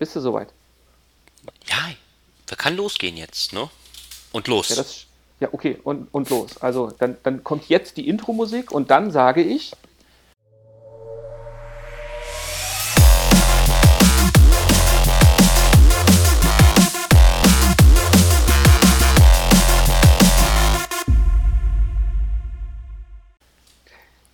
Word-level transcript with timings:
Bist 0.00 0.16
du 0.16 0.20
soweit? 0.20 0.48
Ja, 1.66 1.90
da 2.46 2.56
kann 2.56 2.74
losgehen 2.74 3.18
jetzt, 3.18 3.52
ne? 3.52 3.68
Und 4.32 4.48
los. 4.48 4.70
Ja, 4.70 4.76
das, 4.76 5.04
ja 5.40 5.48
okay, 5.52 5.78
und, 5.84 6.08
und 6.14 6.30
los. 6.30 6.56
Also 6.56 6.90
dann, 6.98 7.18
dann 7.22 7.44
kommt 7.44 7.68
jetzt 7.68 7.98
die 7.98 8.08
Intro-Musik 8.08 8.70
und 8.72 8.90
dann 8.90 9.10
sage 9.10 9.42
ich. 9.42 9.72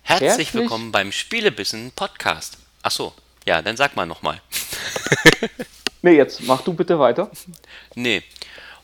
Herzlich, 0.03 0.29
Herzlich- 0.29 0.53
willkommen 0.53 0.91
beim 0.91 1.11
Spielebissen 1.11 1.91
Podcast. 1.91 2.57
Ach 2.81 2.91
so, 2.91 3.13
ja, 3.45 3.61
dann 3.61 3.75
sag 3.77 3.95
mal 3.95 4.05
nochmal. 4.05 4.41
Nee, 6.03 6.15
jetzt 6.15 6.43
mach 6.43 6.61
du 6.61 6.73
bitte 6.73 6.99
weiter. 6.99 7.31
Nee, 7.95 8.21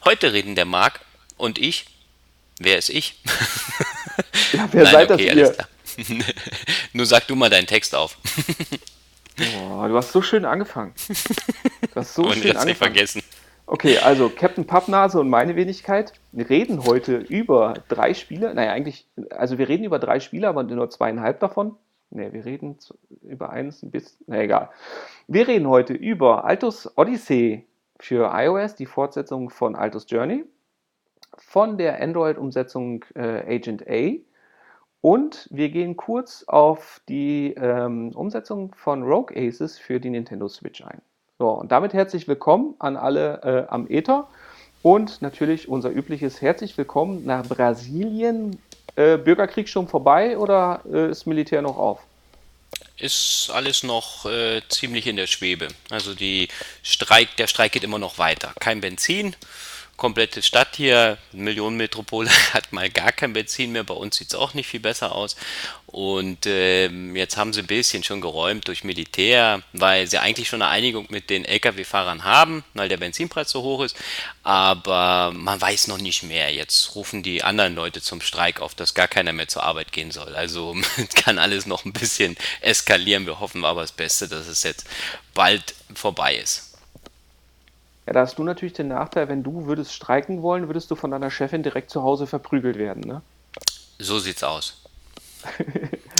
heute 0.03 0.33
reden 0.33 0.55
der 0.55 0.65
Marc 0.65 0.99
und 1.37 1.59
ich. 1.59 1.85
Wer 2.59 2.77
ist 2.77 2.89
ich? 2.89 3.21
Ja, 4.51 4.67
wer 4.71 4.83
Nein, 4.83 4.93
seid 4.93 5.11
okay, 5.11 5.33
das 5.33 5.57
ihr? 5.97 6.15
Nur 6.93 7.07
sag 7.07 7.25
du 7.27 7.35
mal 7.35 7.49
deinen 7.49 7.65
Text 7.65 7.95
auf. 7.95 8.17
Boah, 9.35 9.87
du 9.87 9.97
hast 9.97 10.11
so 10.11 10.21
schön 10.21 10.45
angefangen. 10.45 10.93
Du 11.07 11.95
hast 11.95 12.13
so 12.13 12.21
und 12.21 12.33
schön 12.33 12.43
jetzt 12.43 12.53
nicht 12.53 12.61
angefangen. 12.61 12.93
vergessen. 12.93 13.23
Okay, 13.65 13.97
also 13.97 14.29
Captain 14.29 14.67
Pappnase 14.67 15.19
und 15.19 15.29
meine 15.29 15.55
Wenigkeit. 15.55 16.13
Wir 16.31 16.49
reden 16.49 16.83
heute 16.85 17.17
über 17.17 17.73
drei 17.87 18.13
Spiele. 18.13 18.53
Naja, 18.53 18.71
eigentlich, 18.71 19.07
also 19.31 19.57
wir 19.57 19.67
reden 19.67 19.85
über 19.85 19.97
drei 19.97 20.19
Spiele, 20.19 20.47
aber 20.47 20.61
nur 20.61 20.89
zweieinhalb 20.89 21.39
davon. 21.39 21.75
Ne, 22.13 22.31
wir 22.31 22.45
reden 22.45 22.77
über 23.23 23.49
eins 23.49 23.81
ein 23.81 23.89
bisschen. 23.89 24.23
Na 24.27 24.41
egal. 24.41 24.69
Wir 25.27 25.47
reden 25.47 25.67
heute 25.67 25.93
über 25.93 26.45
Altus 26.45 26.95
Odyssey 26.95 27.65
für 27.99 28.31
iOS, 28.35 28.75
die 28.75 28.85
Fortsetzung 28.85 29.49
von 29.49 29.75
Altus 29.75 30.05
Journey, 30.07 30.45
von 31.37 31.77
der 31.79 31.99
Android-Umsetzung 31.99 33.03
äh, 33.15 33.55
Agent 33.55 33.89
A. 33.89 34.11
Und 35.01 35.47
wir 35.51 35.69
gehen 35.69 35.97
kurz 35.97 36.43
auf 36.43 37.01
die 37.09 37.55
ähm, 37.57 38.11
Umsetzung 38.13 38.75
von 38.75 39.01
Rogue 39.01 39.35
Aces 39.35 39.79
für 39.79 39.99
die 39.99 40.11
Nintendo 40.11 40.47
Switch 40.47 40.83
ein. 40.85 41.01
So, 41.39 41.49
und 41.49 41.71
damit 41.71 41.93
herzlich 41.93 42.27
willkommen 42.27 42.75
an 42.77 42.95
alle 42.95 43.41
äh, 43.41 43.73
am 43.73 43.87
Ether 43.87 44.27
und 44.83 45.23
natürlich 45.23 45.67
unser 45.67 45.89
übliches 45.89 46.43
herzlich 46.43 46.77
willkommen 46.77 47.25
nach 47.25 47.47
Brasilien. 47.47 48.59
Äh, 48.95 49.17
Bürgerkrieg 49.17 49.67
schon 49.67 49.87
vorbei 49.87 50.37
oder 50.37 50.81
äh, 50.91 51.09
ist 51.09 51.25
Militär 51.25 51.61
noch 51.61 51.77
auf? 51.77 51.99
Ist 52.97 53.49
alles 53.51 53.83
noch 53.83 54.25
äh, 54.25 54.61
ziemlich 54.69 55.07
in 55.07 55.15
der 55.15 55.27
Schwebe. 55.27 55.67
Also 55.89 56.13
die 56.13 56.47
Streik, 56.83 57.35
der 57.37 57.47
Streik 57.47 57.71
geht 57.71 57.83
immer 57.83 57.99
noch 57.99 58.19
weiter. 58.19 58.53
Kein 58.59 58.81
Benzin. 58.81 59.35
Komplette 59.95 60.41
Stadt 60.41 60.75
hier, 60.75 61.17
Millionenmetropole, 61.33 62.29
hat 62.53 62.73
mal 62.73 62.89
gar 62.89 63.11
kein 63.11 63.33
Benzin 63.33 63.71
mehr. 63.71 63.83
Bei 63.83 63.93
uns 63.93 64.17
sieht 64.17 64.29
es 64.29 64.35
auch 64.35 64.53
nicht 64.53 64.67
viel 64.67 64.79
besser 64.79 65.13
aus. 65.13 65.35
Und 65.85 66.47
ähm, 66.47 67.15
jetzt 67.15 67.37
haben 67.37 67.53
sie 67.53 67.59
ein 67.59 67.67
bisschen 67.67 68.03
schon 68.03 68.19
geräumt 68.19 68.67
durch 68.67 68.83
Militär, 68.83 69.61
weil 69.71 70.07
sie 70.07 70.17
eigentlich 70.17 70.49
schon 70.49 70.63
eine 70.63 70.71
Einigung 70.71 71.05
mit 71.09 71.29
den 71.29 71.45
Lkw-Fahrern 71.45 72.23
haben, 72.23 72.63
weil 72.73 72.89
der 72.89 72.97
Benzinpreis 72.97 73.51
so 73.51 73.61
hoch 73.61 73.83
ist. 73.83 73.95
Aber 74.41 75.31
man 75.35 75.61
weiß 75.61 75.87
noch 75.87 75.99
nicht 75.99 76.23
mehr. 76.23 76.51
Jetzt 76.51 76.95
rufen 76.95 77.21
die 77.21 77.43
anderen 77.43 77.75
Leute 77.75 78.01
zum 78.01 78.19
Streik 78.19 78.61
auf, 78.61 78.73
dass 78.73 78.95
gar 78.95 79.07
keiner 79.07 79.31
mehr 79.31 79.47
zur 79.47 79.63
Arbeit 79.63 79.91
gehen 79.91 80.09
soll. 80.09 80.35
Also 80.35 80.75
kann 81.15 81.37
alles 81.37 81.67
noch 81.67 81.85
ein 81.85 81.93
bisschen 81.93 82.35
eskalieren. 82.61 83.27
Wir 83.27 83.39
hoffen 83.39 83.63
aber 83.63 83.81
das 83.81 83.91
Beste, 83.91 84.27
dass 84.27 84.47
es 84.47 84.63
jetzt 84.63 84.87
bald 85.35 85.75
vorbei 85.93 86.35
ist. 86.35 86.72
Ja, 88.05 88.13
da 88.13 88.21
hast 88.21 88.37
du 88.37 88.43
natürlich 88.43 88.73
den 88.73 88.89
Nachteil, 88.89 89.29
wenn 89.29 89.43
du 89.43 89.65
würdest 89.65 89.93
streiken 89.93 90.41
wollen, 90.41 90.67
würdest 90.67 90.91
du 90.91 90.95
von 90.95 91.11
deiner 91.11 91.31
Chefin 91.31 91.63
direkt 91.63 91.89
zu 91.89 92.03
Hause 92.03 92.27
verprügelt 92.27 92.77
werden, 92.77 93.01
ne? 93.01 93.21
So 93.99 94.19
sieht's 94.19 94.43
aus. 94.43 94.81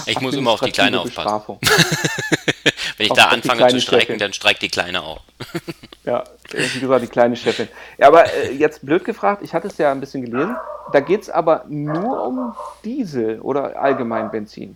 Ich 0.06 0.20
muss 0.20 0.36
immer 0.36 0.52
auf 0.52 0.60
die 0.60 0.72
Kleine 0.72 1.00
aufpassen. 1.00 1.60
Wenn 2.98 3.06
ich 3.06 3.12
Auf 3.12 3.18
da 3.18 3.26
anfange 3.26 3.68
zu 3.68 3.80
streiken, 3.80 4.06
Chefin. 4.06 4.20
dann 4.20 4.34
streikt 4.34 4.62
die 4.62 4.70
Kleine 4.70 5.02
auch. 5.02 5.22
Ja, 6.06 6.26
wie 6.52 6.82
gesagt, 6.82 7.02
die 7.02 7.08
kleine 7.08 7.38
Chefin. 7.38 7.70
Ja, 7.98 8.08
aber 8.08 8.26
äh, 8.26 8.52
jetzt 8.52 8.86
blöd 8.86 9.06
gefragt, 9.06 9.42
ich 9.42 9.54
hatte 9.54 9.68
es 9.68 9.78
ja 9.78 9.90
ein 9.90 10.02
bisschen 10.02 10.26
gelesen. 10.26 10.54
Da 10.92 11.00
geht 11.00 11.22
es 11.22 11.30
aber 11.30 11.64
nur 11.70 12.28
um 12.28 12.54
Diesel 12.84 13.40
oder 13.40 13.82
allgemein 13.82 14.30
Benzin. 14.30 14.76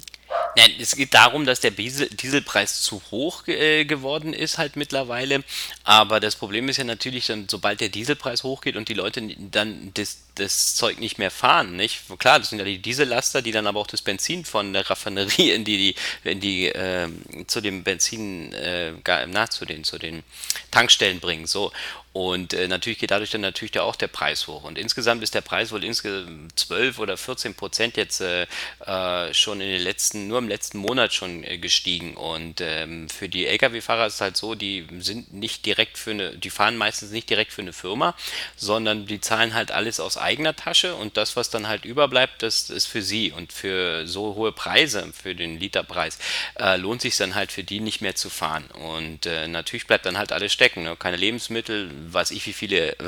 Nein, 0.58 0.74
es 0.80 0.96
geht 0.96 1.14
darum, 1.14 1.46
dass 1.46 1.60
der 1.60 1.70
Diesel 1.70 2.10
Dieselpreis 2.10 2.82
zu 2.82 3.00
hoch 3.12 3.48
äh, 3.48 3.86
geworden 3.86 4.34
ist 4.34 4.58
halt 4.58 4.76
mittlerweile. 4.76 5.44
Aber 5.84 6.20
das 6.20 6.36
Problem 6.36 6.68
ist 6.68 6.78
ja 6.78 6.84
natürlich, 6.84 7.28
dann, 7.28 7.48
sobald 7.48 7.80
der 7.80 7.90
Dieselpreis 7.90 8.42
hochgeht 8.42 8.76
und 8.76 8.90
die 8.90 8.96
Leute 8.96 9.22
dann 9.52 9.92
das, 9.94 10.18
das 10.38 10.76
Zeug 10.76 11.00
nicht 11.00 11.18
mehr 11.18 11.32
fahren, 11.32 11.76
nicht? 11.76 12.02
Klar, 12.20 12.40
das 12.40 12.50
sind 12.50 12.60
ja 12.60 12.66
die 12.66 12.80
Diesellaster, 12.80 13.42
die 13.42 13.52
dann 13.52 13.68
aber 13.68 13.80
auch 13.80 13.88
das 13.88 14.02
Benzin 14.02 14.46
von 14.46 14.74
der 14.74 14.90
Raffinerie 14.90 15.52
in 15.52 15.66
die, 15.66 15.96
in 16.24 16.40
die 16.40 16.68
ähm, 16.68 17.24
zu 17.48 17.62
dem 17.62 17.84
Benzin, 17.84 18.54
äh, 18.54 18.94
na, 19.28 19.50
zu 19.50 19.66
den, 19.66 19.84
zu 19.84 19.98
den 19.98 20.24
Tankstellen 20.72 21.20
bringen. 21.20 21.48
So. 21.48 21.72
Und 22.18 22.56
äh, 22.56 22.68
natürlich 22.68 22.98
geht 22.98 23.12
dadurch 23.12 23.30
dann 23.30 23.42
natürlich 23.42 23.74
der, 23.74 23.84
auch 23.84 23.96
der 23.96 24.08
Preis 24.08 24.48
hoch. 24.48 24.64
Und 24.64 24.80
insgesamt 24.80 25.22
ist 25.22 25.36
der 25.36 25.42
Preis 25.42 25.72
wohl 25.72 25.84
insgesamt 25.84 26.58
12 26.58 26.98
oder 26.98 27.16
14 27.16 27.54
Prozent 27.54 27.96
jetzt 27.96 28.22
äh, 28.22 28.48
äh, 28.88 29.32
schon 29.36 29.62
in 29.62 29.70
den 29.70 29.84
letzten, 29.84 30.28
nur 30.28 30.40
im 30.40 30.48
letzten 30.48 30.80
Monat 30.80 31.14
schon 31.14 31.44
äh, 31.44 31.60
gestiegen. 31.60 32.18
Und 32.18 32.60
ähm, 32.60 33.08
für 33.08 33.30
die 33.30 33.46
Lkw-Fahrer 33.46 34.08
ist 34.08 34.16
es 34.16 34.22
halt 34.22 34.36
so, 34.36 34.56
die 34.56 34.88
sind 34.98 35.32
nicht 35.32 35.68
direkt 35.68 36.00
für 36.00 36.10
eine, 36.10 36.36
die 36.36 36.50
fahren 36.50 36.76
meistens 36.76 37.12
nicht 37.12 37.30
direkt 37.30 37.54
für 37.54 37.62
eine 37.62 37.72
Firma, 37.72 38.16
sondern 38.56 39.06
die 39.06 39.22
zahlen 39.22 39.54
halt 39.54 39.70
alles 39.70 40.00
aus 40.00 40.18
eigener 40.28 40.56
Tasche 40.56 40.96
und 40.96 41.16
das, 41.16 41.38
was 41.38 41.50
dann 41.50 41.68
halt 41.68 41.86
überbleibt, 41.86 42.44
das 42.44 42.70
ist 42.70 42.86
für 42.86 43.02
sie. 43.02 43.32
Und 43.32 43.54
für 43.54 44.06
so 44.06 44.36
hohe 44.36 44.52
Preise, 44.52 45.12
für 45.14 45.36
den 45.36 45.58
Literpreis, 45.58 46.20
äh, 46.60 46.76
lohnt 46.76 47.02
sich 47.02 47.16
dann 47.16 47.34
halt 47.34 47.52
für 47.54 47.64
die 47.64 47.80
nicht 47.80 48.02
mehr 48.02 48.16
zu 48.16 48.30
fahren. 48.30 48.66
Und 48.72 49.26
äh, 49.26 49.48
natürlich 49.48 49.88
bleibt 49.88 50.06
dann 50.06 50.18
halt 50.18 50.34
alles 50.34 50.52
stecken. 50.52 50.84
Ne? 50.84 50.98
Keine 50.98 51.16
Lebensmittel, 51.16 51.90
weiß 52.12 52.32
ich, 52.32 52.46
wie 52.46 52.54
viele 52.54 52.92
äh, 53.00 53.04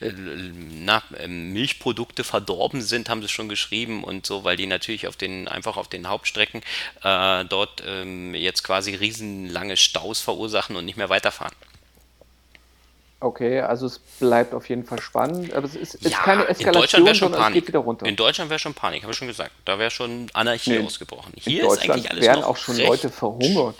äh, 0.00 0.12
na, 0.12 1.02
äh, 1.18 1.28
Milchprodukte 1.28 2.24
verdorben 2.24 2.82
sind, 2.82 3.08
haben 3.08 3.22
sie 3.22 3.28
schon 3.28 3.48
geschrieben 3.48 4.02
und 4.02 4.26
so, 4.26 4.42
weil 4.42 4.56
die 4.56 4.66
natürlich 4.66 5.06
auf 5.06 5.16
den, 5.16 5.46
einfach 5.46 5.76
auf 5.76 5.88
den 5.88 6.08
Hauptstrecken 6.08 6.62
äh, 7.02 7.44
dort 7.44 7.82
ähm, 7.86 8.34
jetzt 8.34 8.64
quasi 8.64 8.94
riesenlange 8.94 9.76
Staus 9.76 10.20
verursachen 10.20 10.74
und 10.74 10.84
nicht 10.84 10.96
mehr 10.96 11.10
weiterfahren. 11.10 11.54
Okay, 13.24 13.60
also 13.60 13.86
es 13.86 13.98
bleibt 14.20 14.52
auf 14.52 14.68
jeden 14.68 14.84
Fall 14.84 15.00
spannend. 15.00 15.54
Aber 15.54 15.64
es 15.66 15.74
ist, 15.74 15.94
ist 15.94 16.04
Ja, 16.12 16.18
keine 16.18 16.42
in 16.42 16.48
Eskalation, 16.50 16.82
Deutschland 16.82 17.06
wäre 17.06 17.14
schon 17.14 17.24
sondern 17.26 17.40
es 17.40 17.44
Panik. 17.46 17.54
geht 17.62 17.68
wieder 17.68 17.78
runter. 17.78 18.04
In 18.06 18.16
Deutschland 18.16 18.50
wäre 18.50 18.58
schon 18.58 18.74
Panik, 18.74 19.02
habe 19.02 19.12
ich 19.12 19.18
schon 19.18 19.28
gesagt. 19.28 19.50
Da 19.64 19.78
wäre 19.78 19.90
schon 19.90 20.26
Anarchie 20.34 20.78
Nee, 20.78 20.84
ausgebrochen. 20.84 21.32
In 21.36 21.42
Hier 21.42 21.62
ist 21.62 21.70
Deutschland 21.70 21.90
eigentlich 21.92 22.10
alles 22.10 22.24
werden 22.24 22.40
noch 22.42 22.48
auch 22.48 22.56
schon 22.58 22.76
recht 22.76 22.86
Leute 22.88 23.08
verhungert. 23.08 23.76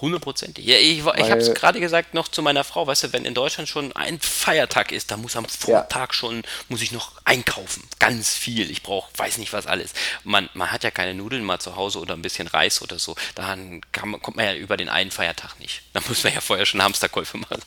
Hundertprozentig. 0.00 0.64
Ja, 0.64 0.76
ich, 0.76 0.98
ich 0.98 1.04
habe 1.06 1.40
es 1.40 1.54
gerade 1.54 1.80
gesagt 1.80 2.14
noch 2.14 2.28
zu 2.28 2.42
meiner 2.42 2.64
Frau, 2.64 2.86
weißt 2.86 3.04
du, 3.04 3.12
wenn 3.12 3.24
in 3.24 3.34
Deutschland 3.34 3.68
schon 3.68 3.94
ein 3.94 4.20
Feiertag 4.20 4.92
ist, 4.92 5.10
dann 5.10 5.22
muss 5.22 5.36
am 5.36 5.46
Vortag 5.46 6.12
schon, 6.12 6.42
muss 6.68 6.82
ich 6.82 6.92
noch 6.92 7.12
einkaufen. 7.24 7.82
Ganz 7.98 8.34
viel. 8.34 8.70
Ich 8.70 8.82
brauche, 8.82 9.10
weiß 9.16 9.38
nicht 9.38 9.52
was 9.52 9.66
alles. 9.66 9.92
Man, 10.24 10.48
man 10.54 10.70
hat 10.72 10.84
ja 10.84 10.90
keine 10.90 11.14
Nudeln 11.14 11.44
mal 11.44 11.58
zu 11.58 11.76
Hause 11.76 11.98
oder 12.00 12.14
ein 12.14 12.22
bisschen 12.22 12.48
Reis 12.48 12.82
oder 12.82 12.98
so. 12.98 13.16
Dann 13.34 13.80
kann 13.92 14.20
kommt 14.20 14.36
man 14.36 14.46
ja 14.46 14.54
über 14.54 14.76
den 14.76 14.88
einen 14.88 15.10
Feiertag 15.10 15.58
nicht. 15.60 15.82
Da 15.92 16.00
muss 16.08 16.24
man 16.24 16.34
ja 16.34 16.40
vorher 16.40 16.66
schon 16.66 16.82
Hamsterkäufe 16.82 17.38
machen. 17.38 17.62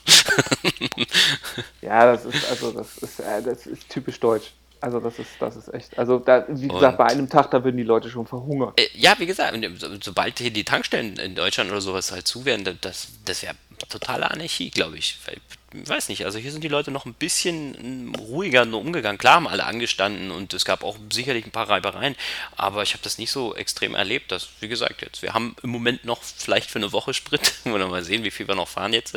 Ja, 1.80 2.12
das 2.12 2.24
ist 2.24 2.44
also 2.48 2.72
das 2.72 2.98
ist, 2.98 3.20
äh, 3.20 3.42
das 3.42 3.66
ist 3.66 3.88
typisch 3.88 4.20
deutsch. 4.20 4.52
Also 4.80 5.00
das 5.00 5.18
ist 5.18 5.30
das 5.40 5.56
ist 5.56 5.72
echt. 5.74 5.98
Also 5.98 6.18
da, 6.18 6.44
wie 6.48 6.68
gesagt, 6.68 6.98
Und- 6.98 7.06
bei 7.06 7.06
einem 7.12 7.28
Tag 7.28 7.50
da 7.50 7.64
würden 7.64 7.76
die 7.76 7.82
Leute 7.82 8.08
schon 8.10 8.26
verhungern. 8.26 8.72
Äh, 8.76 8.86
Ja, 8.94 9.14
wie 9.18 9.26
gesagt, 9.26 9.54
so- 9.78 9.88
sobald 10.00 10.38
hier 10.38 10.50
die 10.50 10.64
Tankstellen 10.64 11.16
in 11.18 11.34
Deutschland 11.34 11.70
oder 11.70 11.80
sowas 11.80 12.12
halt 12.12 12.26
zu 12.28 12.44
wären, 12.44 12.64
da- 12.64 12.74
das, 12.80 13.08
das 13.24 13.42
wäre 13.42 13.54
totale 13.88 14.30
Anarchie, 14.30 14.70
glaube 14.70 14.98
ich. 14.98 15.18
Ich 15.74 15.88
weiß 15.88 16.08
nicht, 16.08 16.24
also 16.24 16.38
hier 16.38 16.50
sind 16.50 16.64
die 16.64 16.68
Leute 16.68 16.90
noch 16.90 17.04
ein 17.06 17.12
bisschen 17.14 18.10
mm, 18.10 18.14
ruhiger 18.16 18.64
nur 18.64 18.80
umgegangen. 18.80 19.18
Klar 19.18 19.34
haben 19.34 19.46
alle 19.48 19.64
angestanden 19.66 20.30
und 20.30 20.54
es 20.54 20.64
gab 20.64 20.82
auch 20.82 20.96
sicherlich 21.12 21.44
ein 21.44 21.50
paar 21.50 21.68
Reibereien, 21.68 22.16
aber 22.56 22.82
ich 22.82 22.92
habe 22.94 23.02
das 23.04 23.18
nicht 23.18 23.30
so 23.30 23.54
extrem 23.54 23.94
erlebt, 23.94 24.32
dass, 24.32 24.48
wie 24.60 24.68
gesagt, 24.68 25.02
jetzt, 25.02 25.22
wir 25.22 25.34
haben 25.34 25.54
im 25.62 25.70
Moment 25.70 26.04
noch 26.04 26.22
vielleicht 26.22 26.70
für 26.70 26.78
eine 26.78 26.92
Woche 26.92 27.12
Sprit, 27.14 27.52
wollen 27.64 27.80
wir 27.82 27.86
mal 27.88 28.02
sehen, 28.04 28.24
wie 28.24 28.30
viel 28.30 28.48
wir 28.48 28.54
noch 28.54 28.68
fahren 28.68 28.92
jetzt. 28.94 29.16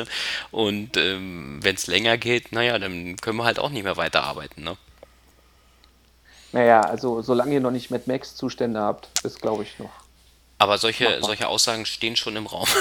Und 0.52 0.98
ähm, 0.98 1.60
wenn 1.64 1.75
es 1.75 1.88
länger 1.88 2.18
geht, 2.18 2.52
naja, 2.52 2.78
dann 2.80 3.16
können 3.18 3.38
wir 3.38 3.46
halt 3.46 3.60
auch 3.60 3.69
nicht 3.69 3.84
mehr 3.84 3.98
weiterarbeiten, 3.98 4.64
ne? 4.64 4.78
Naja, 6.53 6.81
also 6.81 7.21
solange 7.21 7.53
ihr 7.53 7.62
noch 7.62 7.71
nicht 7.71 7.92
Mad 7.92 8.03
Max-Zustände 8.07 8.80
habt, 8.80 9.09
ist 9.24 9.42
glaube 9.42 9.63
ich 9.63 9.80
noch. 9.80 9.92
Aber 10.57 10.77
solche, 10.77 11.06
Machbar. 11.06 11.24
solche 11.24 11.48
Aussagen 11.48 11.86
stehen 11.86 12.15
schon 12.15 12.36
im 12.36 12.45
Raum. 12.48 12.68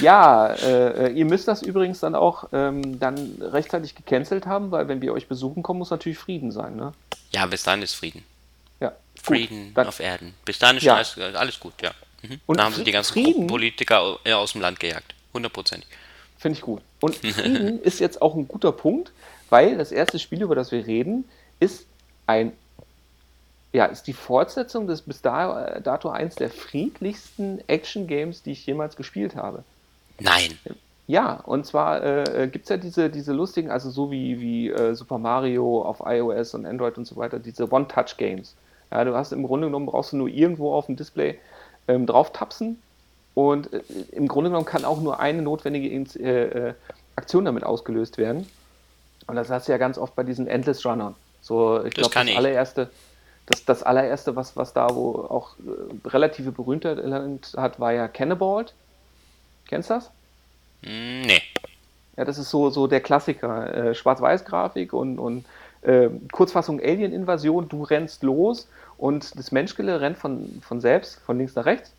Ja, 0.00 0.54
äh, 0.54 1.12
ihr 1.12 1.24
müsst 1.24 1.46
das 1.46 1.62
übrigens 1.62 2.00
dann 2.00 2.16
auch 2.16 2.48
ähm, 2.52 2.98
dann 2.98 3.38
rechtzeitig 3.40 3.94
gecancelt 3.94 4.46
haben, 4.46 4.72
weil 4.72 4.88
wenn 4.88 5.00
wir 5.00 5.12
euch 5.12 5.28
besuchen 5.28 5.62
kommen, 5.62 5.78
muss 5.78 5.90
natürlich 5.90 6.18
Frieden 6.18 6.50
sein, 6.50 6.74
ne? 6.74 6.92
Ja, 7.30 7.46
bis 7.46 7.62
dahin 7.62 7.82
ist 7.82 7.94
Frieden. 7.94 8.24
Ja. 8.80 8.92
Frieden 9.22 9.66
Gut, 9.68 9.76
dann, 9.76 9.86
auf 9.86 10.00
Erden. 10.00 10.34
Bis 10.44 10.58
dahin 10.58 10.78
ist 10.78 10.82
Ja. 10.82 10.96
alles, 10.96 11.16
alles 11.16 11.60
gut, 11.60 11.74
ja. 11.80 11.92
Mhm. 12.22 12.40
Und 12.46 12.58
da 12.58 12.64
haben 12.64 12.74
sie 12.74 12.82
die 12.82 12.90
ganzen 12.90 13.12
Frieden? 13.12 13.48
Äh, 14.24 14.32
aus 14.32 14.52
dem 14.52 14.60
Land 14.60 14.80
gejagt. 14.80 15.14
hundertprozentig. 15.32 15.88
Finde 16.38 16.56
ich 16.58 16.62
gut. 16.62 16.82
Und 17.00 17.14
Frieden 17.14 17.80
ist 17.82 18.00
jetzt 18.00 18.20
auch 18.20 18.34
ein 18.34 18.48
guter 18.48 18.72
Punkt, 18.72 19.12
weil 19.48 19.78
das 19.78 19.92
erste 19.92 20.18
Spiel, 20.18 20.42
über 20.42 20.56
das 20.56 20.72
wir 20.72 20.86
reden, 20.86 21.24
ist 21.60 21.86
ein 22.26 22.52
ja, 23.72 23.84
ist 23.84 24.06
die 24.06 24.14
Fortsetzung 24.14 24.86
des 24.86 25.02
bis 25.02 25.20
dato 25.20 26.08
eins 26.08 26.34
der 26.36 26.50
friedlichsten 26.50 27.60
Action-Games, 27.68 28.42
die 28.42 28.52
ich 28.52 28.66
jemals 28.66 28.96
gespielt 28.96 29.36
habe. 29.36 29.62
Nein. 30.18 30.58
Ja, 31.06 31.34
und 31.44 31.66
zwar 31.66 32.02
äh, 32.02 32.48
gibt 32.50 32.64
es 32.64 32.68
ja 32.70 32.76
diese, 32.76 33.10
diese 33.10 33.32
lustigen, 33.32 33.70
also 33.70 33.90
so 33.90 34.10
wie, 34.10 34.40
wie 34.40 34.70
äh, 34.70 34.94
Super 34.94 35.18
Mario 35.18 35.82
auf 35.82 36.02
iOS 36.04 36.54
und 36.54 36.66
Android 36.66 36.98
und 36.98 37.06
so 37.06 37.16
weiter, 37.16 37.38
diese 37.38 37.70
One-Touch-Games. 37.70 38.54
Ja, 38.90 39.04
du 39.04 39.14
hast 39.14 39.32
im 39.32 39.46
Grunde 39.46 39.68
genommen, 39.68 39.86
brauchst 39.86 40.12
du 40.12 40.16
nur 40.16 40.28
irgendwo 40.28 40.72
auf 40.72 40.86
dem 40.86 40.96
Display 40.96 41.38
ähm, 41.88 42.06
drauf 42.06 42.32
tapsen 42.32 42.78
und 43.34 43.72
äh, 43.72 43.82
im 44.12 44.28
Grunde 44.28 44.50
genommen 44.50 44.66
kann 44.66 44.84
auch 44.84 45.00
nur 45.00 45.20
eine 45.20 45.42
notwendige 45.42 45.88
äh, 46.20 46.68
äh, 46.68 46.74
Aktion 47.16 47.44
damit 47.44 47.64
ausgelöst 47.64 48.18
werden. 48.18 48.46
Und 49.26 49.36
das 49.36 49.50
hast 49.50 49.68
du 49.68 49.72
ja 49.72 49.78
ganz 49.78 49.98
oft 49.98 50.16
bei 50.16 50.24
diesen 50.24 50.46
Endless 50.46 50.84
Runnern. 50.84 51.14
So, 51.48 51.82
ich 51.82 51.94
glaube, 51.94 52.12
das, 52.12 52.26
das 52.26 52.36
allererste, 52.36 52.90
das, 53.46 53.64
das 53.64 53.82
allererste, 53.82 54.36
was, 54.36 54.54
was 54.54 54.74
da 54.74 54.94
wo 54.94 55.14
auch 55.14 55.56
äh, 55.56 56.08
relative 56.08 56.52
Berühmtheit 56.52 56.98
hat, 57.56 57.80
war 57.80 57.92
ja 57.92 58.06
Cannibalt. 58.06 58.74
Kennst 59.66 59.88
du 59.88 59.94
das? 59.94 60.10
Hm, 60.82 61.22
nee. 61.22 61.40
Ja, 62.18 62.26
das 62.26 62.36
ist 62.36 62.50
so, 62.50 62.68
so 62.68 62.86
der 62.86 63.00
Klassiker. 63.00 63.74
Äh, 63.74 63.94
Schwarz-Weiß-Grafik 63.94 64.92
und, 64.92 65.18
und 65.18 65.46
äh, 65.80 66.10
Kurzfassung 66.32 66.80
Alien-Invasion. 66.80 67.70
Du 67.70 67.82
rennst 67.82 68.22
los 68.22 68.68
und 68.98 69.38
das 69.38 69.50
Menschgele 69.50 70.02
rennt 70.02 70.18
von, 70.18 70.60
von 70.60 70.82
selbst, 70.82 71.18
von 71.20 71.38
links 71.38 71.54
nach 71.54 71.64
rechts. 71.64 71.92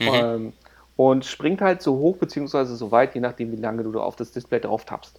Mhm. 0.00 0.08
Ähm, 0.12 0.52
und 0.98 1.24
springt 1.24 1.62
halt 1.62 1.80
so 1.80 1.96
hoch 1.96 2.18
beziehungsweise 2.18 2.76
so 2.76 2.90
weit, 2.90 3.14
je 3.14 3.22
nachdem, 3.22 3.52
wie 3.52 3.56
lange 3.56 3.84
du 3.84 3.98
auf 3.98 4.16
das 4.16 4.32
Display 4.32 4.60
drauf 4.60 4.84
tappst. 4.84 5.18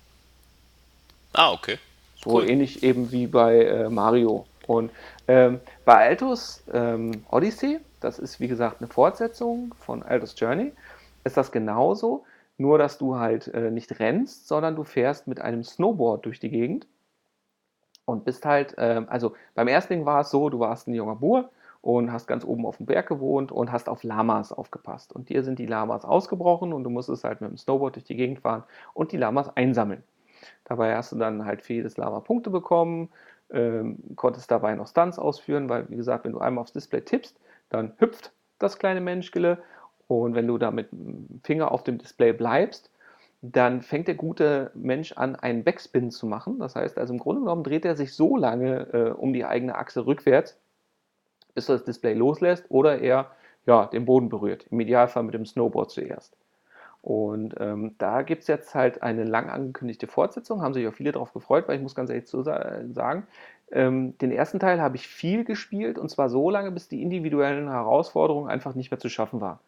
Ah, 1.33 1.51
okay. 1.51 1.79
So 2.23 2.35
cool. 2.35 2.49
ähnlich 2.49 2.83
eben 2.83 3.11
wie 3.11 3.27
bei 3.27 3.65
äh, 3.65 3.89
Mario. 3.89 4.45
Und 4.65 4.91
ähm, 5.27 5.59
bei 5.83 6.09
Altos 6.09 6.63
ähm, 6.71 7.23
Odyssey, 7.29 7.79
das 7.99 8.19
ist 8.19 8.39
wie 8.39 8.47
gesagt 8.47 8.77
eine 8.79 8.87
Fortsetzung 8.87 9.75
von 9.77 10.03
Altos 10.03 10.35
Journey, 10.37 10.71
ist 11.25 11.37
das 11.37 11.51
genauso, 11.51 12.25
nur 12.57 12.77
dass 12.77 12.97
du 12.97 13.17
halt 13.17 13.47
äh, 13.49 13.71
nicht 13.71 13.99
rennst, 13.99 14.47
sondern 14.47 14.75
du 14.75 14.83
fährst 14.83 15.27
mit 15.27 15.41
einem 15.41 15.63
Snowboard 15.63 16.25
durch 16.25 16.39
die 16.39 16.49
Gegend 16.49 16.87
und 18.05 18.25
bist 18.25 18.45
halt, 18.45 18.77
äh, 18.77 19.01
also 19.07 19.33
beim 19.55 19.67
ersten 19.67 19.93
Ding 19.93 20.05
war 20.05 20.21
es 20.21 20.29
so, 20.29 20.49
du 20.49 20.59
warst 20.59 20.87
ein 20.87 20.93
junger 20.93 21.15
Bur 21.15 21.49
und 21.81 22.13
hast 22.13 22.27
ganz 22.27 22.45
oben 22.45 22.65
auf 22.65 22.77
dem 22.77 22.85
Berg 22.85 23.07
gewohnt 23.07 23.51
und 23.51 23.71
hast 23.71 23.89
auf 23.89 24.03
Lamas 24.03 24.53
aufgepasst. 24.53 25.11
Und 25.13 25.27
dir 25.27 25.43
sind 25.43 25.59
die 25.59 25.65
Lamas 25.65 26.05
ausgebrochen 26.05 26.71
und 26.71 26.85
du 26.85 26.89
musstest 26.89 27.25
halt 27.25 27.41
mit 27.41 27.49
dem 27.49 27.57
Snowboard 27.57 27.95
durch 27.95 28.05
die 28.05 28.15
Gegend 28.15 28.39
fahren 28.39 28.63
und 28.93 29.11
die 29.11 29.17
Lamas 29.17 29.55
einsammeln. 29.57 30.03
Dabei 30.66 30.95
hast 30.95 31.12
du 31.12 31.18
dann 31.18 31.45
halt 31.45 31.62
für 31.62 31.74
jedes 31.74 31.98
Lama 31.98 32.19
Punkte 32.19 32.50
bekommen, 32.50 33.10
ähm, 33.51 33.98
konntest 34.16 34.51
dabei 34.51 34.75
noch 34.75 34.88
Stunts 34.88 35.19
ausführen, 35.19 35.69
weil, 35.69 35.90
wie 35.90 35.95
gesagt, 35.95 36.25
wenn 36.25 36.31
du 36.31 36.40
einmal 36.40 36.62
aufs 36.62 36.74
Display 36.74 37.01
tippst, 37.01 37.40
dann 37.69 37.94
hüpft 37.98 38.31
das 38.60 38.80
kleine 38.80 39.01
Menschgele 39.01 39.60
und 40.07 40.36
wenn 40.36 40.48
du 40.48 40.57
da 40.57 40.72
mit 40.72 40.92
dem 40.92 41.42
Finger 41.44 41.72
auf 41.72 41.84
dem 41.84 41.98
Display 41.98 42.34
bleibst, 42.34 42.92
dann 43.42 43.81
fängt 43.81 44.07
der 44.07 44.16
gute 44.16 44.72
Mensch 44.74 45.12
an, 45.13 45.36
einen 45.36 45.63
Backspin 45.63 46.12
zu 46.12 46.25
machen. 46.25 46.60
Das 46.60 46.75
heißt 46.75 46.98
also 46.98 47.13
im 47.13 47.19
Grunde 47.19 47.42
genommen 47.42 47.63
dreht 47.63 47.84
er 47.84 47.95
sich 47.95 48.13
so 48.13 48.38
lange 48.38 48.88
äh, 48.94 49.12
um 49.12 49.34
die 49.34 49.44
eigene 49.44 49.75
Achse 49.75 50.06
rückwärts, 50.06 50.57
bis 51.54 51.68
er 51.68 51.75
das 51.75 51.84
Display 51.84 52.13
loslässt 52.13 52.66
oder 52.69 53.00
er 53.00 53.31
ja, 53.66 53.86
den 53.88 54.06
Boden 54.06 54.30
berührt. 54.30 54.66
Im 54.69 54.80
Idealfall 54.80 55.24
mit 55.24 55.34
dem 55.34 55.45
Snowboard 55.45 55.92
zuerst. 55.92 56.38
Und 57.03 57.55
ähm, 57.59 57.95
da 57.97 58.21
gibt 58.21 58.44
es 58.44 58.47
jetzt 58.47 58.73
halt 58.75 59.03
eine 59.03 59.25
lang 59.25 59.50
angekündigte 59.50 60.07
Fortsetzung, 60.07 60.61
haben 60.61 60.73
sich 60.73 60.88
auch 60.88 60.94
viele 60.94 61.11
darauf 61.11 61.33
gefreut, 61.33 61.67
weil 61.67 61.75
ich 61.75 61.81
muss 61.81 61.95
ganz 61.95 62.09
ehrlich 62.09 62.27
zu 62.27 62.44
sagen, 62.44 63.27
ähm, 63.73 64.17
den 64.19 64.31
ersten 64.31 64.57
Teil 64.57 64.81
habe 64.81 64.95
ich 64.95 65.05
viel 65.05 65.44
gespielt 65.44 66.00
und 66.00 66.07
zwar 66.09 66.29
so 66.29 66.50
lange, 66.50 66.71
bis 66.71 66.88
die 66.88 67.01
individuellen 67.01 67.69
Herausforderungen 67.69 68.50
einfach 68.50 68.73
nicht 68.73 68.89
mehr 68.89 69.01
zu 69.01 69.09
schaffen 69.09 69.41
waren. 69.41 69.59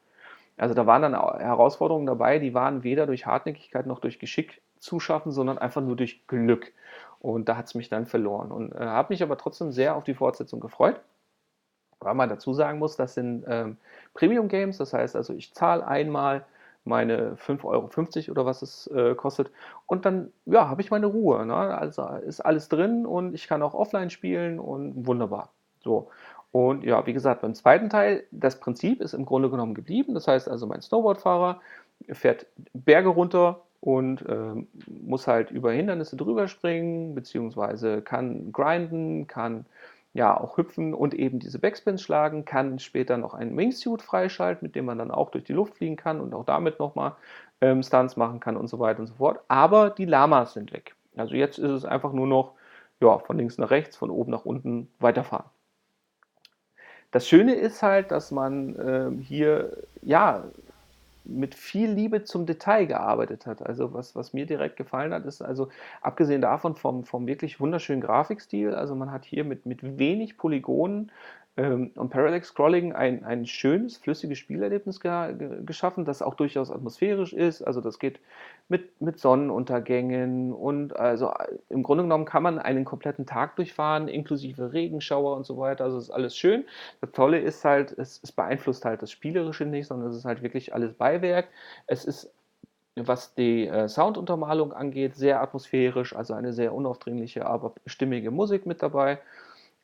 Also 0.55 0.73
da 0.73 0.87
waren 0.87 1.01
dann 1.01 1.13
Herausforderungen 1.13 2.05
dabei, 2.05 2.39
die 2.39 2.53
waren 2.53 2.83
weder 2.83 3.05
durch 3.05 3.25
Hartnäckigkeit 3.25 3.85
noch 3.85 3.99
durch 3.99 4.17
Geschick 4.17 4.61
zu 4.79 5.01
schaffen, 5.01 5.33
sondern 5.33 5.57
einfach 5.57 5.81
nur 5.81 5.97
durch 5.97 6.25
Glück. 6.27 6.71
Und 7.19 7.49
da 7.49 7.57
hat 7.57 7.65
es 7.65 7.75
mich 7.75 7.89
dann 7.89 8.05
verloren. 8.05 8.49
Und 8.53 8.71
äh, 8.71 8.79
habe 8.79 9.11
mich 9.11 9.21
aber 9.21 9.37
trotzdem 9.37 9.73
sehr 9.73 9.97
auf 9.97 10.05
die 10.05 10.13
Fortsetzung 10.13 10.61
gefreut. 10.61 11.01
Weil 11.99 12.13
man 12.13 12.29
dazu 12.29 12.53
sagen 12.53 12.79
muss, 12.79 12.95
das 12.95 13.15
sind 13.15 13.43
ähm, 13.47 13.75
Premium-Games, 14.13 14.77
das 14.77 14.93
heißt 14.93 15.17
also, 15.17 15.33
ich 15.33 15.53
zahle 15.53 15.85
einmal 15.85 16.45
meine 16.85 17.35
5,50 17.35 17.65
Euro 17.65 18.31
oder 18.31 18.45
was 18.45 18.61
es 18.61 18.87
äh, 18.87 19.15
kostet. 19.15 19.51
Und 19.87 20.05
dann, 20.05 20.31
ja, 20.45 20.69
habe 20.69 20.81
ich 20.81 20.91
meine 20.91 21.07
Ruhe. 21.07 21.45
Ne? 21.45 21.55
Also 21.55 22.07
ist 22.25 22.41
alles 22.41 22.69
drin 22.69 23.05
und 23.05 23.33
ich 23.33 23.47
kann 23.47 23.61
auch 23.61 23.73
offline 23.73 24.09
spielen 24.09 24.59
und 24.59 25.05
wunderbar. 25.05 25.49
So. 25.83 26.09
Und 26.51 26.83
ja, 26.83 27.05
wie 27.05 27.13
gesagt, 27.13 27.41
beim 27.41 27.53
zweiten 27.53 27.89
Teil, 27.89 28.23
das 28.31 28.59
Prinzip 28.59 29.01
ist 29.01 29.13
im 29.13 29.25
Grunde 29.25 29.49
genommen 29.49 29.73
geblieben. 29.73 30.13
Das 30.13 30.27
heißt 30.27 30.47
also, 30.47 30.65
mein 30.67 30.81
Snowboardfahrer 30.81 31.59
fährt 32.11 32.45
Berge 32.73 33.09
runter 33.09 33.61
und 33.81 34.21
äh, 34.27 34.65
muss 34.87 35.27
halt 35.27 35.51
über 35.51 35.71
Hindernisse 35.71 36.15
drüber 36.15 36.47
springen, 36.47 37.13
beziehungsweise 37.13 38.01
kann 38.01 38.51
grinden, 38.51 39.27
kann 39.27 39.65
ja 40.15 40.39
auch 40.39 40.57
hüpfen 40.57 40.93
und 40.93 41.13
eben 41.13 41.39
diese 41.39 41.59
Backspins 41.59 42.01
schlagen, 42.01 42.45
kann 42.45 42.79
später 42.79 43.17
noch 43.17 43.33
einen 43.33 43.55
Wingsuit 43.57 44.01
freischalten, 44.01 44.65
mit 44.65 44.75
dem 44.75 44.85
man 44.85 44.97
dann 44.97 45.11
auch 45.11 45.29
durch 45.29 45.43
die 45.43 45.53
Luft 45.53 45.75
fliegen 45.75 45.97
kann 45.97 46.21
und 46.21 46.33
auch 46.33 46.45
damit 46.45 46.79
nochmal 46.79 47.15
ähm, 47.59 47.83
Stunts 47.83 48.15
machen 48.15 48.39
kann 48.39 48.55
und 48.55 48.69
so 48.69 48.79
weiter 48.79 49.01
und 49.01 49.07
so 49.07 49.15
fort. 49.15 49.41
Aber 49.49 49.89
die 49.89 50.05
Lamas 50.05 50.53
sind 50.53 50.71
weg. 50.71 50.95
Also 51.17 51.35
jetzt 51.35 51.59
ist 51.59 51.69
es 51.69 51.83
einfach 51.83 52.13
nur 52.13 52.27
noch 52.27 52.53
ja, 53.01 53.19
von 53.19 53.37
links 53.37 53.57
nach 53.57 53.71
rechts, 53.71 53.97
von 53.97 54.09
oben 54.09 54.31
nach 54.31 54.45
unten 54.45 54.89
weiterfahren. 54.99 55.49
Das 57.11 57.27
Schöne 57.27 57.53
ist 57.53 57.83
halt, 57.83 58.11
dass 58.11 58.31
man 58.31 58.75
äh, 58.77 59.21
hier 59.21 59.83
ja 60.01 60.45
mit 61.25 61.55
viel 61.55 61.89
Liebe 61.89 62.23
zum 62.23 62.45
Detail 62.45 62.85
gearbeitet 62.85 63.45
hat. 63.45 63.65
Also 63.65 63.93
was, 63.93 64.15
was 64.15 64.33
mir 64.33 64.45
direkt 64.45 64.77
gefallen 64.77 65.13
hat, 65.13 65.25
ist 65.25 65.41
also 65.41 65.69
abgesehen 66.01 66.41
davon 66.41 66.75
vom, 66.75 67.03
vom 67.03 67.27
wirklich 67.27 67.59
wunderschönen 67.59 68.01
Grafikstil, 68.01 68.73
also 68.73 68.95
man 68.95 69.11
hat 69.11 69.25
hier 69.25 69.43
mit, 69.43 69.65
mit 69.65 69.97
wenig 69.97 70.37
Polygonen 70.37 71.11
ähm, 71.57 71.91
und 71.95 72.09
Parallax 72.09 72.49
Scrolling 72.49 72.93
ein, 72.93 73.23
ein 73.23 73.45
schönes, 73.45 73.97
flüssiges 73.97 74.37
Spielerlebnis 74.39 74.99
ge 74.99 75.61
geschaffen, 75.65 76.03
das 76.03 76.21
auch 76.21 76.35
durchaus 76.35 76.69
atmosphärisch 76.69 77.31
ist. 77.31 77.61
Also 77.61 77.79
das 77.79 77.97
geht 77.99 78.19
mit, 78.67 78.99
mit 79.01 79.19
Sonnenuntergängen 79.19 80.51
und 80.51 80.95
also 80.97 81.31
im 81.69 81.83
Grunde 81.83 82.03
genommen 82.03 82.25
kann 82.25 82.43
man 82.43 82.59
einen 82.59 82.83
kompletten 82.83 83.25
Tag 83.25 83.55
durchfahren, 83.55 84.09
inklusive 84.09 84.73
Regenschauer 84.73 85.35
und 85.37 85.45
so 85.45 85.57
weiter. 85.57 85.85
Also 85.85 85.97
ist 85.97 86.11
alles 86.11 86.35
schön. 86.35 86.65
Das 86.99 87.11
Tolle 87.11 87.39
ist 87.39 87.63
halt, 87.63 87.97
es, 87.97 88.19
es 88.21 88.31
beeinflusst 88.33 88.83
halt 88.83 89.01
das 89.01 89.11
Spielerische 89.11 89.65
nicht, 89.65 89.87
sondern 89.87 90.09
es 90.09 90.17
ist 90.17 90.25
halt 90.25 90.41
wirklich 90.41 90.73
alles 90.73 90.93
Beiwerk. 90.93 91.47
Es 91.87 92.05
ist 92.05 92.33
was 92.97 93.35
die 93.35 93.67
äh, 93.67 93.89
Sounduntermalung 93.89 94.71
angeht, 94.71 95.15
sehr 95.17 95.41
atmosphärisch, 95.41 96.15
also 96.15 96.33
eine 96.33 96.53
sehr 96.53 96.73
unaufdringliche, 96.73 97.45
aber 97.45 97.73
stimmige 97.85 98.31
Musik 98.31 98.65
mit 98.65 98.81
dabei 98.81 99.19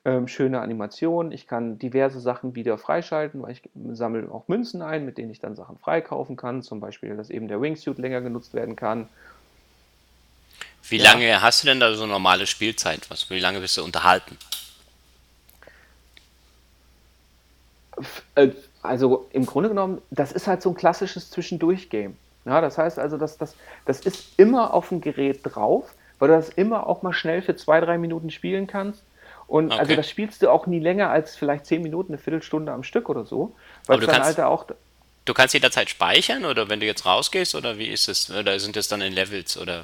ähm, 0.04 0.28
schöne 0.28 0.62
Animationen. 0.62 1.32
Ich 1.32 1.48
kann 1.48 1.78
diverse 1.78 2.20
Sachen 2.20 2.56
wieder 2.56 2.78
freischalten, 2.78 3.42
weil 3.42 3.52
ich 3.52 3.62
sammle 3.92 4.32
auch 4.32 4.48
Münzen 4.48 4.82
ein, 4.82 5.06
mit 5.06 5.18
denen 5.18 5.32
ich 5.32 5.40
dann 5.40 5.56
Sachen 5.56 5.78
freikaufen 5.78 6.36
kann. 6.36 6.64
Zum 6.64 6.80
Beispiel, 6.80 7.16
dass 7.16 7.30
eben 7.30 7.48
der 7.48 7.62
Wingsuit 7.62 7.98
länger 8.00 8.22
genutzt 8.22 8.54
werden 8.54 8.76
kann. 8.76 9.08
Wie 10.90 10.98
ja. 10.98 11.12
lange 11.12 11.42
hast 11.42 11.64
du 11.64 11.68
denn 11.68 11.80
da 11.80 11.94
so 11.94 12.06
normale 12.06 12.48
Spielzeit? 12.48 13.10
Was, 13.10 13.30
wie 13.30 13.40
lange 13.40 13.60
bist 13.60 13.78
du 13.78 13.84
unterhalten? 13.84 14.38
Äh, 18.36 18.50
also 18.82 19.28
im 19.32 19.46
Grunde 19.46 19.70
genommen, 19.70 20.02
das 20.10 20.32
ist 20.32 20.48
halt 20.48 20.62
so 20.62 20.70
ein 20.70 20.76
klassisches 20.76 21.30
Zwischendurch-Game. 21.30 22.18
Ja, 22.46 22.60
das 22.62 22.80
heißt 22.80 22.98
also, 22.98 23.18
das, 23.18 23.38
das, 23.38 23.56
das 23.86 24.00
ist 24.00 24.40
immer 24.40 24.74
auf 24.74 24.90
dem 24.90 25.02
Gerät 25.02 25.42
drauf, 25.44 25.94
weil 26.18 26.30
du 26.30 26.36
das 26.36 26.50
immer 26.50 26.88
auch 26.88 27.04
mal 27.04 27.14
schnell 27.14 27.44
für 27.44 27.56
zwei, 27.56 27.80
drei 27.80 28.00
Minuten 28.00 28.32
spielen 28.32 28.66
kannst. 28.66 29.04
Und 29.52 29.66
also 29.66 29.74
okay. 29.74 29.82
also 29.82 29.96
das 29.98 30.10
spielst 30.10 30.42
du 30.42 30.50
auch 30.50 30.66
nie 30.66 30.80
länger 30.80 31.10
als 31.10 31.36
vielleicht 31.36 31.66
zehn 31.66 31.82
Minuten, 31.82 32.14
eine 32.14 32.22
Viertelstunde 32.22 32.72
am 32.72 32.84
Stück 32.84 33.10
oder 33.10 33.26
so. 33.26 33.54
Weil 33.86 34.00
du 34.00 34.08
kannst, 34.08 34.22
Alter 34.22 34.48
auch. 34.48 34.66
Du 35.26 35.34
kannst 35.34 35.54
jederzeit 35.54 35.90
speichern 35.90 36.46
oder 36.46 36.70
wenn 36.70 36.80
du 36.80 36.86
jetzt 36.86 37.06
rausgehst 37.06 37.54
oder 37.56 37.78
wie 37.78 37.88
ist 37.88 38.08
es? 38.08 38.32
Oder 38.32 38.58
sind 38.62 38.78
das 38.78 38.88
dann 38.88 39.02
in 39.02 39.12
Levels 39.12 39.58
oder? 39.58 39.84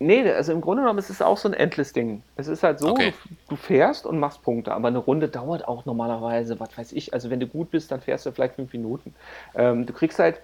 Nee, 0.00 0.28
also 0.28 0.50
im 0.50 0.60
Grunde 0.60 0.82
genommen 0.82 0.98
ist 0.98 1.10
es 1.10 1.22
auch 1.22 1.38
so 1.38 1.48
ein 1.48 1.54
Endless-Ding. 1.54 2.24
Es 2.34 2.48
ist 2.48 2.64
halt 2.64 2.80
so, 2.80 2.88
okay. 2.88 3.14
du, 3.28 3.54
du, 3.54 3.56
fährst 3.56 4.04
und 4.04 4.18
machst 4.18 4.42
Punkte, 4.42 4.74
aber 4.74 4.88
eine 4.88 4.98
Runde 4.98 5.28
dauert 5.28 5.68
auch 5.68 5.84
normalerweise, 5.84 6.58
was 6.58 6.76
weiß 6.76 6.90
ich, 6.90 7.14
also 7.14 7.30
wenn 7.30 7.38
du 7.38 7.46
gut 7.46 7.70
bist, 7.70 7.92
dann 7.92 8.00
fährst 8.00 8.26
du 8.26 8.32
vielleicht 8.32 8.56
fünf 8.56 8.72
Minuten. 8.72 9.14
Ähm, 9.54 9.86
du 9.86 9.92
kriegst 9.92 10.18
halt, 10.18 10.40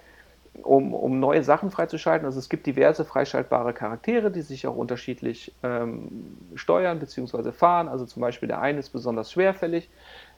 um, 0.63 0.93
um 0.93 1.19
neue 1.19 1.43
Sachen 1.43 1.71
freizuschalten. 1.71 2.25
Also 2.25 2.39
es 2.39 2.49
gibt 2.49 2.65
diverse 2.65 3.05
freischaltbare 3.05 3.73
Charaktere, 3.73 4.31
die 4.31 4.41
sich 4.41 4.67
auch 4.67 4.75
unterschiedlich 4.75 5.53
ähm, 5.63 6.37
steuern 6.55 6.99
bzw. 6.99 7.51
fahren. 7.51 7.87
Also 7.87 8.05
zum 8.05 8.21
Beispiel 8.21 8.47
der 8.47 8.61
eine 8.61 8.79
ist 8.79 8.89
besonders 8.89 9.31
schwerfällig, 9.31 9.89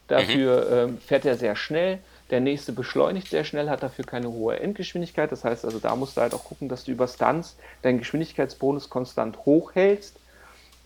dafür 0.07 0.65
mhm. 0.65 0.91
ähm, 0.91 0.97
fährt 0.99 1.25
er 1.25 1.37
sehr 1.37 1.55
schnell. 1.55 1.99
Der 2.29 2.39
nächste 2.39 2.71
beschleunigt 2.71 3.27
sehr 3.27 3.43
schnell, 3.43 3.69
hat 3.69 3.83
dafür 3.83 4.05
keine 4.05 4.31
hohe 4.31 4.59
Endgeschwindigkeit. 4.59 5.31
Das 5.31 5.43
heißt 5.43 5.65
also, 5.65 5.79
da 5.79 5.95
musst 5.95 6.17
du 6.17 6.21
halt 6.21 6.33
auch 6.33 6.45
gucken, 6.45 6.69
dass 6.69 6.85
du 6.85 6.91
über 6.91 7.07
Stunts 7.07 7.57
deinen 7.81 7.99
Geschwindigkeitsbonus 7.99 8.89
konstant 8.89 9.45
hochhältst. 9.45 10.17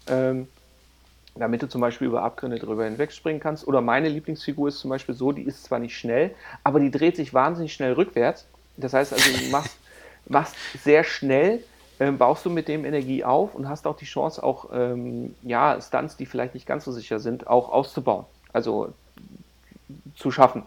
Ähm, 0.07 0.47
damit 1.35 1.61
du 1.61 1.67
zum 1.67 1.81
Beispiel 1.81 2.07
über 2.07 2.23
Abgründe 2.23 2.59
drüber 2.59 2.85
hinwegspringen 2.85 3.41
kannst. 3.41 3.67
Oder 3.67 3.81
meine 3.81 4.09
Lieblingsfigur 4.09 4.69
ist 4.69 4.79
zum 4.79 4.89
Beispiel 4.89 5.15
so, 5.15 5.31
die 5.31 5.43
ist 5.43 5.63
zwar 5.65 5.79
nicht 5.79 5.97
schnell, 5.97 6.33
aber 6.63 6.79
die 6.79 6.91
dreht 6.91 7.15
sich 7.15 7.33
wahnsinnig 7.33 7.73
schnell 7.73 7.93
rückwärts. 7.93 8.47
Das 8.77 8.93
heißt 8.93 9.13
also, 9.13 9.37
du 9.37 9.49
machst, 9.51 9.77
machst 10.27 10.55
sehr 10.83 11.03
schnell, 11.03 11.63
ähm, 11.99 12.17
baust 12.17 12.45
du 12.45 12.49
mit 12.49 12.67
dem 12.67 12.85
Energie 12.85 13.23
auf 13.23 13.55
und 13.55 13.69
hast 13.69 13.87
auch 13.87 13.95
die 13.95 14.05
Chance, 14.05 14.43
auch 14.43 14.69
ähm, 14.73 15.35
ja, 15.43 15.79
Stunts, 15.81 16.17
die 16.17 16.25
vielleicht 16.25 16.53
nicht 16.53 16.65
ganz 16.65 16.85
so 16.85 16.91
sicher 16.91 17.19
sind, 17.19 17.47
auch 17.47 17.69
auszubauen. 17.69 18.25
Also 18.51 18.93
zu 20.15 20.31
schaffen. 20.31 20.63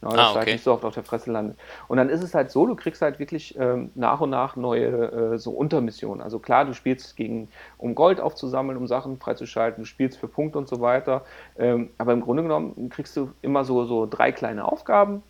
Ja, 0.00 0.10
dass 0.10 0.18
ah, 0.18 0.30
okay. 0.30 0.38
halt 0.38 0.48
nicht 0.48 0.64
so 0.64 0.72
oft 0.72 0.84
auf 0.84 0.94
der 0.94 1.02
Fresse 1.02 1.32
landet. 1.32 1.56
Und 1.88 1.96
dann 1.96 2.08
ist 2.08 2.22
es 2.22 2.32
halt 2.32 2.52
so, 2.52 2.66
du 2.66 2.76
kriegst 2.76 3.02
halt 3.02 3.18
wirklich 3.18 3.58
ähm, 3.58 3.90
nach 3.96 4.20
und 4.20 4.30
nach 4.30 4.54
neue 4.54 5.34
äh, 5.34 5.38
so 5.38 5.50
Untermissionen. 5.50 6.22
Also 6.22 6.38
klar, 6.38 6.64
du 6.64 6.72
spielst 6.72 7.16
gegen, 7.16 7.48
um 7.78 7.96
Gold 7.96 8.20
aufzusammeln, 8.20 8.78
um 8.78 8.86
Sachen 8.86 9.18
freizuschalten, 9.18 9.82
du 9.82 9.86
spielst 9.88 10.18
für 10.18 10.28
Punkte 10.28 10.58
und 10.58 10.68
so 10.68 10.80
weiter. 10.80 11.22
Ähm, 11.58 11.90
aber 11.98 12.12
im 12.12 12.20
Grunde 12.20 12.44
genommen 12.44 12.90
kriegst 12.90 13.16
du 13.16 13.32
immer 13.42 13.64
so, 13.64 13.86
so 13.86 14.06
drei 14.06 14.30
kleine 14.30 14.70
Aufgaben. 14.70 15.24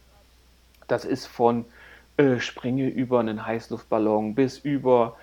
Das 0.86 1.06
ist 1.06 1.26
von 1.26 1.64
äh, 2.18 2.40
springe 2.40 2.88
über 2.88 3.20
einen 3.20 3.46
Heißluftballon 3.46 4.34
bis 4.34 4.58
über 4.58 5.16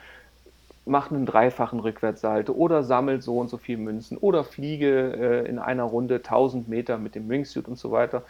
mach 0.85 1.11
einen 1.11 1.25
dreifachen 1.25 1.79
Rückwärtssalto 1.79 2.53
oder 2.53 2.83
sammelt 2.83 3.23
so 3.23 3.39
und 3.39 3.49
so 3.49 3.57
viel 3.57 3.77
Münzen 3.77 4.17
oder 4.17 4.43
fliege 4.43 5.43
äh, 5.45 5.49
in 5.49 5.59
einer 5.59 5.83
Runde 5.83 6.15
1000 6.15 6.67
Meter 6.67 6.97
mit 6.97 7.15
dem 7.15 7.27
Wingsuit 7.27 7.67
und 7.67 7.77
so 7.77 7.91
weiter. 7.91 8.23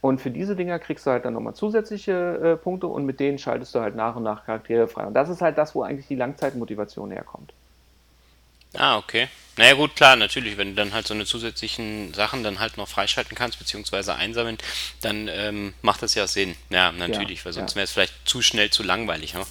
Und 0.00 0.20
für 0.20 0.30
diese 0.30 0.56
Dinger 0.56 0.78
kriegst 0.78 1.06
du 1.06 1.10
halt 1.10 1.24
dann 1.24 1.34
nochmal 1.34 1.54
zusätzliche 1.54 2.12
äh, 2.12 2.56
Punkte 2.56 2.86
und 2.88 3.04
mit 3.04 3.20
denen 3.20 3.38
schaltest 3.38 3.74
du 3.74 3.80
halt 3.80 3.96
nach 3.96 4.16
und 4.16 4.22
nach 4.22 4.44
Charaktere 4.44 4.88
frei. 4.88 5.06
Und 5.06 5.14
das 5.14 5.28
ist 5.28 5.42
halt 5.42 5.58
das, 5.58 5.74
wo 5.74 5.82
eigentlich 5.82 6.08
die 6.08 6.16
Langzeitmotivation 6.16 7.10
herkommt. 7.10 7.54
Ah, 8.74 8.98
okay. 8.98 9.28
Naja 9.56 9.74
gut, 9.74 9.94
klar, 9.96 10.16
natürlich, 10.16 10.56
wenn 10.56 10.70
du 10.70 10.74
dann 10.74 10.94
halt 10.94 11.06
so 11.06 11.12
eine 11.12 11.26
zusätzlichen 11.26 12.14
Sachen 12.14 12.42
dann 12.42 12.60
halt 12.60 12.76
noch 12.76 12.88
freischalten 12.88 13.36
kannst, 13.36 13.58
beziehungsweise 13.58 14.14
einsammeln, 14.14 14.56
dann 15.02 15.28
ähm, 15.28 15.74
macht 15.82 16.02
das 16.02 16.14
ja 16.14 16.26
Sinn. 16.26 16.54
Ja, 16.70 16.92
natürlich, 16.92 17.40
ja, 17.40 17.44
weil 17.46 17.52
sonst 17.52 17.72
ja. 17.72 17.76
wäre 17.76 17.84
es 17.84 17.92
vielleicht 17.92 18.14
zu 18.24 18.42
schnell 18.42 18.70
zu 18.70 18.82
langweilig. 18.82 19.34
Ne? 19.34 19.42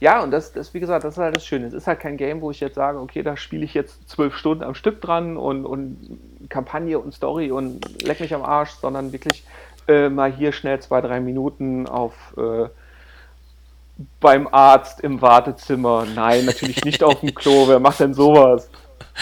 Ja, 0.00 0.22
und 0.22 0.30
das, 0.30 0.52
das, 0.52 0.72
wie 0.74 0.80
gesagt, 0.80 1.02
das 1.04 1.14
ist 1.14 1.18
halt 1.18 1.34
das 1.34 1.44
Schöne. 1.44 1.66
Es 1.66 1.72
ist 1.72 1.88
halt 1.88 1.98
kein 1.98 2.16
Game, 2.16 2.40
wo 2.40 2.50
ich 2.50 2.60
jetzt 2.60 2.76
sage, 2.76 3.00
okay, 3.00 3.22
da 3.22 3.36
spiele 3.36 3.64
ich 3.64 3.74
jetzt 3.74 4.08
zwölf 4.08 4.36
Stunden 4.36 4.62
am 4.62 4.76
Stück 4.76 5.00
dran 5.00 5.36
und, 5.36 5.66
und 5.66 6.20
Kampagne 6.48 6.98
und 6.98 7.12
Story 7.12 7.50
und 7.50 7.80
leck 8.02 8.20
mich 8.20 8.32
am 8.34 8.42
Arsch, 8.42 8.70
sondern 8.80 9.12
wirklich 9.12 9.42
äh, 9.88 10.08
mal 10.08 10.32
hier 10.32 10.52
schnell 10.52 10.78
zwei, 10.80 11.00
drei 11.00 11.18
Minuten 11.18 11.88
auf 11.88 12.14
äh, 12.36 12.68
beim 14.20 14.48
Arzt 14.48 15.00
im 15.00 15.20
Wartezimmer. 15.20 16.06
Nein, 16.14 16.44
natürlich 16.44 16.84
nicht 16.84 17.02
auf 17.02 17.20
dem 17.20 17.34
Klo. 17.34 17.68
Wer 17.68 17.80
macht 17.80 18.00
denn 18.00 18.14
sowas? 18.14 18.68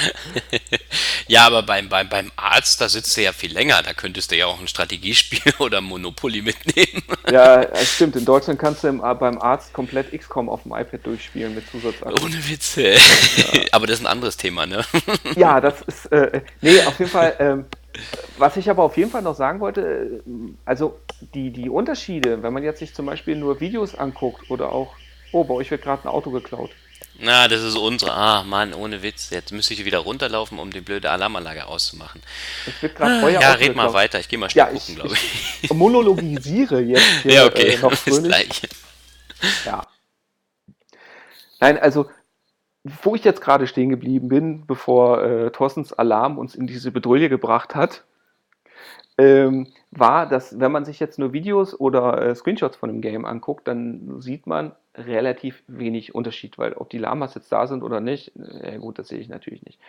ja, 1.26 1.46
aber 1.46 1.62
beim, 1.62 1.88
beim, 1.88 2.08
beim 2.08 2.30
Arzt, 2.36 2.80
da 2.80 2.88
sitzt 2.88 3.16
du 3.16 3.22
ja 3.22 3.32
viel 3.32 3.52
länger. 3.52 3.82
Da 3.82 3.94
könntest 3.94 4.30
du 4.30 4.36
ja 4.36 4.46
auch 4.46 4.60
ein 4.60 4.68
Strategiespiel 4.68 5.54
oder 5.58 5.80
Monopoly 5.80 6.42
mitnehmen. 6.42 7.02
ja, 7.30 7.62
es 7.62 7.94
stimmt. 7.94 8.16
In 8.16 8.24
Deutschland 8.24 8.58
kannst 8.58 8.84
du 8.84 8.88
im, 8.88 8.98
beim 8.98 9.38
Arzt 9.38 9.72
komplett 9.72 10.12
XCOM 10.12 10.48
auf 10.48 10.62
dem 10.64 10.72
iPad 10.72 11.06
durchspielen 11.06 11.54
mit 11.54 11.68
Zusatzakten. 11.70 12.22
Ohne 12.24 12.48
Witze. 12.48 12.92
Ja. 12.92 12.98
aber 13.72 13.86
das 13.86 14.00
ist 14.00 14.04
ein 14.04 14.10
anderes 14.10 14.36
Thema, 14.36 14.66
ne? 14.66 14.84
ja, 15.36 15.60
das 15.60 15.80
ist. 15.82 16.06
Äh, 16.12 16.42
nee, 16.60 16.80
auf 16.82 16.98
jeden 16.98 17.10
Fall. 17.10 17.34
Ähm, 17.38 17.64
was 18.38 18.56
ich 18.56 18.68
aber 18.70 18.82
auf 18.82 18.96
jeden 18.96 19.10
Fall 19.10 19.22
noch 19.22 19.34
sagen 19.34 19.60
wollte, 19.60 20.22
äh, 20.26 20.32
also 20.64 20.98
die, 21.34 21.50
die 21.50 21.68
Unterschiede, 21.68 22.42
wenn 22.42 22.52
man 22.52 22.62
jetzt 22.62 22.78
sich 22.78 22.94
zum 22.94 23.06
Beispiel 23.06 23.36
nur 23.36 23.60
Videos 23.60 23.94
anguckt 23.94 24.50
oder 24.50 24.72
auch, 24.72 24.94
oh, 25.32 25.44
bei 25.44 25.54
euch 25.54 25.70
wird 25.70 25.82
gerade 25.82 26.04
ein 26.04 26.08
Auto 26.08 26.30
geklaut. 26.30 26.70
Na, 27.18 27.48
das 27.48 27.62
ist 27.62 27.76
unsere. 27.76 28.12
Ah, 28.12 28.42
Mann, 28.42 28.74
ohne 28.74 29.02
Witz. 29.02 29.30
Jetzt 29.30 29.52
müsste 29.52 29.72
ich 29.72 29.84
wieder 29.84 29.98
runterlaufen, 29.98 30.58
um 30.58 30.70
die 30.70 30.82
blöde 30.82 31.10
Alarmanlage 31.10 31.66
auszumachen. 31.66 32.22
Es 32.66 32.82
wird 32.82 32.94
gerade 32.94 33.20
Feuer 33.20 33.40
Ja, 33.40 33.52
red 33.52 33.74
mal 33.74 33.92
weiter. 33.94 34.20
Ich 34.20 34.28
gehe 34.28 34.38
mal 34.38 34.50
schnell 34.50 34.66
ja, 34.66 34.72
gucken, 34.72 34.94
glaube 34.96 35.14
ich. 35.14 35.62
ich. 35.62 35.72
monologisiere 35.72 36.80
jetzt 36.82 37.22
hier 37.22 37.32
ja, 37.32 37.46
okay. 37.46 37.74
äh, 37.74 37.78
noch 37.78 37.92
fröhlich. 37.94 38.62
Ja. 39.64 39.86
Nein, 41.58 41.78
also, 41.78 42.10
wo 43.02 43.14
ich 43.14 43.24
jetzt 43.24 43.40
gerade 43.40 43.66
stehen 43.66 43.90
geblieben 43.90 44.28
bin, 44.28 44.66
bevor 44.66 45.22
äh, 45.22 45.50
Thorstens 45.50 45.92
Alarm 45.92 46.38
uns 46.38 46.54
in 46.54 46.66
diese 46.66 46.92
Bedrohung 46.92 47.28
gebracht 47.28 47.74
hat, 47.74 48.04
ähm, 49.18 49.68
war, 49.90 50.28
dass 50.28 50.60
wenn 50.60 50.72
man 50.72 50.84
sich 50.84 51.00
jetzt 51.00 51.18
nur 51.18 51.32
Videos 51.32 51.78
oder 51.78 52.20
äh, 52.20 52.34
Screenshots 52.34 52.76
von 52.76 52.90
dem 52.90 53.00
Game 53.00 53.24
anguckt, 53.24 53.66
dann 53.66 54.20
sieht 54.20 54.46
man 54.46 54.72
relativ 54.94 55.62
wenig 55.66 56.14
Unterschied, 56.14 56.58
weil 56.58 56.74
ob 56.74 56.90
die 56.90 56.98
Lamas 56.98 57.34
jetzt 57.34 57.50
da 57.50 57.66
sind 57.66 57.82
oder 57.82 58.00
nicht, 58.00 58.32
äh, 58.36 58.78
gut, 58.78 58.98
das 58.98 59.08
sehe 59.08 59.18
ich 59.18 59.28
natürlich 59.28 59.64
nicht. 59.64 59.80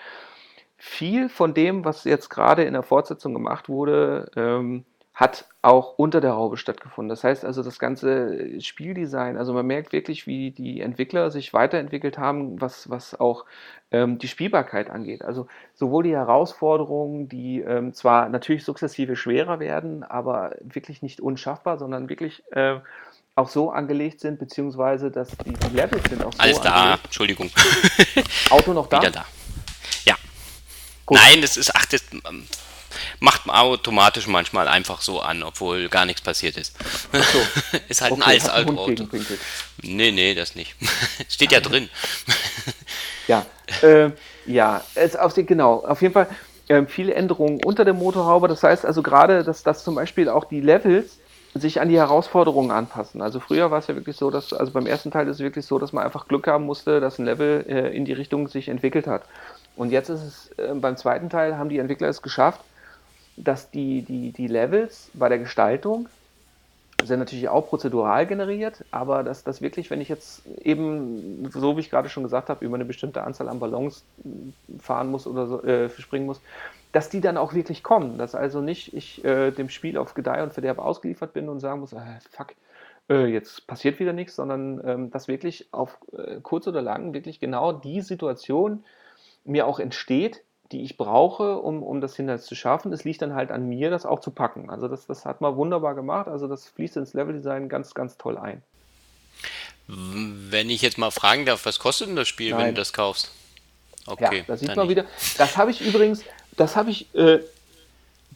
Viel 0.78 1.28
von 1.28 1.54
dem, 1.54 1.84
was 1.84 2.04
jetzt 2.04 2.30
gerade 2.30 2.64
in 2.64 2.74
der 2.74 2.84
Fortsetzung 2.84 3.34
gemacht 3.34 3.68
wurde, 3.68 4.32
ähm, 4.36 4.86
hat 5.18 5.46
auch 5.64 5.98
unter 5.98 6.22
der 6.22 6.36
Haube 6.36 6.58
stattgefunden. 6.58 7.10
Das 7.10 7.24
heißt 7.24 7.44
also, 7.44 7.64
das 7.64 7.80
ganze 7.80 8.62
Spieldesign, 8.62 9.36
also 9.36 9.52
man 9.52 9.66
merkt 9.66 9.92
wirklich, 9.92 10.28
wie 10.28 10.52
die 10.52 10.80
Entwickler 10.80 11.32
sich 11.32 11.54
weiterentwickelt 11.54 12.20
haben, 12.20 12.62
was, 12.62 12.88
was 12.92 13.20
auch 13.20 13.46
ähm, 13.90 14.20
die 14.20 14.28
Spielbarkeit 14.28 14.92
angeht. 14.92 15.24
Also 15.24 15.48
sowohl 15.74 16.04
die 16.04 16.16
Herausforderungen, 16.16 17.28
die 17.28 17.62
ähm, 17.62 17.96
zwar 17.96 18.30
natürlich 18.30 18.64
sukzessive 18.64 19.16
schwerer 19.16 19.60
werden, 19.60 20.04
aber 20.04 20.56
wirklich 20.62 21.02
nicht 21.02 21.20
unschaffbar, 21.20 21.80
sondern 21.80 22.10
wirklich 22.10 22.44
äh, 22.52 22.80
auch 23.34 23.50
so 23.50 23.72
angelegt 23.72 24.20
sind, 24.20 24.38
beziehungsweise 24.38 25.10
dass 25.10 25.30
die, 25.30 25.54
die 25.54 25.76
Levels 25.76 26.08
sind 26.08 26.24
auch 26.24 26.34
so 26.34 26.40
Alles 26.40 26.62
da, 26.62 26.74
angelegt. 26.74 27.06
Entschuldigung. 27.06 27.50
Auto 28.52 28.72
noch 28.72 28.86
da? 28.86 29.02
Wieder 29.02 29.12
da. 29.12 29.26
Ja. 30.06 30.16
Gut. 31.08 31.18
Nein, 31.18 31.42
das 31.42 31.58
ist, 31.58 31.76
ach, 31.76 31.88
das 31.88 32.04
ähm, 32.12 32.48
macht 33.20 33.46
man 33.46 33.56
automatisch 33.56 34.28
manchmal 34.28 34.68
einfach 34.68 35.02
so 35.02 35.20
an, 35.22 35.44
obwohl 35.44 35.90
gar 35.90 36.06
nichts 36.06 36.22
passiert 36.22 36.58
ist. 36.58 36.76
So. 37.12 37.78
ist 37.90 38.02
halt 38.02 38.12
okay, 38.14 38.22
ein 38.22 38.28
altes 38.28 38.50
Auto. 38.50 38.90
Nee, 39.82 40.12
nee, 40.12 40.36
das 40.36 40.56
nicht. 40.56 40.76
Steht 41.30 41.52
ja 41.52 41.60
drin. 41.60 41.90
ja, 43.28 43.46
äh, 43.82 44.12
ja, 44.46 44.82
es 44.96 45.16
auf 45.16 45.34
die, 45.34 45.46
genau, 45.46 45.84
auf 45.86 46.02
jeden 46.02 46.14
Fall 46.14 46.28
äh, 46.68 46.86
viele 46.86 47.14
Änderungen 47.14 47.64
unter 47.64 47.86
der 47.86 47.94
Motorhaube. 47.94 48.48
Das 48.48 48.64
heißt 48.64 48.86
also 48.86 49.02
gerade, 49.02 49.44
dass, 49.44 49.64
dass 49.64 49.84
zum 49.84 49.96
Beispiel 49.96 50.30
auch 50.30 50.46
die 50.46 50.62
Levels 50.62 51.18
sich 51.54 51.82
an 51.82 51.90
die 51.90 51.98
Herausforderungen 51.98 52.72
anpassen. 52.72 53.22
Also 53.22 53.40
früher 53.40 53.72
war 53.72 53.80
es 53.80 53.88
ja 53.88 53.96
wirklich 53.96 54.16
so, 54.16 54.30
dass, 54.30 54.54
also 54.54 54.72
beim 54.72 54.86
ersten 54.86 55.12
Teil 55.12 55.28
ist 55.28 55.38
es 55.38 55.44
wirklich 55.44 55.66
so, 55.66 55.80
dass 55.80 55.94
man 55.94 56.04
einfach 56.04 56.28
Glück 56.28 56.48
haben 56.48 56.66
musste, 56.66 57.00
dass 57.00 57.20
ein 57.20 57.26
Level 57.26 57.66
äh, 57.68 57.96
in 57.96 58.06
die 58.06 58.14
Richtung 58.14 58.48
sich 58.48 58.70
entwickelt 58.70 59.08
hat. 59.08 59.24
Und 59.76 59.92
jetzt 59.92 60.10
ist 60.10 60.22
es, 60.22 60.52
äh, 60.58 60.74
beim 60.76 60.98
zweiten 60.98 61.30
Teil 61.30 61.58
haben 61.58 61.70
die 61.70 61.80
Entwickler 61.80 62.10
es 62.10 62.22
geschafft, 62.22 62.62
dass 63.38 63.72
die, 63.72 64.02
die, 64.02 64.32
die 64.32 64.48
Levels 64.48 65.10
bei 65.14 65.30
der 65.30 65.40
Gestaltung 65.40 66.10
sind 67.04 67.20
natürlich 67.20 67.48
auch 67.48 67.68
prozedural 67.68 68.26
generiert, 68.26 68.84
aber 68.90 69.24
dass 69.24 69.44
das 69.44 69.62
wirklich, 69.62 69.92
wenn 69.92 70.02
ich 70.02 70.10
jetzt 70.10 70.42
eben, 70.64 71.48
so 71.52 71.78
wie 71.78 71.82
ich 71.82 71.92
gerade 71.92 72.10
schon 72.10 72.24
gesagt 72.24 72.50
habe, 72.50 72.66
über 72.66 72.76
eine 72.76 72.86
bestimmte 72.86 73.24
Anzahl 73.24 73.50
an 73.50 73.60
Ballons 73.60 74.04
fahren 74.80 75.12
muss 75.12 75.28
oder 75.28 75.48
so, 75.48 75.64
äh, 75.64 75.90
springen 75.90 76.26
muss, 76.26 76.42
dass 76.92 77.10
die 77.10 77.22
dann 77.22 77.38
auch 77.38 77.54
wirklich 77.54 77.84
kommen. 77.84 78.18
Dass 78.18 78.34
also 78.34 78.62
nicht 78.62 78.96
ich 78.96 79.24
äh, 79.24 79.52
dem 79.52 79.70
Spiel 79.70 79.98
auf 79.98 80.16
Gedeih 80.16 80.42
und 80.42 80.54
Verderb 80.54 80.80
ausgeliefert 80.80 81.34
bin 81.34 81.50
und 81.50 81.60
sagen 81.60 81.82
muss, 81.82 81.94
äh, 81.94 82.00
fuck, 82.32 82.56
äh, 83.10 83.28
jetzt 83.28 83.68
passiert 83.68 84.00
wieder 84.00 84.14
nichts, 84.14 84.36
sondern 84.36 84.82
ähm, 84.84 85.12
dass 85.12 85.28
wirklich 85.28 85.68
auf 85.72 86.00
äh, 86.18 86.40
kurz 86.42 86.68
oder 86.68 86.82
lang 86.82 87.14
wirklich 87.14 87.40
genau 87.40 87.74
die 87.74 88.02
Situation 88.02 88.84
mir 89.46 89.68
auch 89.68 89.80
entsteht, 89.80 90.44
die 90.72 90.84
ich 90.84 90.98
brauche, 90.98 91.58
um, 91.58 91.84
um 91.84 92.02
das 92.02 92.16
Hindernis 92.16 92.46
zu 92.46 92.56
schaffen. 92.56 92.92
Es 92.94 93.04
liegt 93.04 93.22
dann 93.22 93.34
halt 93.34 93.52
an 93.52 93.68
mir, 93.68 93.90
das 93.90 94.06
auch 94.06 94.20
zu 94.20 94.32
packen. 94.32 94.70
Also 94.70 94.88
das, 94.88 95.06
das 95.06 95.26
hat 95.26 95.42
man 95.42 95.56
wunderbar 95.56 95.96
gemacht. 95.96 96.28
Also 96.28 96.48
das 96.48 96.68
fließt 96.70 96.98
ins 96.98 97.14
Leveldesign 97.14 97.70
ganz, 97.70 97.94
ganz 97.94 98.18
toll 98.18 98.38
ein. 98.38 98.62
Wenn 99.88 100.70
ich 100.70 100.82
jetzt 100.82 100.98
mal 100.98 101.12
fragen 101.12 101.46
darf, 101.46 101.66
was 101.66 101.80
kostet 101.80 102.10
denn 102.10 102.16
das 102.16 102.28
Spiel, 102.28 102.52
Nein. 102.52 102.60
wenn 102.60 102.76
du 102.76 102.82
das 102.82 102.92
kaufst? 102.92 103.32
Okay, 104.06 104.40
ja, 104.40 104.44
da 104.48 104.58
sieht 104.58 104.76
man 104.76 104.88
nicht. 104.88 104.98
wieder. 104.98 105.06
Das 105.38 105.58
habe 105.58 105.72
ich 105.72 105.82
übrigens, 105.82 106.24
das 106.56 106.76
habe 106.76 106.90
ich 106.90 107.14
äh, 107.16 107.40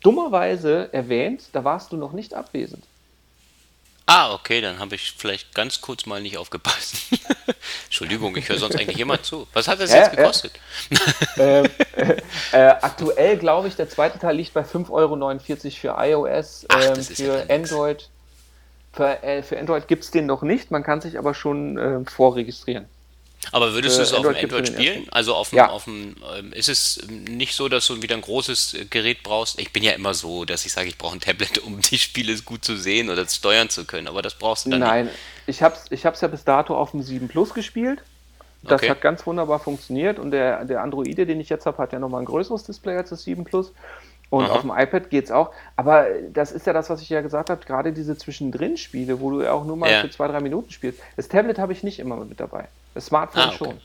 dummerweise 0.01 0.93
erwähnt, 0.93 1.49
da 1.53 1.63
warst 1.63 1.91
du 1.91 1.97
noch 1.97 2.13
nicht 2.13 2.33
abwesend. 2.33 2.85
Ah, 4.13 4.33
okay, 4.33 4.59
dann 4.59 4.77
habe 4.77 4.95
ich 4.95 5.13
vielleicht 5.17 5.55
ganz 5.55 5.79
kurz 5.79 6.05
mal 6.05 6.21
nicht 6.21 6.37
aufgepasst. 6.37 6.97
Entschuldigung, 7.85 8.35
ich 8.35 8.49
höre 8.49 8.57
sonst 8.57 8.75
eigentlich 8.75 8.99
immer 8.99 9.23
zu. 9.23 9.47
Was 9.53 9.69
hat 9.69 9.79
das 9.79 9.89
ja, 9.89 9.99
jetzt 9.99 10.17
gekostet? 10.17 10.51
Äh, 11.37 11.61
äh, 11.95 12.17
äh, 12.51 12.57
aktuell 12.81 13.37
glaube 13.37 13.69
ich, 13.69 13.77
der 13.77 13.87
zweite 13.87 14.19
Teil 14.19 14.35
liegt 14.35 14.53
bei 14.53 14.63
5,49 14.63 14.89
Euro 14.91 15.15
für 15.71 15.95
iOS, 15.97 16.65
Ach, 16.67 16.97
ähm, 16.97 17.01
für 17.01 17.45
ja 17.47 17.55
Android. 17.55 18.09
Für, 18.91 19.23
äh, 19.23 19.43
für 19.43 19.57
Android 19.57 19.87
gibt 19.87 20.03
es 20.03 20.11
den 20.11 20.25
noch 20.25 20.41
nicht, 20.41 20.71
man 20.71 20.83
kann 20.83 20.99
sich 20.99 21.17
aber 21.17 21.33
schon 21.33 21.77
äh, 21.77 22.03
vorregistrieren. 22.03 22.87
Aber 23.51 23.73
würdest 23.73 23.97
du 23.97 24.01
Äh, 24.01 24.03
es 24.03 24.13
auf 24.13 24.21
dem 24.25 24.35
Android 24.35 24.67
spielen? 24.67 25.07
Also 25.11 25.35
auf 25.35 25.49
dem, 25.49 25.57
Ja. 25.57 25.69
auf 25.69 25.85
dem, 25.85 26.15
ähm, 26.37 26.53
ist 26.53 26.69
es 26.69 27.01
nicht 27.09 27.55
so, 27.55 27.69
dass 27.69 27.87
du 27.87 28.01
wieder 28.01 28.15
ein 28.15 28.21
großes 28.21 28.73
äh, 28.75 28.85
Gerät 28.85 29.23
brauchst? 29.23 29.59
Ich 29.59 29.73
bin 29.73 29.83
ja 29.83 29.91
immer 29.93 30.13
so, 30.13 30.45
dass 30.45 30.65
ich 30.65 30.71
sage, 30.71 30.87
ich 30.87 30.97
brauche 30.97 31.15
ein 31.15 31.19
Tablet, 31.21 31.57
um 31.59 31.81
die 31.81 31.97
Spiele 31.97 32.35
gut 32.43 32.63
zu 32.63 32.77
sehen 32.77 33.09
oder 33.09 33.27
steuern 33.27 33.69
zu 33.69 33.85
können. 33.85 34.07
Aber 34.07 34.21
das 34.21 34.35
brauchst 34.35 34.65
du 34.65 34.69
dann 34.69 34.79
Nein, 34.79 35.09
ich 35.47 35.63
habe 35.63 35.75
es 35.75 35.91
ich 35.91 36.05
hab's 36.05 36.21
ja 36.21 36.27
bis 36.27 36.43
dato 36.43 36.75
auf 36.77 36.91
dem 36.91 37.01
7 37.01 37.27
Plus 37.27 37.53
gespielt. 37.53 38.03
Das 38.63 38.83
Okay. 38.83 38.89
hat 38.91 39.01
ganz 39.01 39.25
wunderbar 39.25 39.59
funktioniert 39.59 40.19
und 40.19 40.29
der, 40.31 40.63
der 40.65 40.81
Androide, 40.83 41.25
den 41.25 41.39
ich 41.39 41.49
jetzt 41.49 41.65
habe, 41.65 41.79
hat 41.79 41.93
ja 41.93 41.99
nochmal 41.99 42.21
ein 42.21 42.25
größeres 42.25 42.63
Display 42.63 42.95
als 42.95 43.09
das 43.09 43.23
7 43.23 43.43
Plus. 43.43 43.73
Und 44.29 44.45
Aha. 44.45 44.53
auf 44.53 44.61
dem 44.61 44.69
iPad 44.71 45.09
geht 45.09 45.25
es 45.25 45.31
auch. 45.31 45.51
Aber 45.75 46.05
das 46.31 46.51
ist 46.51 46.65
ja 46.67 46.73
das, 46.73 46.89
was 46.89 47.01
ich 47.01 47.09
ja 47.09 47.21
gesagt 47.21 47.49
habe, 47.49 47.65
gerade 47.65 47.91
diese 47.91 48.17
Zwischendrin-Spiele, 48.17 49.19
wo 49.19 49.31
du 49.31 49.41
ja 49.41 49.51
auch 49.51 49.65
nur 49.65 49.75
mal 49.77 49.89
Ja. 49.91 50.01
für 50.01 50.09
zwei, 50.09 50.27
drei 50.27 50.39
Minuten 50.41 50.71
spielst. 50.71 50.99
Das 51.17 51.27
Tablet 51.27 51.59
habe 51.59 51.73
ich 51.73 51.83
nicht 51.83 51.99
immer 51.99 52.15
mit 52.23 52.39
dabei. 52.39 52.69
Das 52.93 53.05
Smartphone 53.07 53.41
Ah, 53.41 53.47
okay. 53.49 53.57
schon. 53.57 53.81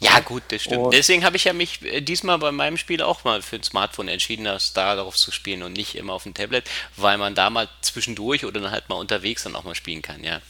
Ja, 0.00 0.20
gut, 0.20 0.42
das 0.48 0.62
stimmt. 0.62 0.82
Und- 0.86 0.94
Deswegen 0.94 1.24
habe 1.24 1.36
ich 1.36 1.44
ja 1.44 1.52
mich 1.52 1.80
äh, 1.82 2.00
diesmal 2.00 2.38
bei 2.38 2.52
meinem 2.52 2.76
Spiel 2.76 3.00
auch 3.02 3.24
mal 3.24 3.40
für 3.42 3.56
ein 3.56 3.62
Smartphone 3.62 4.08
entschieden, 4.08 4.44
das 4.44 4.72
da 4.72 4.96
darauf 4.96 5.16
zu 5.16 5.30
spielen 5.32 5.62
und 5.62 5.72
nicht 5.72 5.94
immer 5.94 6.12
auf 6.12 6.24
dem 6.24 6.34
Tablet, 6.34 6.68
weil 6.96 7.16
man 7.16 7.34
da 7.34 7.48
mal 7.50 7.68
zwischendurch 7.80 8.44
oder 8.44 8.60
dann 8.60 8.70
halt 8.70 8.88
mal 8.88 8.96
unterwegs 8.96 9.44
dann 9.44 9.56
auch 9.56 9.64
mal 9.64 9.74
spielen 9.74 10.02
kann, 10.02 10.22
ja. 10.22 10.40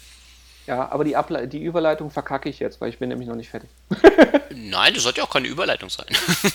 Ja, 0.66 0.90
aber 0.90 1.04
die, 1.04 1.14
Able 1.14 1.46
die 1.46 1.62
Überleitung 1.62 2.10
verkacke 2.10 2.48
ich 2.48 2.58
jetzt, 2.58 2.80
weil 2.80 2.88
ich 2.88 2.98
bin 2.98 3.10
nämlich 3.10 3.28
noch 3.28 3.36
nicht 3.36 3.50
fertig. 3.50 3.68
Nein, 4.50 4.94
das 4.94 5.02
sollte 5.02 5.20
ja 5.20 5.24
auch 5.26 5.30
keine 5.30 5.46
Überleitung 5.46 5.90
sein. 5.90 6.06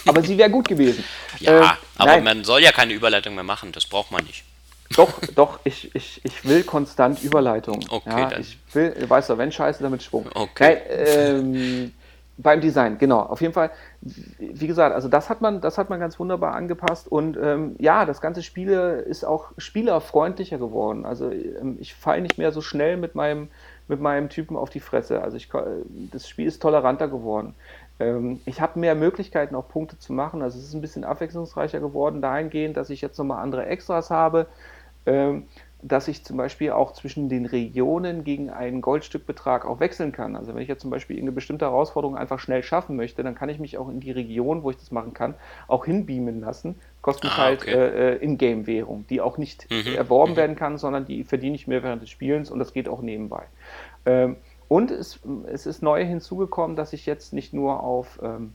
Aber 0.08 0.24
sie 0.24 0.36
wäre 0.38 0.50
gut 0.50 0.68
gewesen. 0.68 1.03
ja, 1.39 1.74
Äh, 1.74 1.75
aber 1.98 2.12
nein. 2.15 2.24
man 2.24 2.44
soll 2.44 2.62
ja 2.63 2.72
keine 2.72 2.94
Überleitung 2.94 3.36
mehr 3.36 3.44
machen, 3.44 3.72
das 3.72 3.86
braucht 3.86 4.10
man 4.12 4.25
nicht. 4.25 4.44
Doch, 4.96 5.19
doch, 5.36 5.60
ich, 5.63 5.93
ich, 5.96 6.22
ich 6.24 6.46
will 6.46 6.63
konstant 6.63 7.24
Überleitung. 7.24 7.79
Okay, 7.89 8.10
ja, 8.10 8.29
dann. 8.29 8.41
ich 8.41 8.58
will, 8.74 8.93
weißt 9.08 9.29
du, 9.29 9.38
wenn 9.38 9.51
Scheiße, 9.51 9.84
damit 9.84 10.01
Schwung. 10.03 10.25
Okay. 10.34 10.77
Nein, 10.89 11.43
ähm, 11.46 11.93
beim 12.41 12.62
Design, 12.62 12.98
genau. 12.98 13.19
Auf 13.19 13.41
jeden 13.41 13.53
Fall, 13.53 13.69
wie 14.01 14.67
gesagt, 14.67 14.96
also 14.96 15.10
das 15.10 15.29
hat 15.29 15.41
man, 15.41 15.60
das 15.60 15.77
hat 15.77 15.89
man 15.89 16.00
ganz 16.00 16.19
wunderbar 16.19 16.55
angepasst 16.55 17.08
und 17.12 17.38
ähm, 17.38 17.75
ja, 17.79 18.05
das 18.05 18.22
ganze 18.22 18.41
Spiel 18.41 18.72
ist 19.05 19.25
auch 19.25 19.51
spielerfreundlicher 19.58 20.58
geworden. 20.58 21.05
Also 21.05 21.29
ähm, 21.31 21.77
ich 21.79 21.93
falle 21.93 22.22
nicht 22.22 22.38
mehr 22.38 22.53
so 22.53 22.62
schnell 22.62 22.96
mit 22.96 23.13
meinem, 23.13 23.50
mit 23.89 24.00
meinem 24.00 24.29
Typen 24.29 24.55
auf 24.55 24.69
die 24.69 24.79
Fresse. 24.79 25.22
Also 25.22 25.36
ich, 25.36 25.50
das 26.12 26.29
Spiel 26.29 26.48
ist 26.48 26.62
toleranter 26.62 27.10
geworden. 27.10 27.55
Ähm, 28.00 28.39
ich 28.46 28.62
habe 28.62 28.79
mehr 28.79 28.96
Möglichkeiten, 28.96 29.53
auch 29.53 29.67
Punkte 29.67 30.00
zu 30.00 30.13
machen. 30.13 30.41
Also 30.41 30.58
es 30.58 30.65
ist 30.65 30.74
ein 30.74 30.81
bisschen 30.81 31.03
abwechslungsreicher 31.03 31.81
geworden, 31.81 32.22
dahingehend, 32.22 32.77
dass 32.77 32.89
ich 32.89 33.01
jetzt 33.01 33.17
nochmal 33.17 33.43
andere 33.43 33.65
Extras 33.65 34.10
habe 34.10 34.48
dass 35.82 36.10
ich 36.10 36.25
zum 36.25 36.36
Beispiel 36.36 36.72
auch 36.72 36.92
zwischen 36.92 37.30
den 37.30 37.46
Regionen 37.46 38.25
gegen 38.25 38.50
einen 38.50 38.82
Goldstückbetrag 38.82 39.66
auch 39.66 39.80
wechseln 39.80 40.12
kann. 40.12 40.36
Also 40.36 40.54
wenn 40.54 40.62
ich 40.62 40.68
jetzt 40.68 40.82
zum 40.82 40.89
Beispiel 40.89 41.18
eine 41.20 41.32
bestimmte 41.32 41.66
Herausforderung 41.66 42.18
einfach 42.18 42.39
schnell 42.39 42.63
schaffen 42.63 42.98
möchte, 42.98 43.24
dann 43.24 43.34
kann 43.36 43.48
ich 43.48 43.60
mich 43.60 43.78
auch 43.78 43.88
in 43.88 44.01
die 44.01 44.12
Region, 44.12 44.63
wo 44.63 44.72
ich 44.72 44.78
das 44.78 44.92
machen 44.92 45.13
kann, 45.13 45.36
auch 45.68 45.86
hinbeamen 45.86 46.42
lassen. 46.42 46.82
Kostet 47.01 47.24
mich 47.24 47.38
Ah, 47.38 47.39
halt 47.39 47.63
okay. 47.63 47.72
äh, 47.72 48.16
äh, 48.16 48.24
Ingame-Währung, 48.24 49.08
die 49.08 49.22
auch 49.22 49.38
nicht 49.38 49.70
Mhm, 49.70 49.96
erworben 49.96 50.36
werden 50.36 50.58
kann, 50.58 50.78
sondern 50.78 51.06
die 51.06 51.24
verdiene 51.24 51.56
ich 51.56 51.66
mir 51.66 51.82
während 51.82 52.01
des 52.01 52.10
Spielens 52.10 52.51
und 52.51 52.60
das 52.60 52.74
geht 52.74 52.89
auch 52.89 53.01
nebenbei. 53.01 53.46
Ähm, 54.06 54.38
und 54.68 54.92
es, 54.92 55.20
es 55.48 55.66
ist 55.66 55.82
neu 55.82 56.06
hinzugekommen, 56.06 56.75
dass 56.75 56.94
ich 56.94 57.06
jetzt 57.06 57.34
nicht 57.34 57.54
nur 57.54 57.82
auf 57.84 58.20
ähm, 58.22 58.54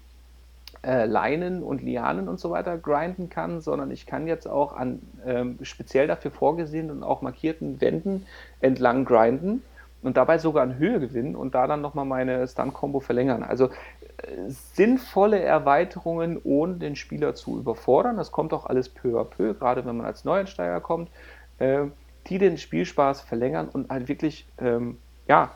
äh, 0.85 1.07
Leinen 1.07 1.63
und 1.63 1.83
Lianen 1.83 2.29
und 2.29 2.39
so 2.39 2.51
weiter 2.51 2.79
grinden 2.79 3.31
kann, 3.31 3.61
sondern 3.61 3.91
ich 3.91 4.07
kann 4.07 4.27
jetzt 4.27 4.47
auch 4.47 4.75
an 4.77 5.01
ähm, 5.25 5.59
speziell 5.63 6.07
dafür 6.07 6.31
vorgesehenen 6.31 6.91
und 6.91 7.03
auch 7.03 7.23
markierten 7.23 7.81
Wänden 7.81 8.27
entlang 8.61 9.05
grinden 9.05 9.63
und 10.03 10.17
dabei 10.17 10.39
sogar 10.39 10.63
an 10.63 10.77
Höhe 10.79 11.01
gewinnen 11.01 11.35
und 11.35 11.55
da 11.55 11.67
dann 11.67 11.81
nochmal 11.81 12.05
meine 12.05 12.47
Stun-Combo 12.47 13.01
verlängern. 13.01 13.43
Also 13.43 13.67
äh, 13.67 14.49
sinnvolle 14.49 15.41
Erweiterungen, 15.41 16.39
ohne 16.45 16.75
den 16.75 16.97
Spieler 16.97 17.35
zu 17.35 17.59
überfordern. 17.59 18.17
Das 18.17 18.31
kommt 18.31 18.53
auch 18.53 18.67
alles 18.67 18.89
peu 18.91 19.19
à 19.19 19.25
peu, 19.25 19.55
gerade 19.55 19.85
wenn 19.87 19.97
man 19.97 20.07
als 20.07 20.25
Neueinsteiger 20.25 20.81
kommt, 20.81 21.09
äh, 21.59 21.85
die 22.27 22.39
den 22.39 22.59
Spielspaß 22.59 23.23
verlängern 23.23 23.69
und 23.69 23.91
halt 23.91 24.09
wirklich, 24.09 24.47
ähm, 24.59 24.99
ja, 25.27 25.53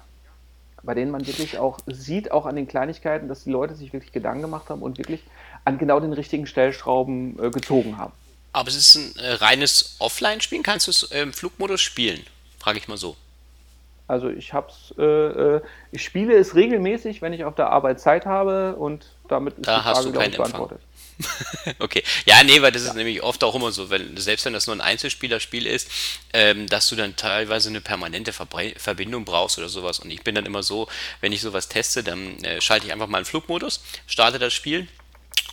bei 0.82 0.94
denen 0.94 1.11
man 1.11 1.26
wirklich 1.26 1.58
auch 1.58 1.78
sieht, 1.87 2.30
auch 2.30 2.47
an 2.47 2.56
den 2.56 2.68
Kleinigkeiten, 2.68 3.28
dass 3.28 3.44
die 3.44 3.50
Leute 3.50 3.75
sich 3.75 3.92
wirklich 3.92 4.12
Gedanken 4.12 4.42
gemacht 4.42 4.68
haben 4.68 4.82
und 4.82 4.99
wirklich 4.99 5.23
an 5.64 5.78
genau 5.78 6.00
den 6.00 6.12
richtigen 6.12 6.47
Stellschrauben 6.47 7.38
äh, 7.43 7.50
gezogen 7.50 7.99
haben. 7.99 8.12
Aber 8.52 8.69
es 8.69 8.76
ist 8.76 8.95
ein 8.95 9.17
äh, 9.17 9.32
reines 9.34 9.97
Offline-Spielen. 9.99 10.62
Kannst 10.62 10.86
du 10.86 10.91
es 10.91 11.02
im 11.04 11.32
Flugmodus 11.32 11.80
spielen? 11.80 12.25
Frage 12.58 12.78
ich 12.78 12.88
mal 12.88 12.97
so. 12.97 13.17
Also 14.08 14.30
ich 14.30 14.54
hab's, 14.54 14.94
äh, 14.99 15.02
äh, 15.04 15.60
ich 15.92 16.02
spiele 16.02 16.34
es 16.34 16.54
regelmäßig, 16.54 17.21
wenn 17.21 17.34
ich 17.34 17.44
auf 17.44 17.54
der 17.54 17.68
Arbeit 17.71 18.00
Zeit 18.00 18.25
habe 18.25 18.75
und 18.76 19.04
damit 19.28 19.58
ist 19.58 19.68
Da 19.68 19.80
die 19.80 19.84
hast 19.84 19.99
Frage, 19.99 20.06
du 20.06 20.12
glaube 20.12 20.30
ich, 20.30 20.36
beantwortet. 20.36 20.80
Okay. 21.80 22.02
Ja, 22.26 22.42
nee, 22.44 22.62
weil 22.62 22.73
das 22.73 22.82
ist 22.82 22.94
nämlich 22.94 23.23
oft 23.23 23.42
auch 23.44 23.54
immer 23.54 23.73
so, 23.73 23.90
wenn, 23.90 24.16
selbst 24.16 24.47
wenn 24.47 24.52
das 24.52 24.66
nur 24.66 24.76
ein 24.76 24.80
Einzelspielerspiel 24.80 25.66
ist, 25.66 25.90
ähm, 26.32 26.66
dass 26.68 26.88
du 26.88 26.97
dann 26.97 27.16
teilweise 27.16 27.68
eine 27.68 27.80
permanente 27.80 28.32
Verbre 28.32 28.73
Verbindung 28.76 29.25
brauchst 29.25 29.58
oder 29.58 29.68
sowas. 29.68 29.99
Und 29.99 30.10
ich 30.10 30.23
bin 30.23 30.36
dann 30.36 30.47
immer 30.47 30.62
so, 30.62 30.88
wenn 31.21 31.32
ich 31.32 31.40
sowas 31.40 31.68
teste, 31.68 32.04
dann 32.04 32.42
äh, 32.44 32.60
schalte 32.60 32.86
ich 32.86 32.92
einfach 32.92 33.08
mal 33.08 33.18
einen 33.18 33.25
Flugmodus, 33.25 33.82
starte 34.06 34.38
das 34.38 34.54
Spiel 34.54 34.86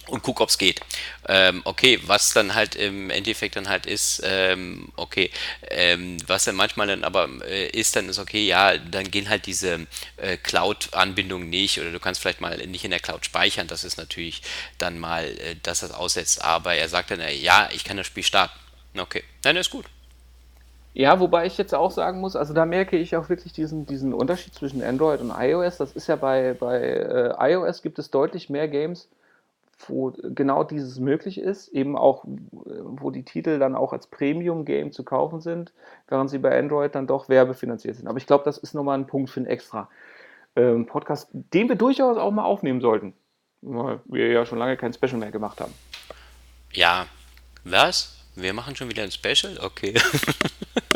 und 0.07 0.23
guck, 0.23 0.41
ob 0.41 0.49
es 0.49 0.57
geht. 0.57 0.81
Ähm, 1.27 1.61
okay, 1.65 1.99
was 2.05 2.33
dann 2.33 2.55
halt 2.55 2.75
im 2.75 3.09
Endeffekt 3.09 3.55
dann 3.55 3.69
halt 3.69 3.85
ist, 3.85 4.21
ähm, 4.23 4.89
okay, 4.95 5.31
ähm, 5.69 6.17
was 6.27 6.45
dann 6.45 6.55
manchmal 6.55 6.87
dann 6.87 7.03
aber 7.03 7.27
äh, 7.47 7.67
ist, 7.69 7.95
dann 7.95 8.09
ist 8.09 8.19
okay, 8.19 8.45
ja, 8.45 8.77
dann 8.77 9.09
gehen 9.09 9.29
halt 9.29 9.45
diese 9.45 9.87
äh, 10.17 10.37
Cloud-Anbindungen 10.37 11.49
nicht 11.49 11.79
oder 11.79 11.91
du 11.91 11.99
kannst 11.99 12.21
vielleicht 12.21 12.41
mal 12.41 12.57
nicht 12.67 12.85
in 12.85 12.91
der 12.91 12.99
Cloud 12.99 13.25
speichern, 13.25 13.67
das 13.67 13.83
ist 13.83 13.97
natürlich 13.97 14.41
dann 14.77 14.99
mal, 14.99 15.25
äh, 15.25 15.55
dass 15.63 15.79
das 15.79 15.91
aussetzt, 15.91 16.43
aber 16.43 16.75
er 16.75 16.89
sagt 16.89 17.11
dann, 17.11 17.19
äh, 17.19 17.33
ja, 17.33 17.69
ich 17.73 17.83
kann 17.83 17.97
das 17.97 18.07
Spiel 18.07 18.23
starten. 18.23 18.59
Okay, 18.97 19.23
dann 19.41 19.57
ist 19.57 19.69
gut. 19.69 19.85
Ja, 20.97 21.19
wobei 21.19 21.45
ich 21.45 21.57
jetzt 21.57 21.75
auch 21.75 21.91
sagen 21.91 22.21
muss, 22.21 22.37
also 22.37 22.53
da 22.53 22.65
merke 22.65 22.95
ich 22.97 23.17
auch 23.17 23.27
wirklich 23.27 23.51
diesen, 23.51 23.85
diesen 23.85 24.13
Unterschied 24.13 24.55
zwischen 24.55 24.81
Android 24.81 25.19
und 25.19 25.29
iOS. 25.37 25.75
Das 25.75 25.91
ist 25.91 26.07
ja 26.07 26.15
bei, 26.15 26.53
bei 26.53 26.79
äh, 26.79 27.51
iOS 27.51 27.81
gibt 27.81 27.99
es 27.99 28.11
deutlich 28.11 28.49
mehr 28.49 28.69
Games, 28.69 29.09
wo 29.89 30.11
genau 30.11 30.63
dieses 30.63 30.99
möglich 30.99 31.39
ist, 31.39 31.69
eben 31.69 31.97
auch, 31.97 32.25
äh, 32.25 32.27
wo 32.83 33.11
die 33.11 33.23
Titel 33.23 33.59
dann 33.59 33.75
auch 33.75 33.93
als 33.93 34.07
Premium-Game 34.07 34.91
zu 34.91 35.03
kaufen 35.03 35.41
sind, 35.41 35.73
während 36.07 36.29
sie 36.29 36.39
bei 36.39 36.57
Android 36.57 36.95
dann 36.95 37.07
doch 37.07 37.29
werbefinanziert 37.29 37.95
sind. 37.95 38.07
Aber 38.07 38.17
ich 38.17 38.27
glaube, 38.27 38.43
das 38.43 38.57
ist 38.57 38.73
nochmal 38.73 38.97
ein 38.97 39.07
Punkt 39.07 39.29
für 39.29 39.39
einen 39.39 39.47
extra 39.47 39.89
ähm, 40.55 40.85
Podcast, 40.85 41.29
den 41.31 41.69
wir 41.69 41.75
durchaus 41.75 42.17
auch 42.17 42.31
mal 42.31 42.45
aufnehmen 42.45 42.81
sollten, 42.81 43.13
weil 43.61 43.99
wir 44.05 44.27
ja 44.31 44.45
schon 44.45 44.59
lange 44.59 44.77
kein 44.77 44.93
Special 44.93 45.17
mehr 45.17 45.31
gemacht 45.31 45.59
haben. 45.61 45.73
Ja, 46.71 47.05
was? 47.63 48.15
Wir 48.35 48.53
machen 48.53 48.75
schon 48.75 48.89
wieder 48.89 49.03
ein 49.03 49.11
Special? 49.11 49.57
Okay. 49.61 49.93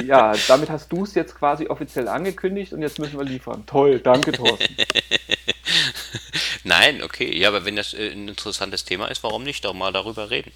Ja, 0.04 0.34
damit 0.48 0.70
hast 0.70 0.92
du 0.92 1.04
es 1.04 1.14
jetzt 1.14 1.36
quasi 1.36 1.68
offiziell 1.68 2.08
angekündigt 2.08 2.74
und 2.74 2.82
jetzt 2.82 3.00
müssen 3.00 3.18
wir 3.18 3.26
liefern. 3.26 3.66
Toll, 3.66 4.00
danke 4.00 4.32
Thorsten. 4.32 4.76
Nein, 6.64 7.02
okay. 7.04 7.38
Ja, 7.38 7.48
aber 7.50 7.64
wenn 7.66 7.76
das 7.76 7.94
äh, 7.94 8.12
ein 8.12 8.28
interessantes 8.28 8.84
Thema 8.86 9.08
ist, 9.08 9.24
warum 9.24 9.44
nicht 9.44 9.64
doch 9.66 9.74
mal 9.74 9.92
darüber 9.94 10.30
reden? 10.30 10.52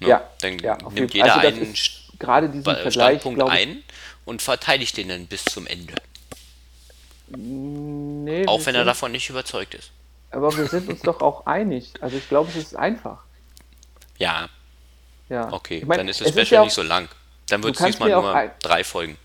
Ne? 0.00 0.08
Ja, 0.08 0.30
Dann 0.40 0.58
ja, 0.58 0.76
nimmt 0.78 1.14
jeden 1.14 1.26
jeder 1.26 1.34
Also 1.36 1.46
einen 1.48 1.74
gerade 2.18 2.48
diesen 2.48 2.62
Sta- 2.62 2.74
Vergleich, 2.76 2.92
Standpunkt 3.20 3.38
glaube 3.38 3.54
ich, 3.54 3.60
ein 3.60 3.82
und 4.24 4.42
verteidigt 4.42 4.96
den 4.96 5.08
dann 5.08 5.26
bis 5.26 5.44
zum 5.44 5.66
Ende. 5.66 5.94
Nee, 7.28 8.46
Auch 8.46 8.64
wenn 8.66 8.74
er 8.74 8.84
davon 8.84 9.12
nicht 9.12 9.30
überzeugt 9.30 9.74
ist. 9.74 9.90
Aber 10.30 10.54
wir 10.56 10.66
sind 10.66 10.88
uns 10.88 11.00
doch 11.02 11.20
auch 11.20 11.46
einig. 11.46 11.92
Also 12.00 12.16
ich 12.16 12.28
glaube, 12.28 12.50
es 12.50 12.56
ist 12.56 12.76
einfach. 12.76 13.18
Ja, 14.18 14.48
Ja. 15.28 15.52
okay. 15.52 15.78
Ich 15.78 15.86
mein, 15.86 15.98
dann 15.98 16.08
ist 16.08 16.20
das 16.20 16.28
es 16.28 16.32
Special 16.34 16.46
ja 16.48 16.60
auch- 16.60 16.64
nicht 16.64 16.74
so 16.74 16.82
lang. 16.82 17.08
Dann 17.48 17.62
wird 17.62 17.78
es 17.78 17.84
diesmal 17.86 18.10
nur 18.10 18.34
ein- 18.34 18.50
drei 18.62 18.84
Folgen. 18.84 19.16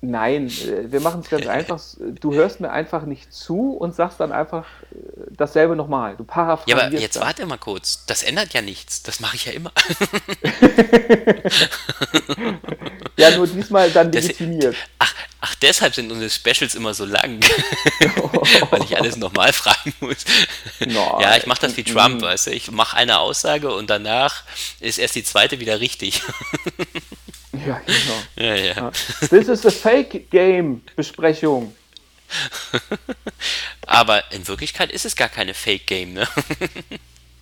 Nein, 0.00 0.46
äh, 0.46 0.92
wir 0.92 1.00
machen 1.00 1.22
es 1.22 1.28
ganz 1.28 1.46
einfach. 1.48 1.80
Du 2.20 2.32
hörst 2.34 2.60
mir 2.60 2.70
einfach 2.70 3.04
nicht 3.04 3.32
zu 3.32 3.72
und 3.72 3.94
sagst 3.94 4.20
dann 4.20 4.32
einfach 4.32 4.64
äh, 4.92 4.96
dasselbe 5.30 5.74
nochmal. 5.74 6.16
Du 6.16 6.22
Ja, 6.22 6.32
paraphrasierst 6.32 6.86
aber 6.86 6.98
jetzt 6.98 7.20
warte 7.20 7.46
mal 7.46 7.58
kurz. 7.58 8.04
Das 8.06 8.22
ändert 8.22 8.54
ja 8.54 8.62
nichts. 8.62 9.02
Das 9.02 9.20
mache 9.20 9.36
ich 9.36 9.46
ja 9.46 9.52
immer. 9.52 9.72
Ja, 13.18 13.36
nur 13.36 13.48
diesmal 13.48 13.90
dann 13.90 14.12
legitimiert. 14.12 14.76
Ach, 15.00 15.12
ach, 15.40 15.54
deshalb 15.56 15.92
sind 15.92 16.12
unsere 16.12 16.30
Specials 16.30 16.76
immer 16.76 16.94
so 16.94 17.04
lang. 17.04 17.40
Weil 18.70 18.84
ich 18.84 18.96
alles 18.96 19.16
nochmal 19.16 19.52
fragen 19.52 19.92
muss. 19.98 20.18
Nein. 20.78 20.94
Ja, 20.94 21.36
ich 21.36 21.46
mache 21.46 21.60
das 21.62 21.76
wie 21.76 21.82
Trump, 21.82 22.22
weißt 22.22 22.46
du. 22.46 22.50
Ich 22.52 22.70
mache 22.70 22.96
eine 22.96 23.18
Aussage 23.18 23.74
und 23.74 23.90
danach 23.90 24.44
ist 24.78 24.98
erst 24.98 25.16
die 25.16 25.24
zweite 25.24 25.58
wieder 25.58 25.80
richtig. 25.80 26.22
Ja, 27.66 27.80
genau. 27.86 28.22
ja, 28.36 28.54
ja. 28.54 28.90
This 29.28 29.48
is 29.48 29.66
a 29.66 29.70
Fake 29.70 30.30
Game 30.30 30.82
Besprechung. 30.96 31.74
Aber 33.86 34.22
in 34.32 34.46
Wirklichkeit 34.46 34.92
ist 34.92 35.04
es 35.06 35.16
gar 35.16 35.28
keine 35.28 35.54
Fake 35.54 35.86
Game, 35.86 36.12
ne? 36.12 36.26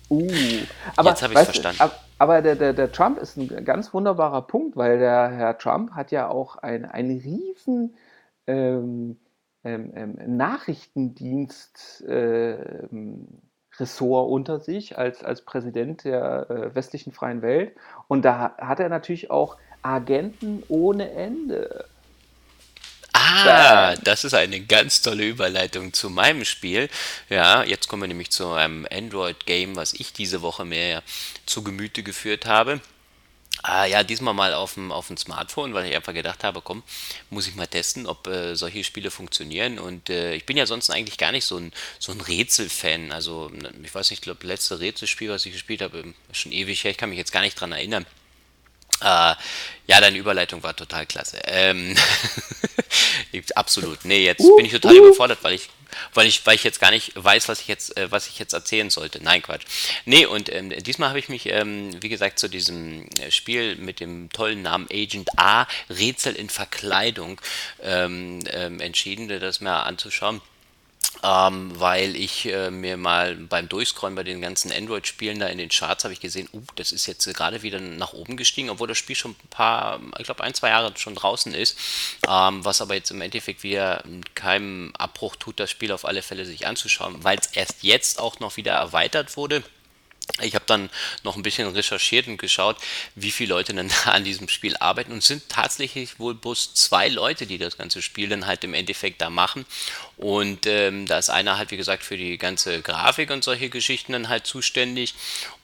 Uh, 0.09 0.29
aber, 0.95 1.09
Jetzt 1.09 1.21
hab 1.21 1.31
ich's 1.31 1.39
weißt 1.41 1.49
du, 1.49 1.61
verstanden. 1.61 1.81
ab- 1.81 2.05
Aber 2.17 2.41
der, 2.41 2.55
der, 2.55 2.73
der 2.73 2.91
Trump 2.91 3.17
ist 3.19 3.35
ein 3.37 3.65
ganz 3.65 3.93
wunderbarer 3.93 4.43
Punkt, 4.43 4.77
weil 4.77 4.99
der 4.99 5.29
Herr 5.29 5.57
Trump 5.57 5.91
hat 5.91 6.11
ja 6.11 6.29
auch 6.29 6.55
ein, 6.57 6.85
ein 6.85 7.09
riesen, 7.11 7.95
ähm, 8.47 9.17
ähm, 9.65 9.91
ähm, 9.95 10.37
Nachrichtendienst 10.37 12.01
äh, 12.07 12.57
Ressort 13.77 14.31
unter 14.31 14.59
sich 14.61 14.97
als, 14.97 15.23
als 15.23 15.41
Präsident 15.43 16.05
der 16.05 16.49
äh, 16.49 16.73
westlichen 16.75 17.11
freien 17.11 17.41
Welt. 17.41 17.75
Und 18.07 18.23
da 18.23 18.55
hat 18.57 18.79
er 18.79 18.87
natürlich 18.89 19.29
auch 19.29 19.57
Agenten 19.81 20.63
ohne 20.67 21.11
Ende. 21.11 21.85
Ah, 23.13 23.95
das 23.95 24.23
ist 24.23 24.33
eine 24.33 24.61
ganz 24.61 25.01
tolle 25.01 25.25
Überleitung 25.25 25.91
zu 25.91 26.09
meinem 26.09 26.45
Spiel. 26.45 26.89
Ja, 27.29 27.63
jetzt 27.63 27.87
kommen 27.87 28.03
wir 28.03 28.07
nämlich 28.07 28.29
zu 28.29 28.51
einem 28.51 28.87
Android-Game, 28.91 29.75
was 29.75 29.93
ich 29.93 30.13
diese 30.13 30.41
Woche 30.41 30.65
mehr 30.65 31.01
zu 31.45 31.63
Gemüte 31.63 32.03
geführt 32.03 32.45
habe. 32.45 32.79
Ah, 33.63 33.85
ja, 33.85 34.03
diesmal 34.03 34.35
mal 34.35 34.53
auf 34.53 34.75
dem, 34.75 34.91
auf 34.91 35.07
dem 35.07 35.17
Smartphone, 35.17 35.73
weil 35.73 35.87
ich 35.87 35.95
einfach 35.95 36.13
gedacht 36.13 36.43
habe, 36.43 36.61
komm, 36.61 36.83
muss 37.31 37.47
ich 37.47 37.55
mal 37.55 37.65
testen, 37.65 38.05
ob 38.05 38.27
äh, 38.27 38.55
solche 38.55 38.83
Spiele 38.83 39.09
funktionieren. 39.09 39.79
Und 39.79 40.09
äh, 40.11 40.35
ich 40.35 40.45
bin 40.45 40.55
ja 40.55 40.67
sonst 40.67 40.91
eigentlich 40.91 41.17
gar 41.17 41.31
nicht 41.31 41.45
so 41.45 41.57
ein, 41.57 41.73
so 41.97 42.11
ein 42.11 42.21
Rätselfan. 42.21 43.11
Also, 43.11 43.51
ich 43.83 43.93
weiß 43.93 44.11
nicht, 44.11 44.19
ich 44.19 44.23
glaube, 44.23 44.45
letzte 44.45 44.79
Rätselspiel, 44.79 45.31
was 45.31 45.45
ich 45.45 45.53
gespielt 45.53 45.81
habe, 45.81 46.13
schon 46.31 46.51
ewig 46.51 46.83
her, 46.83 46.91
ich 46.91 46.97
kann 46.97 47.09
mich 47.09 47.17
jetzt 47.17 47.31
gar 47.31 47.41
nicht 47.41 47.59
dran 47.59 47.71
erinnern. 47.71 48.05
Äh, 49.01 49.35
ja, 49.87 50.01
deine 50.01 50.17
Überleitung 50.17 50.63
war 50.63 50.75
total 50.75 51.05
klasse. 51.05 51.39
Ähm, 51.45 51.95
absolut. 53.55 54.03
Nee, 54.03 54.25
jetzt 54.25 54.43
bin 54.57 54.65
ich 54.65 54.71
total 54.71 54.95
überfordert, 54.95 55.39
weil 55.43 55.53
ich, 55.53 55.69
weil 56.13 56.27
ich, 56.27 56.45
weil 56.45 56.55
ich 56.55 56.63
jetzt 56.63 56.81
gar 56.81 56.91
nicht 56.91 57.13
weiß, 57.15 57.47
was 57.47 57.61
ich 57.61 57.67
jetzt, 57.67 57.95
äh, 57.95 58.11
was 58.11 58.27
ich 58.27 58.37
jetzt 58.37 58.53
erzählen 58.53 58.89
sollte. 58.89 59.23
Nein, 59.23 59.41
Quatsch. 59.41 59.65
Nee, 60.05 60.25
und 60.25 60.51
ähm, 60.53 60.71
diesmal 60.83 61.09
habe 61.09 61.19
ich 61.19 61.29
mich, 61.29 61.45
ähm, 61.47 61.91
wie 62.01 62.09
gesagt, 62.09 62.37
zu 62.37 62.49
diesem 62.49 63.07
äh, 63.19 63.31
Spiel 63.31 63.77
mit 63.77 64.01
dem 64.01 64.29
tollen 64.31 64.61
Namen 64.61 64.87
Agent 64.91 65.29
A, 65.37 65.67
Rätsel 65.89 66.35
in 66.35 66.49
Verkleidung, 66.49 67.39
ähm, 67.81 68.39
ähm 68.51 68.81
entschieden, 68.81 69.27
das 69.39 69.61
mal 69.61 69.83
anzuschauen 69.83 70.41
ähm, 71.23 71.71
weil 71.79 72.15
ich 72.15 72.45
äh, 72.45 72.71
mir 72.71 72.97
mal 72.97 73.35
beim 73.35 73.69
Durchscrollen 73.69 74.15
bei 74.15 74.23
den 74.23 74.41
ganzen 74.41 74.71
Android-Spielen 74.71 75.39
da 75.39 75.47
in 75.47 75.57
den 75.57 75.69
Charts 75.69 76.03
habe 76.03 76.13
ich 76.13 76.19
gesehen, 76.19 76.47
uh, 76.53 76.61
das 76.75 76.91
ist 76.91 77.05
jetzt 77.07 77.25
gerade 77.33 77.63
wieder 77.63 77.79
nach 77.79 78.13
oben 78.13 78.37
gestiegen, 78.37 78.69
obwohl 78.69 78.87
das 78.87 78.97
Spiel 78.97 79.15
schon 79.15 79.31
ein 79.31 79.49
paar, 79.49 79.99
ich 80.17 80.25
glaube 80.25 80.43
ein, 80.43 80.53
zwei 80.53 80.69
Jahre 80.69 80.93
schon 80.97 81.15
draußen 81.15 81.53
ist, 81.53 81.77
ähm, 82.27 82.63
was 82.63 82.81
aber 82.81 82.95
jetzt 82.95 83.11
im 83.11 83.21
Endeffekt 83.21 83.63
wieder 83.63 84.03
keinem 84.35 84.93
Abbruch 84.97 85.35
tut, 85.35 85.59
das 85.59 85.71
Spiel 85.71 85.91
auf 85.91 86.05
alle 86.05 86.21
Fälle 86.21 86.45
sich 86.45 86.67
anzuschauen, 86.67 87.23
weil 87.23 87.39
es 87.39 87.47
erst 87.47 87.83
jetzt 87.83 88.19
auch 88.19 88.39
noch 88.39 88.57
wieder 88.57 88.73
erweitert 88.73 89.37
wurde 89.37 89.63
ich 90.41 90.53
habe 90.53 90.65
dann 90.67 90.89
noch 91.23 91.35
ein 91.35 91.41
bisschen 91.41 91.67
recherchiert 91.67 92.27
und 92.27 92.37
geschaut, 92.37 92.77
wie 93.15 93.31
viele 93.31 93.55
Leute 93.55 93.73
dann 93.73 93.89
an 94.05 94.23
diesem 94.23 94.49
Spiel 94.49 94.75
arbeiten 94.77 95.11
und 95.11 95.19
es 95.19 95.27
sind 95.27 95.49
tatsächlich 95.49 96.19
wohl 96.19 96.35
bloß 96.35 96.73
zwei 96.73 97.07
Leute, 97.07 97.47
die 97.47 97.57
das 97.57 97.77
ganze 97.77 98.01
Spiel 98.01 98.29
dann 98.29 98.45
halt 98.45 98.63
im 98.63 98.73
Endeffekt 98.73 99.21
da 99.21 99.29
machen. 99.29 99.65
Und 100.17 100.65
ähm, 100.65 101.05
da 101.05 101.19
ist 101.19 101.29
einer 101.29 101.57
halt, 101.57 101.71
wie 101.71 101.77
gesagt, 101.77 102.03
für 102.03 102.17
die 102.17 102.37
ganze 102.37 102.81
Grafik 102.81 103.29
und 103.29 103.43
solche 103.43 103.69
Geschichten 103.69 104.13
dann 104.13 104.29
halt 104.29 104.47
zuständig. 104.47 105.13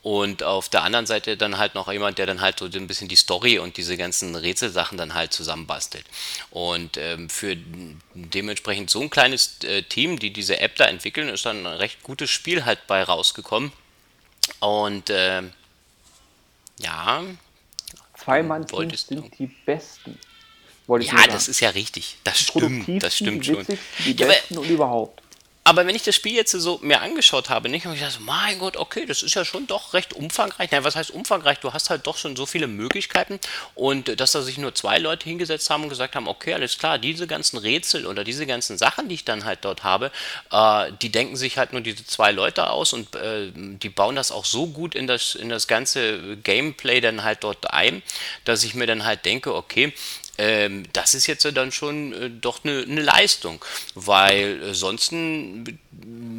Und 0.02 0.42
auf 0.42 0.68
der 0.68 0.82
anderen 0.82 1.06
Seite 1.06 1.36
dann 1.36 1.58
halt 1.58 1.74
noch 1.74 1.90
jemand, 1.90 2.18
der 2.18 2.26
dann 2.26 2.40
halt 2.40 2.60
so 2.60 2.66
ein 2.66 2.86
bisschen 2.86 3.08
die 3.08 3.16
Story 3.16 3.58
und 3.58 3.76
diese 3.76 3.96
ganzen 3.96 4.36
Rätselsachen 4.36 4.96
dann 4.96 5.14
halt 5.14 5.32
zusammenbastelt. 5.32 6.04
Und 6.50 6.96
ähm, 6.98 7.28
für 7.28 7.56
dementsprechend 8.14 8.90
so 8.90 9.00
ein 9.00 9.10
kleines 9.10 9.58
äh, 9.64 9.82
Team, 9.82 10.18
die 10.18 10.32
diese 10.32 10.60
App 10.60 10.76
da 10.76 10.84
entwickeln, 10.84 11.28
ist 11.28 11.46
dann 11.46 11.66
ein 11.66 11.74
recht 11.74 12.02
gutes 12.02 12.30
Spiel 12.30 12.64
halt 12.64 12.86
bei 12.86 13.02
rausgekommen. 13.02 13.72
Und 14.60 15.10
äh, 15.10 15.42
ja. 16.78 17.22
Zwei-Mann-Teams 18.16 19.06
sind 19.06 19.38
die 19.38 19.46
besten. 19.46 20.18
ja, 20.86 21.26
das 21.26 21.48
ist 21.48 21.60
ja 21.60 21.70
richtig. 21.70 22.16
Das 22.24 22.38
stimmt. 22.38 23.02
Das 23.02 23.16
stimmt 23.16 23.44
schon. 23.44 23.66
Die 24.04 24.14
besten 24.14 24.54
ja, 24.54 24.60
und 24.60 24.70
überhaupt 24.70 25.23
aber 25.66 25.86
wenn 25.86 25.96
ich 25.96 26.02
das 26.02 26.14
Spiel 26.14 26.34
jetzt 26.34 26.52
so 26.52 26.78
mir 26.82 27.00
angeschaut 27.00 27.48
habe, 27.48 27.70
nicht, 27.70 27.86
habe 27.86 27.94
ich 27.94 28.02
gedacht, 28.02 28.20
mein 28.20 28.58
Gott, 28.58 28.76
okay, 28.76 29.06
das 29.06 29.22
ist 29.22 29.34
ja 29.34 29.46
schon 29.46 29.66
doch 29.66 29.94
recht 29.94 30.12
umfangreich. 30.12 30.70
Nein, 30.70 30.84
was 30.84 30.94
heißt 30.94 31.10
umfangreich? 31.10 31.58
Du 31.60 31.72
hast 31.72 31.88
halt 31.88 32.06
doch 32.06 32.18
schon 32.18 32.36
so 32.36 32.44
viele 32.44 32.66
Möglichkeiten 32.66 33.40
und 33.74 34.20
dass 34.20 34.32
da 34.32 34.42
sich 34.42 34.58
nur 34.58 34.74
zwei 34.74 34.98
Leute 34.98 35.24
hingesetzt 35.24 35.70
haben 35.70 35.84
und 35.84 35.88
gesagt 35.88 36.16
haben, 36.16 36.28
okay, 36.28 36.52
alles 36.52 36.76
klar, 36.76 36.98
diese 36.98 37.26
ganzen 37.26 37.56
Rätsel 37.56 38.04
oder 38.04 38.24
diese 38.24 38.44
ganzen 38.44 38.76
Sachen, 38.76 39.08
die 39.08 39.14
ich 39.14 39.24
dann 39.24 39.46
halt 39.46 39.64
dort 39.64 39.84
habe, 39.84 40.12
äh, 40.52 40.92
die 41.00 41.08
denken 41.08 41.36
sich 41.36 41.56
halt 41.56 41.72
nur 41.72 41.80
diese 41.80 42.04
zwei 42.04 42.30
Leute 42.30 42.68
aus 42.68 42.92
und 42.92 43.16
äh, 43.16 43.50
die 43.54 43.88
bauen 43.88 44.16
das 44.16 44.32
auch 44.32 44.44
so 44.44 44.66
gut 44.66 44.94
in 44.94 45.06
das, 45.06 45.34
in 45.34 45.48
das 45.48 45.66
ganze 45.66 46.36
Gameplay 46.36 47.00
dann 47.00 47.24
halt 47.24 47.42
dort 47.42 47.72
ein, 47.72 48.02
dass 48.44 48.64
ich 48.64 48.74
mir 48.74 48.86
dann 48.86 49.06
halt 49.06 49.24
denke, 49.24 49.54
okay, 49.54 49.94
ähm, 50.38 50.84
das 50.92 51.14
ist 51.14 51.26
jetzt 51.26 51.44
dann 51.56 51.72
schon 51.72 52.12
äh, 52.12 52.30
doch 52.30 52.64
eine, 52.64 52.82
eine, 52.82 53.00
Leistung, 53.00 53.64
weil 53.94 54.62
äh, 54.62 54.74
sonst 54.74 55.12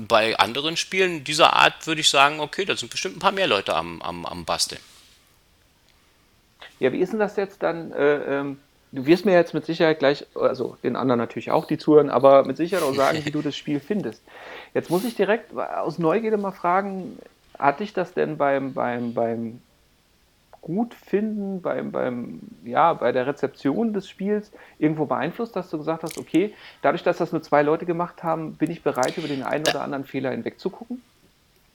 bei 0.08 0.38
anderen 0.38 0.76
Spielen 0.76 1.24
dieser 1.24 1.54
Art 1.54 1.88
würde 1.88 2.02
ich 2.02 2.10
sagen, 2.10 2.40
okay, 2.40 2.66
da 2.66 2.76
sind 2.76 2.92
bestimmt 2.92 3.18
ein 3.18 3.20
paar 3.20 3.32
mehr 3.32 3.48
Leute 3.48 3.74
am, 3.74 4.02
am, 4.02 4.26
am 4.26 4.46
Basteln. 4.46 4.82
Ja, 6.80 6.92
wie 6.92 7.00
ist 7.00 7.14
denn 7.14 7.20
das 7.20 7.38
jetzt 7.38 7.64
dann? 7.64 7.94
Äh, 7.94 8.40
ähm, 8.40 8.60
du 8.92 9.06
wirst 9.06 9.26
mir 9.26 9.34
jetzt 9.34 9.54
mit 9.54 9.66
Sicherheit 9.66 10.00
gleich, 10.00 10.26
also 10.36 10.78
den 10.84 10.98
anderen 10.98 11.20
natürlich 11.20 11.52
auch, 11.52 11.66
die 11.66 11.78
zuhören, 11.78 12.10
aber 12.10 12.44
mit 12.44 12.58
Sicherheit 12.58 12.84
auch 12.84 12.96
sagen, 12.96 13.24
wie 13.24 13.32
du 13.32 13.42
das 13.42 13.56
Spiel 13.56 13.80
findest. 13.86 14.22
Jetzt 14.74 14.90
muss 14.90 15.06
ich 15.06 15.16
direkt 15.16 15.56
aus 15.56 16.00
Neugierde 16.00 16.38
mal 16.38 16.52
fragen, 16.52 17.18
hat 17.58 17.80
dich 17.80 17.94
das 17.94 18.14
denn 18.14 18.38
beim, 18.38 18.74
beim, 18.74 19.14
beim 19.14 19.62
gut 20.66 20.96
finden 20.96 21.62
beim, 21.62 21.92
beim, 21.92 22.40
ja, 22.64 22.94
bei 22.94 23.12
der 23.12 23.28
Rezeption 23.28 23.94
des 23.94 24.10
Spiels 24.10 24.52
irgendwo 24.80 25.06
beeinflusst, 25.06 25.56
dass 25.56 25.70
du 25.70 25.78
gesagt 25.78 26.02
hast, 26.02 26.18
okay, 26.18 26.56
dadurch, 26.82 27.04
dass 27.04 27.18
das 27.18 27.32
nur 27.32 27.44
zwei 27.44 27.62
Leute 27.62 27.86
gemacht 27.86 28.24
haben, 28.24 28.56
bin 28.56 28.72
ich 28.72 28.82
bereit, 28.82 29.16
über 29.16 29.28
den 29.28 29.44
einen 29.44 29.68
oder 29.68 29.82
anderen 29.84 30.06
Fehler 30.06 30.32
hinwegzugucken? 30.32 31.04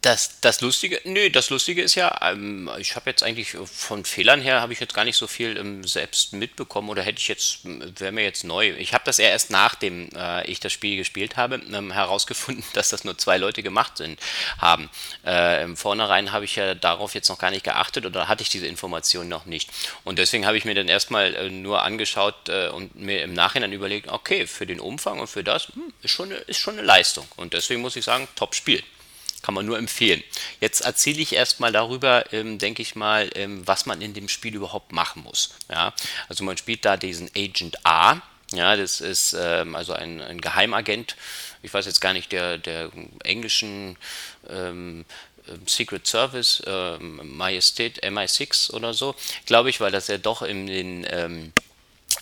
Das, 0.03 0.41
das 0.41 0.63
Lustige, 0.63 0.99
nö, 1.05 1.29
das 1.29 1.51
Lustige 1.51 1.83
ist 1.83 1.95
ja, 1.95 2.19
ähm, 2.23 2.71
ich 2.79 2.97
habe 2.97 3.11
jetzt 3.11 3.23
eigentlich 3.23 3.55
von 3.67 4.07
Fehlern 4.07 4.41
her 4.41 4.63
habe 4.63 4.73
ich 4.73 4.81
jetzt 4.81 4.95
gar 4.95 5.05
nicht 5.05 5.17
so 5.17 5.27
viel 5.27 5.59
ähm, 5.59 5.87
selbst 5.87 6.33
mitbekommen 6.33 6.89
oder 6.89 7.03
hätte 7.03 7.19
ich 7.19 7.29
jetzt, 7.29 7.59
wäre 7.65 8.11
mir 8.11 8.25
jetzt 8.25 8.45
neu. 8.45 8.71
Ich 8.79 8.95
habe 8.95 9.05
das 9.05 9.19
eher 9.19 9.29
erst 9.29 9.51
nachdem 9.51 10.09
äh, 10.17 10.47
ich 10.51 10.59
das 10.59 10.73
Spiel 10.73 10.97
gespielt 10.97 11.37
habe, 11.37 11.57
ähm, 11.71 11.93
herausgefunden, 11.93 12.65
dass 12.73 12.89
das 12.89 13.05
nur 13.05 13.19
zwei 13.19 13.37
Leute 13.37 13.63
gemacht 13.63 13.99
sind, 13.99 14.19
haben. 14.57 14.89
Äh, 15.27 15.65
Im 15.65 15.77
Vornherein 15.77 16.33
habe 16.33 16.47
ich 16.47 16.57
ja 16.57 16.75
darauf 16.75 17.15
jetzt 17.15 17.29
noch 17.29 17.39
gar 17.39 17.51
nicht 17.51 17.65
geachtet 17.65 18.07
oder 18.07 18.27
hatte 18.27 18.43
ich 18.43 18.49
diese 18.49 18.67
Information 18.67 19.29
noch 19.29 19.45
nicht. 19.45 19.69
Und 20.05 20.19
deswegen 20.19 20.47
habe 20.47 20.57
ich 20.57 20.65
mir 20.65 20.75
dann 20.75 20.89
erstmal 20.89 21.35
äh, 21.35 21.51
nur 21.51 21.83
angeschaut 21.83 22.49
äh, 22.49 22.69
und 22.69 22.97
mir 22.97 23.23
im 23.23 23.35
Nachhinein 23.35 23.73
überlegt, 23.73 24.09
okay, 24.09 24.47
für 24.47 24.65
den 24.65 24.81
Umfang 24.81 25.21
und 25.21 25.27
für 25.27 25.45
das 25.45 25.69
hm, 25.75 25.93
ist, 26.01 26.13
schon 26.13 26.33
eine, 26.33 26.37
ist 26.37 26.59
schon 26.59 26.79
eine 26.79 26.87
Leistung. 26.87 27.29
Und 27.37 27.53
deswegen 27.53 27.83
muss 27.83 27.97
ich 27.97 28.05
sagen, 28.07 28.29
top 28.35 28.55
Spiel. 28.55 28.83
Kann 29.43 29.55
man 29.55 29.65
nur 29.65 29.79
empfehlen. 29.79 30.23
Jetzt 30.61 30.83
erzähle 30.83 31.21
ich 31.21 31.35
erstmal 31.35 31.73
darüber, 31.73 32.31
ähm, 32.33 32.59
denke 32.59 32.83
ich 32.83 32.95
mal, 32.95 33.31
ähm, 33.35 33.67
was 33.67 33.87
man 33.87 34.03
in 34.03 34.13
dem 34.13 34.29
Spiel 34.29 34.55
überhaupt 34.55 34.93
machen 34.93 35.23
muss. 35.23 35.51
Ja? 35.71 35.95
Also 36.29 36.45
man 36.45 36.57
spielt 36.57 36.85
da 36.85 36.97
diesen 36.97 37.31
Agent 37.37 37.85
A. 37.87 38.21
Ja, 38.53 38.77
das 38.77 39.01
ist 39.01 39.35
ähm, 39.39 39.77
also 39.77 39.93
ein, 39.93 40.21
ein, 40.21 40.41
Geheimagent. 40.41 41.17
Ich 41.63 41.73
weiß 41.73 41.87
jetzt 41.87 42.01
gar 42.01 42.13
nicht 42.13 42.33
der, 42.33 42.59
der 42.59 42.91
englischen 43.23 43.97
ähm, 44.49 45.05
Secret 45.67 46.07
Service, 46.07 46.63
ähm, 46.67 47.37
Majestät 47.37 48.03
MI6 48.03 48.73
oder 48.73 48.95
so, 48.95 49.15
glaube 49.47 49.71
ich, 49.71 49.81
weil 49.81 49.91
das 49.91 50.09
ja 50.09 50.19
doch 50.19 50.43
in, 50.43 50.67
den, 50.67 51.07
ähm, 51.11 51.53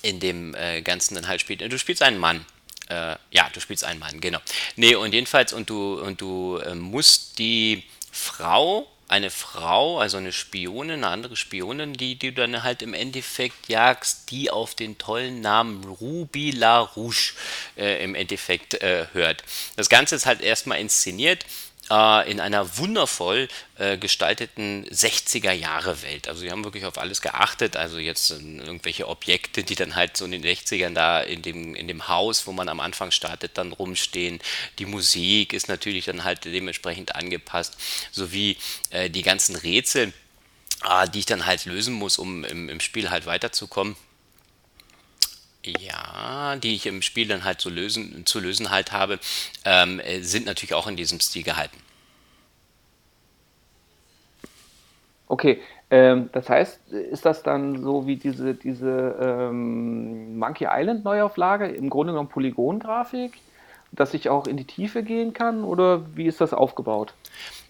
in 0.03 0.21
dem 0.21 0.55
äh, 0.55 0.83
Ganzen 0.83 1.15
dann 1.15 1.29
halt 1.29 1.41
spielt. 1.41 1.61
Du 1.61 1.79
spielst 1.79 2.03
einen 2.03 2.19
Mann, 2.19 2.45
äh, 2.89 3.17
ja, 3.31 3.49
du 3.53 3.61
spielst 3.61 3.85
einen 3.85 4.01
Mann, 4.01 4.21
genau. 4.21 4.39
Nee, 4.77 4.95
und 4.95 5.13
jedenfalls, 5.13 5.53
und 5.53 5.71
du, 5.71 6.01
und 6.01 6.21
du 6.21 6.59
äh, 6.59 6.75
musst 6.75 7.39
die 7.39 7.85
Frau, 8.11 8.89
eine 9.09 9.31
Frau, 9.31 9.99
also 9.99 10.19
eine 10.19 10.33
Spionin, 10.33 11.03
eine 11.03 11.09
andere 11.09 11.37
Spionin, 11.37 11.95
die, 11.95 12.17
die 12.17 12.33
du 12.33 12.43
dann 12.43 12.63
halt 12.63 12.83
im 12.83 12.93
Endeffekt 12.93 13.69
jagst, 13.69 14.31
die 14.31 14.51
auf 14.51 14.75
den 14.75 14.99
tollen 14.99 15.41
Namen 15.41 15.83
Ruby 15.85 16.51
LaRouche 16.51 17.35
äh, 17.77 18.05
im 18.05 18.15
Endeffekt 18.15 18.75
äh, 18.75 19.07
hört. 19.13 19.45
Das 19.77 19.89
Ganze 19.89 20.15
ist 20.15 20.27
halt 20.27 20.43
erstmal 20.43 20.81
inszeniert 20.81 21.47
äh, 21.91 22.31
in 22.31 22.41
einer 22.41 22.79
wundervoll 22.79 23.49
äh, 23.77 23.97
gestalteten 23.97 24.87
60er 24.87 25.53
Jahre 25.53 26.03
Welt. 26.03 26.29
Also 26.29 26.41
sie 26.41 26.51
haben 26.51 26.65
wirklich 26.65 26.85
auf 26.85 26.99
alles 26.99 27.21
geachtet, 27.21 27.77
also 27.77 27.99
jetzt 27.99 28.31
äh, 28.31 28.35
irgendwelche 28.35 29.09
Objekte, 29.09 29.63
die 29.63 29.75
dann 29.75 29.97
halt 29.97 30.17
so 30.17 30.25
in 30.25 30.33
den 30.33 30.43
60ern 30.43 30.95
da 30.95 31.21
in 31.21 31.43
dem, 31.43 31.75
in 31.75 31.89
dem 31.89 32.09
Haus, 32.09 32.47
wo 32.47 32.53
man 32.53 32.69
am 32.69 32.81
Anfang 32.81 33.11
startet, 33.11 33.59
dann 33.59 33.73
rumstehen. 33.73 34.41
Die 34.79 34.87
Musik 34.87 35.53
ist 35.53 35.69
natürlich 35.69 36.07
dann 36.07 36.25
halt 36.25 36.45
dementsprechend 36.45 37.15
angepasst, 37.15 37.77
sowie 38.11 38.57
äh, 38.91 39.11
die 39.11 39.23
ganzen 39.23 39.57
Rätsel, 39.57 40.13
äh, 40.89 41.09
die 41.09 41.21
ich 41.21 41.27
dann 41.27 41.47
halt 41.47 41.65
lösen 41.65 41.95
muss, 41.95 42.19
um 42.19 42.45
im, 42.45 42.69
im 42.69 42.81
Spiel 42.81 43.11
halt 43.11 43.27
weiterzukommen. 43.27 43.97
Ja, 45.65 46.57
die 46.57 46.75
ich 46.75 46.87
im 46.87 47.03
Spiel 47.03 47.29
dann 47.29 47.45
halt 47.45 47.61
zu 47.61 47.69
lösen, 47.69 48.25
zu 48.27 48.41
lösen 48.41 48.71
halt 48.71 48.93
habe, 48.93 49.19
ähm, 49.65 50.01
äh, 50.01 50.21
sind 50.21 50.47
natürlich 50.47 50.75
auch 50.75 50.87
in 50.87 50.97
diesem 50.97 51.21
Stil 51.21 51.43
gehalten. 51.43 51.77
Okay, 55.27 55.61
ähm, 55.91 56.31
das 56.33 56.49
heißt, 56.49 56.89
ist 56.93 57.27
das 57.27 57.43
dann 57.43 57.83
so 57.83 58.07
wie 58.07 58.17
diese, 58.17 58.55
diese 58.55 59.17
ähm, 59.21 60.39
Monkey 60.39 60.67
Island 60.71 61.05
Neuauflage, 61.05 61.67
im 61.67 61.91
Grunde 61.91 62.13
genommen 62.13 62.31
Polygongrafik? 62.31 63.35
dass 63.93 64.15
ich 64.15 64.29
auch 64.29 64.47
in 64.47 64.57
die 64.57 64.65
Tiefe 64.65 65.03
gehen 65.03 65.33
kann 65.33 65.65
oder 65.65 66.03
wie 66.15 66.27
ist 66.27 66.41
das 66.41 66.53
aufgebaut? 66.53 67.15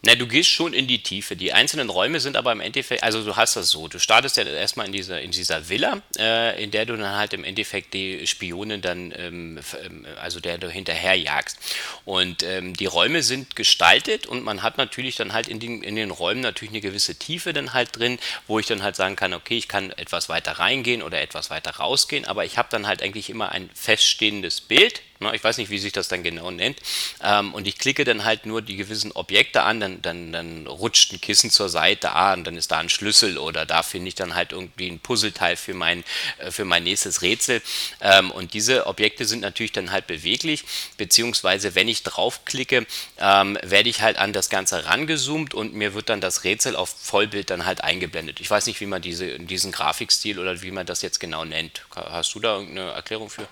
Na, 0.02 0.14
du 0.14 0.28
gehst 0.28 0.50
schon 0.50 0.74
in 0.74 0.86
die 0.86 1.02
Tiefe. 1.02 1.34
Die 1.34 1.52
einzelnen 1.52 1.90
Räume 1.90 2.20
sind 2.20 2.36
aber 2.36 2.52
im 2.52 2.60
Endeffekt, 2.60 3.02
also 3.02 3.24
du 3.24 3.34
hast 3.34 3.56
das 3.56 3.70
so, 3.70 3.88
du 3.88 3.98
startest 3.98 4.36
ja 4.36 4.44
erstmal 4.44 4.86
in 4.86 4.92
dieser, 4.92 5.20
in 5.20 5.32
dieser 5.32 5.68
Villa, 5.68 6.02
äh, 6.16 6.62
in 6.62 6.70
der 6.70 6.86
du 6.86 6.96
dann 6.96 7.16
halt 7.16 7.32
im 7.32 7.42
Endeffekt 7.42 7.94
die 7.94 8.24
Spionen 8.28 8.80
dann, 8.80 9.12
ähm, 9.16 9.58
ähm, 9.84 10.06
also 10.20 10.38
der 10.38 10.58
du 10.58 10.70
hinterherjagst. 10.70 11.58
Und 12.04 12.44
ähm, 12.44 12.76
die 12.76 12.86
Räume 12.86 13.24
sind 13.24 13.56
gestaltet 13.56 14.26
und 14.26 14.44
man 14.44 14.62
hat 14.62 14.78
natürlich 14.78 15.16
dann 15.16 15.32
halt 15.32 15.48
in 15.48 15.58
den, 15.58 15.82
in 15.82 15.96
den 15.96 16.12
Räumen 16.12 16.42
natürlich 16.42 16.70
eine 16.70 16.80
gewisse 16.80 17.16
Tiefe 17.16 17.52
dann 17.52 17.72
halt 17.72 17.96
drin, 17.98 18.20
wo 18.46 18.60
ich 18.60 18.66
dann 18.66 18.84
halt 18.84 18.94
sagen 18.94 19.16
kann, 19.16 19.34
okay, 19.34 19.58
ich 19.58 19.66
kann 19.66 19.90
etwas 19.90 20.28
weiter 20.28 20.52
reingehen 20.52 21.02
oder 21.02 21.20
etwas 21.20 21.50
weiter 21.50 21.72
rausgehen, 21.72 22.24
aber 22.24 22.44
ich 22.44 22.56
habe 22.56 22.68
dann 22.70 22.86
halt 22.86 23.02
eigentlich 23.02 23.30
immer 23.30 23.50
ein 23.50 23.68
feststehendes 23.74 24.60
Bild 24.60 25.02
Ne, 25.20 25.34
ich 25.34 25.42
weiß 25.42 25.58
nicht, 25.58 25.70
wie 25.70 25.78
sich 25.78 25.92
das 25.92 26.06
dann 26.06 26.22
genau 26.22 26.52
nennt. 26.52 26.78
Ähm, 27.24 27.52
und 27.52 27.66
ich 27.66 27.78
klicke 27.78 28.04
dann 28.04 28.24
halt 28.24 28.46
nur 28.46 28.62
die 28.62 28.76
gewissen 28.76 29.10
Objekte 29.10 29.62
an, 29.64 29.80
dann, 29.80 30.00
dann, 30.00 30.32
dann 30.32 30.66
rutscht 30.68 31.12
ein 31.12 31.20
Kissen 31.20 31.50
zur 31.50 31.68
Seite, 31.68 32.12
ah, 32.12 32.36
dann 32.36 32.56
ist 32.56 32.70
da 32.70 32.78
ein 32.78 32.88
Schlüssel 32.88 33.36
oder 33.36 33.66
da 33.66 33.82
finde 33.82 34.08
ich 34.08 34.14
dann 34.14 34.36
halt 34.36 34.52
irgendwie 34.52 34.88
ein 34.88 35.00
Puzzleteil 35.00 35.56
für 35.56 35.74
mein, 35.74 36.04
äh, 36.38 36.52
für 36.52 36.64
mein 36.64 36.84
nächstes 36.84 37.22
Rätsel. 37.22 37.62
Ähm, 38.00 38.30
und 38.30 38.54
diese 38.54 38.86
Objekte 38.86 39.24
sind 39.24 39.40
natürlich 39.40 39.72
dann 39.72 39.90
halt 39.90 40.06
beweglich, 40.06 40.62
beziehungsweise 40.96 41.74
wenn 41.74 41.88
ich 41.88 42.04
draufklicke, 42.04 42.86
ähm, 43.18 43.58
werde 43.62 43.88
ich 43.88 44.02
halt 44.02 44.18
an 44.18 44.32
das 44.32 44.50
Ganze 44.50 44.84
rangezoomt 44.84 45.52
und 45.52 45.74
mir 45.74 45.94
wird 45.94 46.10
dann 46.10 46.20
das 46.20 46.44
Rätsel 46.44 46.76
auf 46.76 46.90
Vollbild 46.90 47.50
dann 47.50 47.66
halt 47.66 47.82
eingeblendet. 47.82 48.38
Ich 48.38 48.48
weiß 48.48 48.66
nicht, 48.66 48.80
wie 48.80 48.86
man 48.86 49.02
diese, 49.02 49.40
diesen 49.40 49.72
Grafikstil 49.72 50.38
oder 50.38 50.62
wie 50.62 50.70
man 50.70 50.86
das 50.86 51.02
jetzt 51.02 51.18
genau 51.18 51.44
nennt. 51.44 51.82
Hast 51.96 52.36
du 52.36 52.40
da 52.40 52.54
irgendeine 52.54 52.92
Erklärung 52.92 53.30
für? 53.30 53.48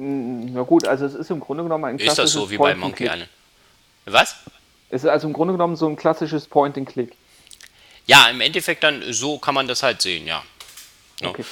Na 0.00 0.62
gut, 0.62 0.86
also 0.86 1.06
es 1.06 1.14
ist 1.14 1.30
im 1.30 1.40
Grunde 1.40 1.64
genommen 1.64 1.84
ein 1.84 1.96
klassisches 1.96 2.30
Ist 2.30 2.34
das 2.34 2.40
so 2.40 2.50
wie 2.50 2.56
bei 2.56 2.74
Monkey 2.74 3.04
Island? 3.04 3.28
Was? 4.06 4.36
Es 4.90 5.02
ist 5.02 5.10
also 5.10 5.26
im 5.26 5.32
Grunde 5.32 5.52
genommen 5.52 5.76
so 5.76 5.88
ein 5.88 5.96
klassisches 5.96 6.46
Point-and-Click. 6.46 7.12
Ja, 8.06 8.28
im 8.28 8.40
Endeffekt 8.40 8.84
dann 8.84 9.02
so 9.12 9.38
kann 9.38 9.54
man 9.54 9.66
das 9.66 9.82
halt 9.82 10.00
sehen, 10.00 10.26
ja. 10.26 10.42
No. 11.20 11.30
Okay. 11.30 11.44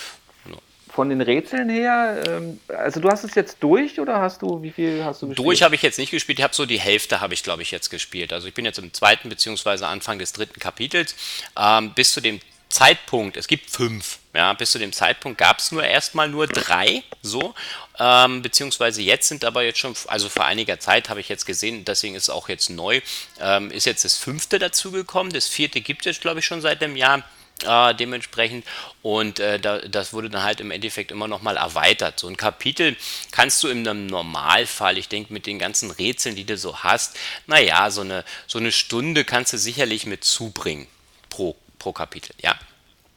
No. 0.46 0.58
Von 0.88 1.08
den 1.10 1.20
Rätseln 1.20 1.68
her, 1.68 2.22
ähm, 2.26 2.60
also 2.68 3.00
du 3.00 3.10
hast 3.10 3.24
es 3.24 3.34
jetzt 3.34 3.58
durch 3.60 3.98
oder 3.98 4.20
hast 4.20 4.40
du, 4.42 4.62
wie 4.62 4.70
viel 4.70 5.04
hast 5.04 5.22
du 5.22 5.28
gespielt? 5.28 5.46
Durch 5.46 5.62
habe 5.62 5.74
ich 5.74 5.82
jetzt 5.82 5.98
nicht 5.98 6.12
gespielt, 6.12 6.38
ich 6.38 6.44
habe 6.44 6.54
so 6.54 6.64
die 6.64 6.80
Hälfte 6.80 7.20
habe 7.20 7.34
ich 7.34 7.42
glaube 7.42 7.62
ich 7.62 7.72
jetzt 7.72 7.90
gespielt. 7.90 8.32
Also 8.32 8.46
ich 8.46 8.54
bin 8.54 8.64
jetzt 8.64 8.78
im 8.78 8.94
zweiten 8.94 9.28
beziehungsweise 9.28 9.88
Anfang 9.88 10.20
des 10.20 10.32
dritten 10.32 10.60
Kapitels. 10.60 11.16
Ähm, 11.58 11.92
bis 11.94 12.12
zu 12.12 12.20
dem 12.20 12.40
Zeitpunkt, 12.68 13.36
es 13.36 13.46
gibt 13.46 13.70
fünf, 13.70 14.18
ja, 14.34 14.52
bis 14.52 14.72
zu 14.72 14.78
dem 14.78 14.92
Zeitpunkt 14.92 15.38
gab 15.38 15.60
es 15.60 15.72
nur 15.72 15.84
erstmal 15.84 16.28
nur 16.28 16.46
drei, 16.46 17.02
so, 17.22 17.54
ähm, 17.98 18.42
beziehungsweise 18.42 19.02
jetzt 19.02 19.28
sind 19.28 19.44
aber 19.44 19.62
jetzt 19.62 19.78
schon, 19.78 19.94
also 20.06 20.28
vor 20.28 20.44
einiger 20.44 20.78
Zeit 20.78 21.08
habe 21.08 21.20
ich 21.20 21.28
jetzt 21.28 21.46
gesehen, 21.46 21.84
deswegen 21.84 22.14
ist 22.14 22.24
es 22.24 22.30
auch 22.30 22.48
jetzt 22.48 22.70
neu, 22.70 23.00
ähm, 23.40 23.70
ist 23.70 23.86
jetzt 23.86 24.04
das 24.04 24.16
fünfte 24.16 24.58
dazugekommen, 24.58 25.32
das 25.32 25.48
vierte 25.48 25.80
gibt 25.80 26.06
es, 26.06 26.20
glaube 26.20 26.40
ich, 26.40 26.46
schon 26.46 26.60
seit 26.60 26.82
einem 26.82 26.96
Jahr. 26.96 27.24
Äh, 27.66 27.94
dementsprechend 27.94 28.66
und 29.00 29.40
äh, 29.40 29.58
da, 29.58 29.78
das 29.78 30.12
wurde 30.12 30.28
dann 30.28 30.42
halt 30.42 30.60
im 30.60 30.70
Endeffekt 30.70 31.10
immer 31.10 31.26
noch 31.26 31.40
mal 31.40 31.56
erweitert. 31.56 32.20
So 32.20 32.28
ein 32.28 32.36
Kapitel 32.36 32.96
kannst 33.30 33.62
du 33.62 33.68
in 33.68 33.88
einem 33.88 34.06
Normalfall, 34.08 34.98
ich 34.98 35.08
denke 35.08 35.32
mit 35.32 35.46
den 35.46 35.58
ganzen 35.58 35.90
Rätseln, 35.90 36.36
die 36.36 36.44
du 36.44 36.58
so 36.58 36.80
hast, 36.80 37.16
naja, 37.46 37.90
so 37.90 38.02
eine, 38.02 38.24
so 38.46 38.58
eine 38.58 38.72
Stunde 38.72 39.24
kannst 39.24 39.54
du 39.54 39.56
sicherlich 39.56 40.04
mit 40.04 40.22
zubringen 40.22 40.86
pro 41.30 41.56
pro 41.78 41.92
Kapitel, 41.92 42.34
ja. 42.42 42.56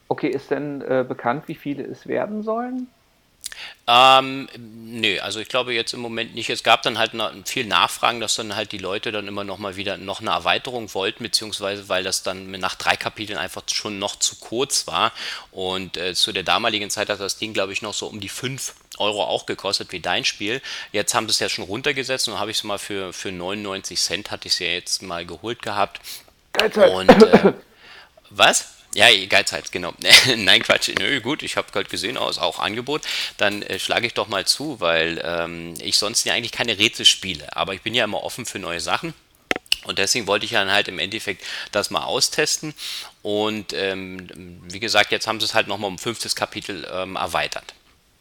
Okay, 0.08 0.28
ist 0.28 0.50
denn 0.50 0.80
äh, 0.82 1.04
bekannt, 1.06 1.46
wie 1.46 1.54
viele 1.54 1.84
es 1.84 2.06
werden 2.06 2.42
sollen? 2.42 2.88
Ähm, 3.86 4.48
nö, 4.56 5.18
also 5.20 5.40
ich 5.40 5.48
glaube 5.48 5.74
jetzt 5.74 5.94
im 5.94 6.00
Moment 6.00 6.34
nicht. 6.34 6.48
Es 6.50 6.62
gab 6.62 6.82
dann 6.82 6.98
halt 6.98 7.14
noch 7.14 7.32
viel 7.44 7.66
Nachfragen, 7.66 8.20
dass 8.20 8.34
dann 8.36 8.54
halt 8.54 8.72
die 8.72 8.78
Leute 8.78 9.10
dann 9.10 9.26
immer 9.26 9.44
noch 9.44 9.58
mal 9.58 9.76
wieder 9.76 9.96
noch 9.96 10.20
eine 10.20 10.30
Erweiterung 10.30 10.92
wollten, 10.94 11.24
beziehungsweise 11.24 11.88
weil 11.88 12.04
das 12.04 12.22
dann 12.22 12.50
nach 12.52 12.76
drei 12.76 12.96
Kapiteln 12.96 13.38
einfach 13.38 13.62
schon 13.72 13.98
noch 13.98 14.16
zu 14.16 14.36
kurz 14.36 14.86
war. 14.86 15.12
Und 15.50 15.96
äh, 15.96 16.14
zu 16.14 16.32
der 16.32 16.44
damaligen 16.44 16.90
Zeit 16.90 17.08
hat 17.08 17.20
das 17.20 17.38
Ding, 17.38 17.52
glaube 17.52 17.72
ich, 17.72 17.82
noch 17.82 17.94
so 17.94 18.06
um 18.06 18.20
die 18.20 18.28
5 18.28 18.74
Euro 18.98 19.24
auch 19.24 19.46
gekostet 19.46 19.92
wie 19.92 20.00
dein 20.00 20.24
Spiel. 20.24 20.62
Jetzt 20.92 21.14
haben 21.14 21.26
sie 21.26 21.32
es 21.32 21.38
ja 21.40 21.48
schon 21.48 21.64
runtergesetzt 21.64 22.28
und 22.28 22.38
habe 22.38 22.50
ich 22.50 22.58
es 22.58 22.64
mal 22.64 22.78
für, 22.78 23.12
für 23.12 23.32
99 23.32 24.00
Cent, 24.00 24.30
hatte 24.30 24.48
ich 24.48 24.54
es 24.54 24.58
ja 24.60 24.68
jetzt 24.68 25.02
mal 25.02 25.26
geholt 25.26 25.62
gehabt. 25.62 26.00
Geil, 26.52 26.70
Und 26.90 27.10
äh, 27.10 27.52
Was? 28.30 28.79
Ja, 28.94 29.06
Geizhals, 29.26 29.70
genau. 29.70 29.94
Nein, 30.36 30.62
Quatsch. 30.62 30.90
Nö, 30.98 31.20
gut, 31.20 31.42
ich 31.42 31.56
habe 31.56 31.70
gerade 31.70 31.88
gesehen, 31.88 32.16
aus 32.16 32.38
auch 32.38 32.58
Angebot. 32.58 33.02
Dann 33.36 33.62
äh, 33.62 33.78
schlage 33.78 34.06
ich 34.06 34.14
doch 34.14 34.26
mal 34.28 34.46
zu, 34.46 34.80
weil 34.80 35.20
ähm, 35.24 35.74
ich 35.80 35.96
sonst 35.96 36.24
ja 36.24 36.34
eigentlich 36.34 36.52
keine 36.52 36.76
Rätsel 36.78 37.06
spiele. 37.06 37.56
Aber 37.56 37.72
ich 37.74 37.82
bin 37.82 37.94
ja 37.94 38.04
immer 38.04 38.22
offen 38.24 38.46
für 38.46 38.58
neue 38.58 38.80
Sachen. 38.80 39.14
Und 39.84 39.98
deswegen 39.98 40.26
wollte 40.26 40.44
ich 40.44 40.52
dann 40.52 40.70
halt 40.70 40.88
im 40.88 40.98
Endeffekt 40.98 41.44
das 41.72 41.90
mal 41.90 42.04
austesten. 42.04 42.74
Und 43.22 43.72
ähm, 43.72 44.60
wie 44.68 44.80
gesagt, 44.80 45.12
jetzt 45.12 45.26
haben 45.26 45.40
sie 45.40 45.46
es 45.46 45.54
halt 45.54 45.68
nochmal 45.68 45.88
um 45.88 45.98
fünftes 45.98 46.34
Kapitel 46.34 46.86
ähm, 46.92 47.16
erweitert. 47.16 47.74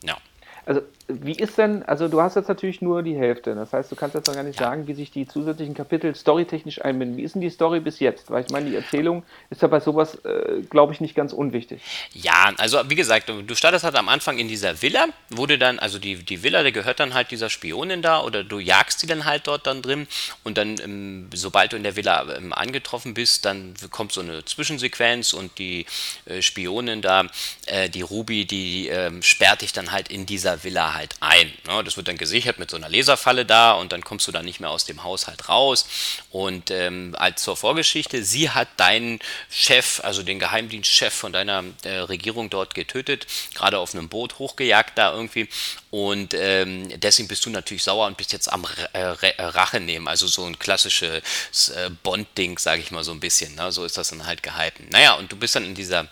Ja. 0.03 0.17
Also 0.65 0.81
wie 1.09 1.33
ist 1.33 1.57
denn, 1.57 1.81
also 1.83 2.07
du 2.07 2.21
hast 2.21 2.35
jetzt 2.35 2.49
natürlich 2.49 2.81
nur 2.81 3.01
die 3.01 3.15
Hälfte, 3.15 3.55
das 3.55 3.73
heißt, 3.73 3.91
du 3.91 3.95
kannst 3.95 4.13
jetzt 4.13 4.27
noch 4.27 4.35
gar 4.35 4.43
nicht 4.43 4.59
ja. 4.59 4.67
sagen, 4.67 4.87
wie 4.87 4.93
sich 4.93 5.09
die 5.09 5.27
zusätzlichen 5.27 5.73
Kapitel 5.73 6.13
storytechnisch 6.13 6.85
einbinden. 6.85 7.17
Wie 7.17 7.23
ist 7.23 7.33
denn 7.33 7.41
die 7.41 7.49
Story 7.49 7.79
bis 7.79 7.99
jetzt? 7.99 8.29
Weil 8.29 8.43
ich 8.45 8.51
meine, 8.51 8.69
die 8.69 8.75
Erzählung 8.75 9.23
ist 9.49 9.63
ja 9.63 9.67
bei 9.67 9.79
sowas, 9.79 10.15
äh, 10.23 10.61
glaube 10.69 10.93
ich, 10.93 11.01
nicht 11.01 11.15
ganz 11.15 11.33
unwichtig. 11.33 11.81
Ja, 12.13 12.53
also 12.57 12.77
wie 12.87 12.95
gesagt, 12.95 13.27
du 13.29 13.55
startest 13.55 13.85
halt 13.85 13.95
am 13.95 14.07
Anfang 14.07 14.37
in 14.37 14.47
dieser 14.47 14.83
Villa, 14.83 15.07
wurde 15.31 15.57
dann, 15.57 15.79
also 15.79 15.97
die, 15.97 16.23
die 16.23 16.43
Villa, 16.43 16.61
der 16.61 16.71
gehört 16.71 16.99
dann 16.99 17.15
halt 17.15 17.31
dieser 17.31 17.49
Spionin 17.49 18.03
da 18.03 18.21
oder 18.21 18.43
du 18.43 18.59
jagst 18.59 19.01
die 19.01 19.07
dann 19.07 19.25
halt 19.25 19.47
dort 19.47 19.65
dann 19.65 19.81
drin 19.81 20.07
und 20.43 20.59
dann, 20.59 20.79
ähm, 20.79 21.29
sobald 21.33 21.73
du 21.73 21.77
in 21.77 21.83
der 21.83 21.95
Villa 21.95 22.35
ähm, 22.35 22.53
angetroffen 22.53 23.15
bist, 23.15 23.45
dann 23.45 23.73
kommt 23.89 24.11
so 24.11 24.21
eine 24.21 24.45
Zwischensequenz 24.45 25.33
und 25.33 25.57
die 25.57 25.87
äh, 26.25 26.43
Spionin 26.43 27.01
da, 27.01 27.25
äh, 27.65 27.89
die 27.89 28.01
Ruby, 28.01 28.45
die 28.45 28.89
ähm, 28.89 29.23
sperrt 29.23 29.61
dich 29.61 29.73
dann 29.73 29.91
halt 29.91 30.09
in 30.09 30.27
dieser 30.27 30.58
Villa 30.63 30.93
halt 30.93 31.15
ein. 31.19 31.51
Ne? 31.67 31.83
Das 31.83 31.97
wird 31.97 32.07
dann 32.07 32.17
gesichert 32.17 32.59
mit 32.59 32.69
so 32.69 32.77
einer 32.77 32.89
Laserfalle 32.89 33.45
da 33.45 33.73
und 33.73 33.91
dann 33.91 34.03
kommst 34.03 34.27
du 34.27 34.31
dann 34.31 34.45
nicht 34.45 34.59
mehr 34.59 34.69
aus 34.69 34.85
dem 34.85 35.03
Haushalt 35.03 35.49
raus. 35.49 35.85
Und 36.31 36.71
ähm, 36.71 37.15
als 37.17 37.43
zur 37.43 37.57
Vorgeschichte, 37.57 38.23
sie 38.23 38.49
hat 38.49 38.67
deinen 38.77 39.19
Chef, 39.49 40.01
also 40.03 40.23
den 40.23 40.39
Geheimdienstchef 40.39 41.13
von 41.13 41.33
deiner 41.33 41.63
äh, 41.83 41.97
Regierung 41.99 42.49
dort 42.49 42.75
getötet, 42.75 43.27
gerade 43.55 43.79
auf 43.79 43.93
einem 43.93 44.09
Boot 44.09 44.39
hochgejagt 44.39 44.97
da 44.97 45.13
irgendwie. 45.13 45.49
Und 45.91 46.33
ähm, 46.33 46.89
deswegen 46.99 47.27
bist 47.27 47.45
du 47.45 47.49
natürlich 47.49 47.83
sauer 47.83 48.07
und 48.07 48.17
bist 48.17 48.33
jetzt 48.33 48.51
am 48.51 48.65
äh, 48.93 49.01
Rache 49.39 49.79
nehmen. 49.79 50.07
Also 50.07 50.27
so 50.27 50.45
ein 50.45 50.59
klassisches 50.59 51.69
äh, 51.69 51.89
Bond-Ding, 52.03 52.59
sage 52.59 52.81
ich 52.81 52.91
mal 52.91 53.03
so 53.03 53.11
ein 53.11 53.19
bisschen. 53.19 53.55
Ne? 53.55 53.71
So 53.71 53.85
ist 53.85 53.97
das 53.97 54.09
dann 54.09 54.25
halt 54.25 54.43
gehalten. 54.43 54.87
Naja, 54.91 55.13
und 55.13 55.31
du 55.31 55.35
bist 55.35 55.55
dann 55.55 55.65
in 55.65 55.75
dieser 55.75 56.07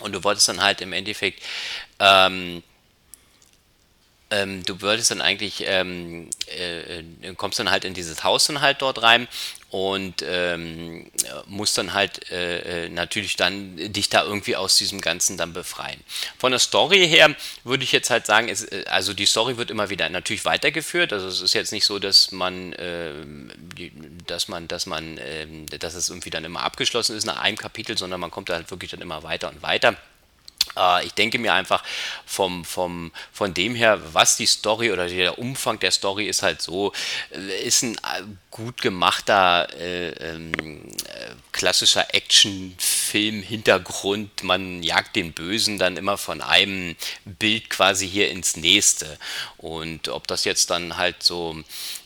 und 0.00 0.12
du 0.12 0.22
wolltest 0.24 0.48
dann 0.48 0.62
halt 0.62 0.80
im 0.80 0.92
Endeffekt 0.92 1.42
ähm, 2.00 2.62
ähm, 4.30 4.64
du 4.64 4.80
würdest 4.80 5.12
dann 5.12 5.20
eigentlich, 5.20 5.62
ähm, 5.66 6.28
äh, 6.48 6.98
äh, 6.98 7.34
kommst 7.36 7.58
dann 7.60 7.70
halt 7.70 7.84
in 7.84 7.94
dieses 7.94 8.24
Haus 8.24 8.46
dann 8.46 8.60
halt 8.60 8.82
dort 8.82 9.00
rein 9.02 9.28
und 9.70 10.24
ähm, 10.26 11.10
musst 11.46 11.78
dann 11.78 11.92
halt 11.92 12.30
äh, 12.30 12.86
äh, 12.86 12.88
natürlich 12.88 13.36
dann 13.36 13.76
dich 13.76 14.08
da 14.08 14.24
irgendwie 14.24 14.56
aus 14.56 14.76
diesem 14.76 15.00
Ganzen 15.00 15.36
dann 15.36 15.52
befreien. 15.52 16.00
Von 16.38 16.50
der 16.50 16.58
Story 16.58 17.06
her 17.06 17.36
würde 17.62 17.84
ich 17.84 17.92
jetzt 17.92 18.10
halt 18.10 18.26
sagen, 18.26 18.48
es, 18.48 18.64
äh, 18.64 18.84
also 18.88 19.12
die 19.12 19.26
Story 19.26 19.58
wird 19.58 19.70
immer 19.70 19.90
wieder 19.90 20.08
natürlich 20.08 20.44
weitergeführt. 20.44 21.12
Also 21.12 21.28
es 21.28 21.40
ist 21.40 21.54
jetzt 21.54 21.72
nicht 21.72 21.84
so, 21.84 22.00
dass 22.00 22.32
man, 22.32 22.72
äh, 22.74 23.12
dass 24.26 24.48
man, 24.48 24.66
dass 24.66 24.86
man, 24.86 25.18
ähm, 25.20 25.66
dass 25.66 25.94
es 25.94 26.08
irgendwie 26.08 26.30
dann 26.30 26.44
immer 26.44 26.62
abgeschlossen 26.62 27.16
ist 27.16 27.26
nach 27.26 27.40
einem 27.40 27.56
Kapitel, 27.56 27.96
sondern 27.96 28.18
man 28.18 28.32
kommt 28.32 28.48
da 28.48 28.54
halt 28.54 28.70
wirklich 28.72 28.90
dann 28.90 29.00
immer 29.00 29.22
weiter 29.22 29.50
und 29.50 29.62
weiter. 29.62 29.96
Äh, 30.76 31.06
ich 31.06 31.14
denke 31.14 31.38
mir 31.38 31.54
einfach 31.54 31.82
vom, 32.24 32.64
vom, 32.64 33.12
von 33.32 33.54
dem 33.54 33.74
her, 33.74 34.00
was 34.12 34.36
die 34.36 34.46
Story 34.46 34.92
oder 34.92 35.08
der 35.08 35.38
Umfang 35.38 35.78
der 35.78 35.90
Story 35.90 36.26
ist 36.26 36.42
halt 36.42 36.60
so, 36.62 36.92
äh, 37.30 37.64
ist 37.64 37.82
ein 37.82 37.96
äh, 37.96 38.22
gut 38.50 38.80
gemachter 38.82 39.68
äh, 39.78 40.08
ähm, 40.10 40.52
äh, 40.54 41.34
klassischer 41.52 42.14
Actionfilm-Hintergrund. 42.14 44.42
Man 44.42 44.82
jagt 44.82 45.14
den 45.16 45.32
Bösen 45.32 45.78
dann 45.78 45.96
immer 45.96 46.18
von 46.18 46.42
einem 46.42 46.96
Bild 47.24 47.70
quasi 47.70 48.08
hier 48.08 48.30
ins 48.30 48.56
nächste. 48.56 49.18
Und 49.56 50.08
ob 50.08 50.26
das 50.26 50.44
jetzt 50.44 50.70
dann 50.70 50.96
halt 50.96 51.22
so 51.22 51.56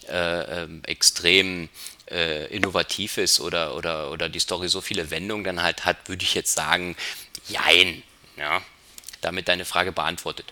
äh, 0.09 0.63
ähm, 0.63 0.83
extrem 0.85 1.71
innovativ 2.51 3.19
ist 3.19 3.39
oder, 3.39 3.77
oder, 3.77 4.11
oder 4.11 4.29
die 4.29 4.41
Story 4.41 4.69
so 4.69 4.81
viele 4.81 5.13
Wendungen 5.13 5.45
dann 5.45 5.63
halt 5.63 5.85
hat, 5.85 6.09
würde 6.09 6.25
ich 6.25 6.35
jetzt 6.35 6.55
sagen, 6.55 6.97
jein. 7.47 8.03
Ja, 8.41 8.63
damit 9.21 9.49
deine 9.49 9.65
Frage 9.65 9.93
beantwortet. 9.93 10.47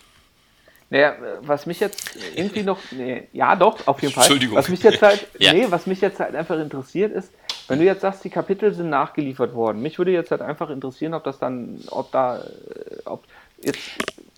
Naja, 0.91 1.17
was 1.43 1.67
mich 1.67 1.81
jetzt 1.81 2.17
irgendwie 2.35 2.63
noch, 2.63 2.79
nee, 2.93 3.29
ja 3.33 3.57
doch, 3.57 3.87
auf 3.87 4.01
jeden 4.01 4.15
Fall. 4.15 4.25
Entschuldigung. 4.25 4.57
Was 4.57 4.69
mich 4.69 4.83
jetzt 4.83 5.03
halt, 5.03 5.27
ja. 5.39 5.53
nee, 5.53 5.67
was 5.69 5.87
mich 5.87 6.01
jetzt 6.01 6.21
halt 6.21 6.35
einfach 6.35 6.59
interessiert 6.59 7.13
ist, 7.13 7.31
wenn 7.67 7.79
du 7.79 7.85
jetzt 7.85 8.01
sagst, 8.01 8.25
die 8.25 8.31
Kapitel 8.31 8.73
sind 8.73 8.89
nachgeliefert 8.89 9.55
worden, 9.55 9.83
mich 9.83 9.99
würde 9.99 10.13
jetzt 10.13 10.31
halt 10.31 10.41
einfach 10.41 10.71
interessieren, 10.71 11.13
ob 11.13 11.25
das 11.25 11.39
dann, 11.39 11.83
ob 11.91 12.11
da, 12.13 12.39
äh, 12.39 12.43
ob 13.05 13.25
jetzt 13.63 13.81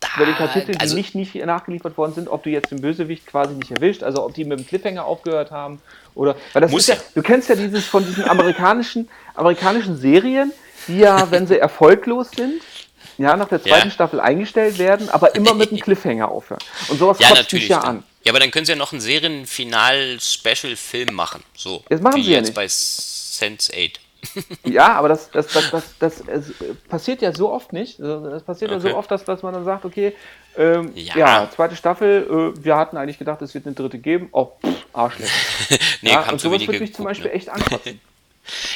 da 0.01 0.09
bei 0.19 0.25
den 0.25 0.35
Kapiteln, 0.35 0.73
die 0.73 0.81
also, 0.81 0.97
nicht, 0.97 1.15
nicht 1.15 1.35
nachgeliefert 1.37 1.97
worden 1.97 2.15
sind, 2.15 2.29
ob 2.29 2.43
du 2.43 2.51
jetzt 2.51 2.73
den 2.73 2.81
Bösewicht 2.81 3.27
quasi 3.27 3.55
nicht 3.55 3.71
erwischt, 3.71 4.03
also 4.03 4.25
ob 4.25 4.35
die 4.35 4.45
mit 4.45 4.59
dem 4.59 4.67
Cliffhanger 4.67 5.05
aufgehört 5.05 5.53
haben 5.53 5.81
oder, 6.17 6.35
weil 6.53 6.63
das 6.63 6.73
ist 6.73 6.89
ja, 6.89 6.97
du 7.15 7.23
kennst 7.23 7.49
ja 7.49 7.55
dieses 7.55 7.87
von 7.87 8.05
diesen 8.05 8.25
amerikanischen, 8.29 9.09
amerikanischen 9.35 9.97
Serien, 9.97 10.53
die 10.89 10.99
ja, 10.99 11.31
wenn 11.31 11.47
sie 11.47 11.59
erfolglos 11.59 12.31
sind, 12.33 12.63
ja, 13.21 13.37
nach 13.37 13.49
der 13.49 13.63
zweiten 13.63 13.89
ja. 13.89 13.93
Staffel 13.93 14.19
eingestellt 14.19 14.79
werden, 14.79 15.11
aber 15.11 15.35
immer 15.35 15.53
mit 15.53 15.71
einem 15.71 15.81
Cliffhanger 15.83 16.31
aufhören. 16.31 16.61
Und 16.89 16.99
sowas 16.99 17.19
ja, 17.19 17.29
kotzt 17.29 17.53
mich 17.53 17.69
ja 17.69 17.81
an. 17.81 18.03
Ja, 18.25 18.33
aber 18.33 18.41
dann 18.41 18.51
können 18.51 18.65
sie 18.65 18.73
ja 18.73 18.79
noch 18.79 18.93
einen 18.93 19.03
Serienfinal-Special-Film 19.03 21.15
machen. 21.15 21.43
So. 21.55 21.85
Das 21.89 22.01
machen 22.01 22.23
sie 22.23 22.31
ja 22.31 22.39
jetzt 22.39 22.47
nicht. 22.47 22.55
bei 22.55 22.67
Sense 22.69 23.71
8. 23.73 24.01
ja, 24.65 24.95
aber 24.95 25.09
das, 25.09 25.31
das, 25.31 25.49
das, 25.49 25.71
das, 25.71 25.95
das, 25.99 26.23
das 26.27 26.53
passiert 26.89 27.23
ja 27.23 27.35
so 27.35 27.53
oft 27.53 27.73
nicht. 27.73 27.99
Das 28.01 28.43
passiert 28.43 28.71
okay. 28.71 28.85
ja 28.85 28.91
so 28.91 28.97
oft, 28.97 29.11
dass, 29.11 29.25
dass 29.25 29.43
man 29.43 29.55
dann 29.55 29.65
sagt, 29.65 29.85
okay, 29.85 30.15
ähm, 30.57 30.93
ja. 30.95 31.17
ja. 31.17 31.51
zweite 31.55 31.77
Staffel, 31.77 32.55
äh, 32.59 32.65
wir 32.65 32.77
hatten 32.77 32.97
eigentlich 32.97 33.19
gedacht, 33.19 33.41
es 33.43 33.55
wird 33.55 33.67
eine 33.67 33.75
dritte 33.75 33.99
geben. 33.99 34.29
Oh, 34.33 34.53
pff, 34.65 34.87
Arschlecht. 34.93 35.33
nee, 36.03 36.11
ja, 36.11 36.29
und 36.31 36.41
sowas 36.41 36.67
würde 36.67 36.81
mich 36.81 36.95
zum 36.95 37.05
Beispiel 37.05 37.29
ne? 37.29 37.35
echt 37.35 37.49
anfassen. 37.49 38.01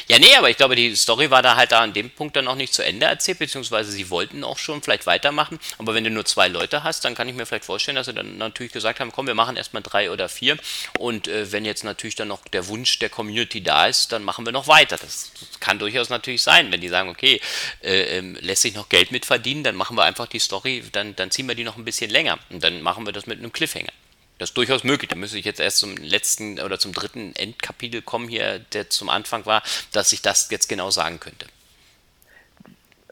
Ja, 0.07 0.19
nee, 0.19 0.35
aber 0.35 0.49
ich 0.49 0.57
glaube, 0.57 0.75
die 0.75 0.95
Story 0.95 1.31
war 1.31 1.41
da 1.41 1.55
halt 1.55 1.71
da 1.71 1.81
an 1.81 1.93
dem 1.93 2.09
Punkt 2.09 2.35
dann 2.35 2.45
noch 2.45 2.55
nicht 2.55 2.73
zu 2.73 2.83
Ende 2.83 3.05
erzählt, 3.05 3.39
beziehungsweise 3.39 3.91
sie 3.91 4.09
wollten 4.09 4.43
auch 4.43 4.57
schon 4.57 4.81
vielleicht 4.81 5.05
weitermachen. 5.05 5.59
Aber 5.77 5.93
wenn 5.93 6.03
du 6.03 6.09
nur 6.09 6.25
zwei 6.25 6.47
Leute 6.47 6.83
hast, 6.83 7.05
dann 7.05 7.15
kann 7.15 7.27
ich 7.27 7.35
mir 7.35 7.45
vielleicht 7.45 7.65
vorstellen, 7.65 7.95
dass 7.95 8.07
sie 8.07 8.13
dann 8.13 8.37
natürlich 8.37 8.71
gesagt 8.71 8.99
haben, 8.99 9.11
komm, 9.11 9.27
wir 9.27 9.35
machen 9.35 9.57
erstmal 9.57 9.83
drei 9.83 10.11
oder 10.11 10.29
vier. 10.29 10.57
Und 10.99 11.27
äh, 11.27 11.51
wenn 11.51 11.65
jetzt 11.65 11.83
natürlich 11.83 12.15
dann 12.15 12.27
noch 12.27 12.45
der 12.47 12.67
Wunsch 12.67 12.99
der 12.99 13.09
Community 13.09 13.61
da 13.61 13.87
ist, 13.87 14.11
dann 14.11 14.23
machen 14.23 14.45
wir 14.45 14.51
noch 14.51 14.67
weiter. 14.67 14.97
Das, 14.97 15.31
das 15.39 15.59
kann 15.59 15.79
durchaus 15.79 16.09
natürlich 16.09 16.41
sein, 16.43 16.71
wenn 16.71 16.81
die 16.81 16.89
sagen, 16.89 17.09
okay, 17.09 17.41
äh, 17.81 18.19
äh, 18.19 18.21
lässt 18.21 18.61
sich 18.61 18.75
noch 18.75 18.89
Geld 18.89 19.11
mit 19.11 19.25
verdienen, 19.25 19.63
dann 19.63 19.75
machen 19.75 19.97
wir 19.97 20.03
einfach 20.03 20.27
die 20.27 20.39
Story, 20.39 20.83
dann, 20.91 21.15
dann 21.15 21.31
ziehen 21.31 21.47
wir 21.47 21.55
die 21.55 21.63
noch 21.63 21.77
ein 21.77 21.85
bisschen 21.85 22.09
länger. 22.09 22.39
Und 22.49 22.63
dann 22.63 22.81
machen 22.81 23.05
wir 23.05 23.13
das 23.13 23.25
mit 23.25 23.39
einem 23.39 23.51
Cliffhanger. 23.51 23.91
Das 24.37 24.49
ist 24.49 24.57
durchaus 24.57 24.83
möglich. 24.83 25.09
Da 25.09 25.15
müsste 25.15 25.37
ich 25.37 25.45
jetzt 25.45 25.59
erst 25.59 25.77
zum 25.77 25.95
letzten 25.97 26.59
oder 26.59 26.77
zum 26.77 26.93
dritten 26.93 27.33
Endkapitel 27.35 28.01
kommen 28.01 28.27
hier, 28.27 28.59
der 28.59 28.89
zum 28.89 29.09
Anfang 29.09 29.45
war, 29.45 29.63
dass 29.91 30.11
ich 30.11 30.21
das 30.21 30.49
jetzt 30.51 30.67
genau 30.67 30.91
sagen 30.91 31.19
könnte. 31.19 31.45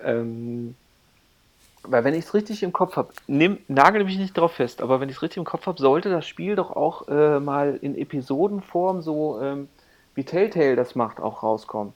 Ähm, 0.04 0.76
weil 1.84 2.04
wenn 2.04 2.14
ich 2.14 2.26
es 2.26 2.34
richtig 2.34 2.64
im 2.64 2.74
Kopf 2.74 2.96
habe, 2.96 3.14
nagel 3.28 4.04
mich 4.04 4.18
nicht 4.18 4.38
drauf 4.38 4.54
fest, 4.54 4.82
aber 4.82 5.00
wenn 5.00 5.10
ich 5.10 5.18
es 5.18 5.22
richtig 5.22 5.38
im 5.38 5.46
Kopf 5.46 5.66
habe, 5.66 5.82
sollte 5.82 6.10
das 6.10 6.28
Spiel 6.28 6.56
doch 6.56 6.72
auch 6.72 7.08
äh, 7.08 7.40
mal 7.40 7.78
in 7.82 7.98
Episodenform, 7.98 9.02
so 9.02 9.40
ähm, 9.42 9.68
wie 10.16 10.24
Telltale 10.24 10.76
das 10.76 10.96
macht, 10.96 11.20
auch 11.20 11.44
rauskommen. 11.44 11.94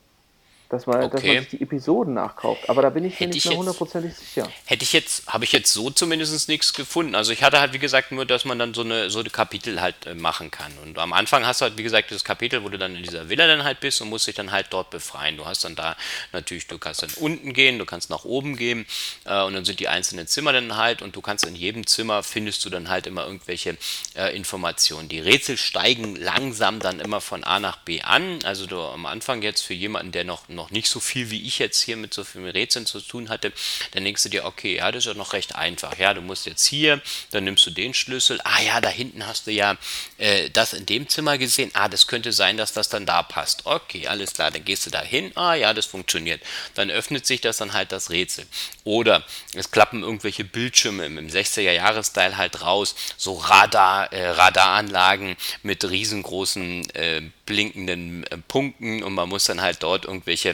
Dass 0.69 0.85
man, 0.85 1.03
okay. 1.03 1.09
dass 1.11 1.23
man 1.23 1.39
sich 1.39 1.47
die 1.49 1.61
Episoden 1.61 2.13
nachkauft. 2.13 2.69
Aber 2.69 2.81
da 2.81 2.89
bin 2.89 3.05
ich 3.05 3.17
mir 3.19 3.27
nicht 3.27 3.45
mehr 3.45 3.57
hundertprozentig 3.57 4.13
sicher. 4.13 4.49
Hätte 4.65 4.83
ich 4.83 4.91
jetzt, 4.91 5.27
habe 5.27 5.45
ich 5.45 5.53
jetzt 5.53 5.71
so 5.71 5.89
zumindest 5.89 6.49
nichts 6.49 6.73
gefunden. 6.73 7.15
Also 7.15 7.31
ich 7.31 7.41
hatte 7.41 7.61
halt, 7.61 7.71
wie 7.71 7.79
gesagt, 7.79 8.11
nur, 8.11 8.25
dass 8.25 8.43
man 8.43 8.59
dann 8.59 8.73
so 8.73 8.81
eine, 8.81 9.09
so 9.09 9.19
eine 9.19 9.29
Kapitel 9.29 9.79
halt 9.79 9.95
äh, 10.05 10.13
machen 10.13 10.51
kann. 10.51 10.73
Und 10.83 10.97
am 10.99 11.13
Anfang 11.13 11.45
hast 11.45 11.61
du 11.61 11.65
halt, 11.65 11.77
wie 11.77 11.83
gesagt, 11.83 12.11
das 12.11 12.25
Kapitel, 12.25 12.65
wo 12.65 12.69
du 12.69 12.77
dann 12.77 12.97
in 12.97 13.03
dieser 13.03 13.29
Villa 13.29 13.47
dann 13.47 13.63
halt 13.63 13.79
bist 13.79 14.01
und 14.01 14.09
musst 14.09 14.27
dich 14.27 14.35
dann 14.35 14.51
halt 14.51 14.67
dort 14.71 14.89
befreien. 14.89 15.37
Du 15.37 15.45
hast 15.45 15.63
dann 15.63 15.75
da 15.75 15.95
natürlich, 16.33 16.67
du 16.67 16.77
kannst 16.77 17.01
dann 17.01 17.11
unten 17.15 17.53
gehen, 17.53 17.79
du 17.79 17.85
kannst 17.85 18.09
nach 18.09 18.25
oben 18.25 18.57
gehen 18.57 18.85
äh, 19.23 19.41
und 19.43 19.53
dann 19.53 19.63
sind 19.63 19.79
die 19.79 19.87
einzelnen 19.87 20.27
Zimmer 20.27 20.51
dann 20.51 20.75
halt 20.75 21.01
und 21.01 21.15
du 21.15 21.21
kannst 21.21 21.45
in 21.45 21.55
jedem 21.55 21.87
Zimmer 21.87 22.23
findest 22.23 22.65
du 22.65 22.69
dann 22.69 22.89
halt 22.89 23.07
immer 23.07 23.25
irgendwelche 23.25 23.77
äh, 24.15 24.35
Informationen. 24.35 25.07
Die 25.07 25.19
Rätsel 25.19 25.55
steigen 25.55 26.17
langsam 26.17 26.79
dann 26.79 26.99
immer 26.99 27.21
von 27.21 27.45
A 27.45 27.61
nach 27.61 27.77
B 27.77 28.01
an. 28.01 28.39
Also 28.43 28.65
du 28.65 28.81
am 28.81 29.05
Anfang 29.05 29.41
jetzt 29.41 29.61
für 29.61 29.73
jemanden, 29.73 30.11
der 30.11 30.25
noch 30.25 30.49
noch 30.57 30.71
nicht 30.71 30.89
so 30.89 30.99
viel 30.99 31.31
wie 31.31 31.47
ich 31.47 31.59
jetzt 31.59 31.81
hier 31.81 31.95
mit 31.95 32.13
so 32.13 32.25
vielen 32.25 32.47
Rätseln 32.47 32.85
zu 32.85 32.99
tun 32.99 33.29
hatte, 33.29 33.53
dann 33.91 34.03
denkst 34.03 34.23
du 34.23 34.29
dir, 34.29 34.43
okay, 34.43 34.75
ja, 34.75 34.91
das 34.91 35.05
ist 35.05 35.07
ja 35.07 35.13
noch 35.13 35.31
recht 35.31 35.55
einfach. 35.55 35.97
Ja, 35.97 36.13
du 36.13 36.21
musst 36.21 36.45
jetzt 36.45 36.65
hier, 36.65 37.01
dann 37.31 37.45
nimmst 37.45 37.65
du 37.65 37.71
den 37.71 37.93
Schlüssel. 37.93 38.41
Ah 38.43 38.61
ja, 38.61 38.81
da 38.81 38.89
hinten 38.89 39.25
hast 39.25 39.47
du 39.47 39.51
ja 39.51 39.77
äh, 40.17 40.49
das 40.49 40.73
in 40.73 40.85
dem 40.85 41.07
Zimmer 41.07 41.37
gesehen. 41.37 41.71
Ah, 41.73 41.87
das 41.87 42.07
könnte 42.07 42.33
sein, 42.33 42.57
dass 42.57 42.73
das 42.73 42.89
dann 42.89 43.05
da 43.05 43.23
passt. 43.23 43.65
Okay, 43.65 44.07
alles 44.07 44.33
klar, 44.33 44.51
dann 44.51 44.65
gehst 44.65 44.85
du 44.85 44.89
da 44.89 45.01
hin. 45.01 45.31
Ah 45.35 45.53
ja, 45.53 45.73
das 45.73 45.85
funktioniert. 45.85 46.41
Dann 46.73 46.91
öffnet 46.91 47.25
sich 47.25 47.39
das 47.39 47.57
dann 47.57 47.71
halt 47.71 47.93
das 47.93 48.09
Rätsel. 48.09 48.45
Oder 48.83 49.23
es 49.53 49.71
klappen 49.71 50.03
irgendwelche 50.03 50.43
Bildschirme 50.43 51.05
im 51.05 51.27
60er-Jahres-Style 51.27 52.37
halt 52.37 52.61
raus, 52.61 52.95
so 53.15 53.35
Radar, 53.35 54.11
äh, 54.11 54.29
Radaranlagen 54.29 55.37
mit 55.61 55.89
riesengroßen 55.89 56.89
äh, 56.91 57.21
blinkenden 57.45 58.23
äh, 58.25 58.37
Punkten 58.47 59.03
und 59.03 59.13
man 59.13 59.29
muss 59.29 59.45
dann 59.45 59.61
halt 59.61 59.83
dort 59.83 60.05
irgendwelche 60.05 60.46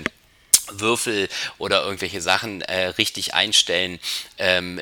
Würfel 0.72 1.30
oder 1.58 1.84
irgendwelche 1.84 2.22
Sachen 2.22 2.62
äh, 2.62 2.88
richtig 2.88 3.34
einstellen. 3.34 4.00
Ähm, 4.38 4.80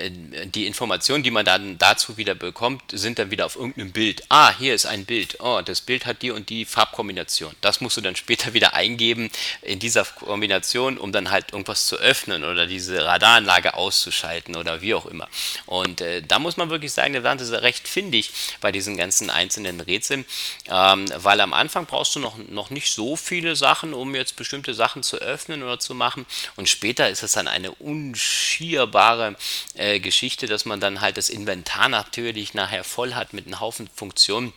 die 0.54 0.68
Informationen, 0.68 1.24
die 1.24 1.32
man 1.32 1.46
dann 1.46 1.78
dazu 1.78 2.18
wieder 2.18 2.36
bekommt, 2.36 2.84
sind 2.92 3.20
dann 3.20 3.32
wieder 3.32 3.46
auf 3.46 3.56
irgendeinem 3.56 3.92
Bild. 3.92 4.24
Ah, 4.30 4.56
hier 4.58 4.74
ist 4.74 4.86
ein 4.86 5.06
Bild. 5.06 5.38
Oh, 5.40 5.62
das 5.64 5.82
Bild 5.82 6.06
hat 6.06 6.22
die 6.22 6.32
und 6.32 6.50
die 6.50 6.66
Farbkombination. 6.66 7.56
Das 7.62 7.82
musst 7.82 7.98
du 7.98 8.02
dann 8.02 8.16
später 8.16 8.54
wieder 8.54 8.74
eingeben 8.74 9.30
in 9.62 9.80
dieser 9.80 10.06
Kombination, 10.06 10.98
um 10.98 11.12
dann 11.12 11.32
halt 11.32 11.52
irgendwas 11.52 11.88
zu 11.88 11.98
öffnen 11.98 12.44
oder 12.44 12.68
diese 12.68 13.04
Radaranlage 13.04 13.74
auszuschalten 13.74 14.56
oder 14.56 14.82
wie 14.82 14.94
auch 14.94 15.06
immer. 15.06 15.28
Und 15.66 16.02
äh, 16.02 16.22
da 16.22 16.40
muss 16.40 16.58
man 16.58 16.70
wirklich 16.70 16.94
sagen, 16.94 17.14
der 17.14 17.22
Land 17.22 17.42
ist 17.42 17.52
recht 17.52 17.88
findig 17.88 18.32
bei 18.62 18.72
diesen 18.72 18.98
ganzen 18.98 19.30
einzelnen 19.30 19.82
Rätseln, 19.82 20.26
ähm, 20.70 21.06
weil 21.16 21.42
am 21.42 21.54
Anfang 21.54 21.86
brauchst 21.86 22.16
du 22.16 22.20
noch, 22.20 22.38
noch 22.38 22.70
nicht 22.70 22.92
so 22.94 23.16
viele 23.16 23.56
Sachen, 23.56 23.94
um 23.94 24.16
jetzt 24.16 24.36
bestimmte 24.36 24.74
Sachen 24.74 25.04
zu 25.04 25.18
öffnen 25.18 25.64
oder 25.72 25.80
zu 25.80 25.96
machen. 25.96 26.26
Und 26.56 26.70
später 26.70 27.10
ist 27.10 27.24
es 27.24 27.34
dann 27.34 27.48
eine 27.48 27.72
unschierbare 27.72 29.36
äh, 29.76 30.00
Geschichte, 30.00 30.48
dass 30.48 30.66
man 30.66 30.80
dann 30.80 31.02
halt 31.02 31.18
das 31.18 31.30
Inventar 31.30 31.90
natürlich 31.90 32.54
nachher 32.54 32.84
voll 32.84 33.14
hat 33.14 33.34
mit 33.34 33.48
einem 33.48 33.60
Haufen 33.60 33.90
Funktionen 33.96 34.54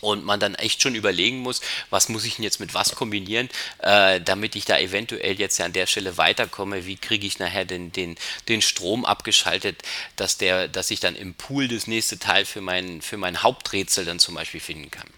und 0.00 0.24
man 0.24 0.40
dann 0.40 0.54
echt 0.54 0.82
schon 0.82 0.94
überlegen 0.94 1.38
muss, 1.38 1.60
was 1.90 2.08
muss 2.08 2.24
ich 2.24 2.36
denn 2.36 2.44
jetzt 2.44 2.60
mit 2.60 2.74
was 2.74 2.94
kombinieren, 2.94 3.48
äh, 3.78 4.20
damit 4.20 4.56
ich 4.56 4.64
da 4.64 4.78
eventuell 4.78 5.38
jetzt 5.38 5.58
ja 5.58 5.64
an 5.64 5.72
der 5.72 5.86
Stelle 5.86 6.16
weiterkomme, 6.18 6.86
wie 6.86 6.96
kriege 6.96 7.26
ich 7.26 7.38
nachher 7.38 7.64
den, 7.64 7.92
den, 7.92 8.16
den 8.48 8.62
Strom 8.62 9.04
abgeschaltet, 9.04 9.82
dass, 10.16 10.36
der, 10.36 10.68
dass 10.68 10.90
ich 10.90 11.00
dann 11.00 11.16
im 11.16 11.34
Pool 11.34 11.68
das 11.68 11.86
nächste 11.86 12.18
Teil 12.18 12.44
für 12.44 12.60
mein, 12.60 13.02
für 13.02 13.16
mein 13.16 13.42
Haupträtsel 13.42 14.04
dann 14.04 14.18
zum 14.18 14.34
Beispiel 14.34 14.60
finden 14.60 14.90
kann. 14.90 15.08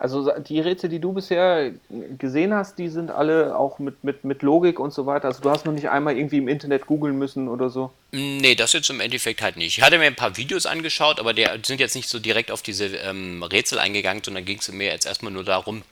Also 0.00 0.32
die 0.38 0.60
Rätsel, 0.60 0.88
die 0.88 0.98
du 0.98 1.12
bisher 1.12 1.72
gesehen 2.16 2.54
hast, 2.54 2.78
die 2.78 2.88
sind 2.88 3.10
alle 3.10 3.54
auch 3.54 3.78
mit, 3.78 4.02
mit, 4.02 4.24
mit 4.24 4.40
Logik 4.40 4.80
und 4.80 4.94
so 4.94 5.04
weiter. 5.04 5.28
Also 5.28 5.42
du 5.42 5.50
hast 5.50 5.66
noch 5.66 5.74
nicht 5.74 5.90
einmal 5.90 6.16
irgendwie 6.16 6.38
im 6.38 6.48
Internet 6.48 6.86
googeln 6.86 7.18
müssen 7.18 7.48
oder 7.48 7.68
so. 7.68 7.90
Nee, 8.10 8.54
das 8.54 8.72
jetzt 8.72 8.88
im 8.88 9.00
Endeffekt 9.00 9.42
halt 9.42 9.58
nicht. 9.58 9.76
Ich 9.76 9.84
hatte 9.84 9.98
mir 9.98 10.06
ein 10.06 10.16
paar 10.16 10.38
Videos 10.38 10.64
angeschaut, 10.64 11.20
aber 11.20 11.34
die 11.34 11.46
sind 11.66 11.80
jetzt 11.80 11.94
nicht 11.96 12.08
so 12.08 12.18
direkt 12.18 12.50
auf 12.50 12.62
diese 12.62 12.86
ähm, 12.86 13.42
Rätsel 13.42 13.78
eingegangen, 13.78 14.24
sondern 14.24 14.46
ging 14.46 14.56
es 14.58 14.72
mir 14.72 14.86
jetzt 14.86 15.04
erstmal 15.04 15.32
nur 15.32 15.44
darum, 15.44 15.82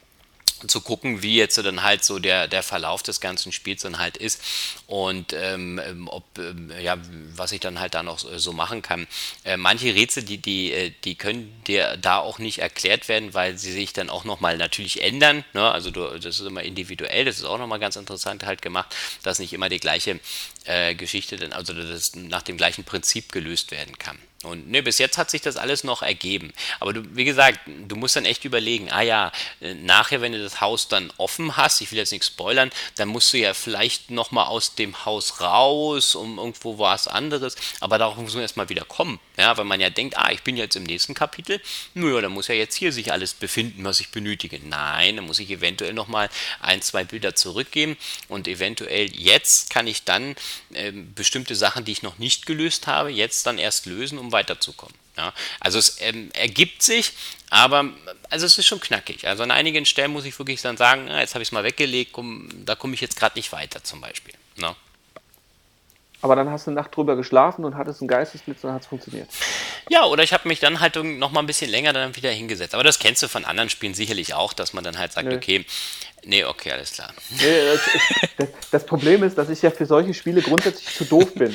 zu 0.67 0.81
gucken, 0.81 1.23
wie 1.23 1.37
jetzt 1.37 1.59
dann 1.59 1.83
halt 1.83 2.05
so 2.05 2.19
der, 2.19 2.49
der 2.49 2.63
Verlauf 2.63 3.03
des 3.03 3.21
ganzen 3.21 3.53
Spiels 3.53 3.83
dann 3.83 3.99
halt 3.99 4.17
ist 4.17 4.43
und 4.87 5.33
ähm, 5.33 5.81
ähm 5.85 6.09
ob, 6.09 6.25
ähm, 6.39 6.73
ja, 6.83 6.97
was 7.35 7.53
ich 7.53 7.61
dann 7.61 7.81
halt 7.81 7.95
da 7.95 8.03
noch 8.03 8.19
so 8.19 8.53
machen 8.53 8.83
kann. 8.83 9.07
Äh, 9.45 9.57
manche 9.57 9.95
Rätsel, 9.95 10.23
die, 10.23 10.39
die, 10.39 10.73
äh, 10.73 10.93
die 11.05 11.15
können 11.15 11.63
dir 11.67 11.97
da 11.97 12.19
auch 12.19 12.39
nicht 12.39 12.59
erklärt 12.59 13.09
werden, 13.09 13.35
weil 13.35 13.59
sie 13.59 13.73
sich 13.73 13.93
dann 13.93 14.11
auch 14.11 14.25
nochmal 14.25 14.57
natürlich 14.57 15.03
ändern. 15.03 15.45
Ne? 15.53 15.71
Also 15.71 15.91
du, 15.91 16.19
das 16.19 16.41
ist 16.41 16.47
immer 16.47 16.63
individuell, 16.63 17.25
das 17.25 17.39
ist 17.39 17.45
auch 17.45 17.59
nochmal 17.59 17.79
ganz 17.79 17.97
interessant 17.97 18.45
halt 18.45 18.63
gemacht, 18.63 18.95
dass 19.23 19.39
nicht 19.39 19.53
immer 19.53 19.69
die 19.69 19.81
gleiche 19.81 20.19
äh, 20.69 20.95
Geschichte 20.95 21.37
dann, 21.37 21.53
also 21.53 21.73
das 21.73 22.15
nach 22.15 22.43
dem 22.43 22.57
gleichen 22.57 22.85
Prinzip 22.85 23.33
gelöst 23.33 23.71
werden 23.71 23.99
kann. 23.99 24.19
Und 24.45 24.71
ne, 24.71 24.83
bis 24.83 24.99
jetzt 24.99 25.19
hat 25.19 25.31
sich 25.31 25.41
das 25.41 25.57
alles 25.57 25.83
noch 25.83 26.03
ergeben. 26.03 26.53
Aber 26.79 26.93
du, 26.93 27.03
wie 27.17 27.25
gesagt, 27.25 27.59
du 27.67 27.97
musst 27.97 28.15
dann 28.15 28.25
echt 28.25 28.45
überlegen, 28.45 28.91
ah 28.91 29.01
ja, 29.01 29.33
äh, 29.61 29.75
nachher, 29.75 30.21
wenn 30.21 30.33
du 30.33 30.43
das 30.43 30.61
Haus 30.61 30.87
dann 30.87 31.13
offen 31.17 31.57
hast, 31.57 31.81
ich 31.81 31.91
will 31.91 31.99
jetzt 31.99 32.13
nichts 32.13 32.29
spoilern, 32.29 32.71
dann 32.97 33.09
musst 33.09 33.33
du 33.33 33.39
ja 33.39 33.55
vielleicht 33.55 34.11
nochmal 34.11 34.47
aus 34.47 34.75
dem 34.75 35.05
Haus 35.05 35.41
raus, 35.41 36.15
um 36.15 36.39
irgendwo 36.39 36.79
was 36.79 37.09
anderes. 37.09 37.57
Aber 37.81 37.99
darauf 37.99 38.17
muss 38.17 38.35
man 38.35 38.43
erstmal 38.43 38.69
wieder 38.69 38.85
kommen. 38.85 39.19
Ja, 39.39 39.57
weil 39.57 39.65
man 39.65 39.81
ja 39.81 39.89
denkt, 39.89 40.19
ah, 40.19 40.33
ich 40.33 40.43
bin 40.43 40.57
jetzt 40.57 40.75
im 40.75 40.83
nächsten 40.83 41.15
Kapitel, 41.15 41.61
naja, 41.95 42.21
dann 42.21 42.33
muss 42.33 42.49
ja 42.49 42.57
jetzt 42.57 42.75
hier 42.75 42.93
sich 42.93 43.13
alles 43.13 43.35
befinden, 43.35 43.85
was 43.85 44.01
ich 44.01 44.09
benötige. 44.09 44.59
Nein, 44.59 45.15
dann 45.15 45.27
muss 45.27 45.39
ich 45.39 45.49
eventuell 45.49 45.93
nochmal 45.93 46.29
ein, 46.61 46.83
zwei 46.83 47.05
Bilder 47.05 47.37
zurückgeben 47.37 47.97
und 48.27 48.49
eventuell 48.49 49.09
jetzt 49.15 49.71
kann 49.71 49.87
ich 49.87 50.03
dann 50.03 50.35
äh, 50.75 50.91
bestimmte 50.91 51.55
Sachen, 51.55 51.85
die 51.85 51.93
ich 51.93 52.03
noch 52.03 52.19
nicht 52.19 52.47
gelöst 52.47 52.89
habe, 52.89 53.11
jetzt 53.11 53.47
dann 53.47 53.59
erst 53.59 53.87
lösen, 53.87 54.19
um 54.19 54.33
weiterzukommen. 54.33 54.95
Ja, 55.17 55.33
also 55.61 55.79
es 55.79 56.01
ähm, 56.01 56.31
ergibt 56.33 56.83
sich, 56.83 57.13
aber 57.49 57.93
also 58.31 58.45
es 58.45 58.59
ist 58.59 58.67
schon 58.67 58.81
knackig. 58.81 59.29
Also 59.29 59.45
an 59.45 59.53
einigen 59.53 59.87
Stellen 59.87 60.13
muss 60.13 60.25
ich 60.25 60.37
wirklich 60.39 60.63
dann 60.63 60.77
sagen, 60.77 61.09
ah, 61.11 61.21
jetzt 61.21 61.35
habe 61.35 61.43
ich 61.43 61.49
es 61.49 61.53
mal 61.53 61.65
weggelegt, 61.65 62.13
komm, 62.13 62.49
da 62.65 62.75
komme 62.75 62.95
ich 62.95 63.01
jetzt 63.01 63.17
gerade 63.17 63.39
nicht 63.39 63.53
weiter 63.53 63.85
zum 63.85 64.01
Beispiel. 64.01 64.35
Ne? 64.57 64.75
Aber 66.21 66.35
dann 66.35 66.51
hast 66.51 66.67
du 66.67 66.71
eine 66.71 66.81
Nacht 66.81 66.97
drüber 66.97 67.15
geschlafen 67.15 67.65
und 67.65 67.77
hattest 67.77 68.01
einen 68.01 68.09
Geistesblitz 68.09 68.65
und 68.65 68.73
hat 68.73 68.83
es 68.83 68.89
funktioniert. 68.89 69.29
Ja, 69.89 70.05
oder 70.05 70.25
ich 70.25 70.33
habe 70.33 70.49
mich 70.49 70.59
dann 70.59 70.81
halt 70.81 70.97
noch 70.97 71.31
mal 71.31 71.41
ein 71.41 71.47
bisschen 71.47 71.71
länger 71.71 71.93
dann 71.93 72.17
wieder 72.17 72.31
hingesetzt. 72.31 72.75
Aber 72.75 72.83
das 72.83 72.99
kennst 72.99 73.23
du 73.23 73.29
von 73.29 73.45
anderen 73.45 73.71
Spielen 73.71 73.95
sicherlich 73.95 74.35
auch, 74.35 74.53
dass 74.53 74.73
man 74.73 74.83
dann 74.83 74.99
halt 74.99 75.13
sagt, 75.13 75.29
Nö. 75.29 75.37
okay, 75.37 75.65
nee, 76.25 76.45
okay, 76.45 76.73
alles 76.73 76.93
klar. 76.93 77.13
Nee, 77.31 77.61
das, 77.73 77.81
das, 78.37 78.49
das, 78.73 78.87
Problem 78.87 79.23
ist, 79.23 79.39
dass 79.39 79.49
ich 79.49 79.63
ja 79.63 79.71
für 79.71 79.87
solche 79.87 80.13
Spiele 80.13 80.43
grundsätzlich 80.43 80.93
zu 80.93 81.05
doof 81.05 81.35
bin. 81.35 81.55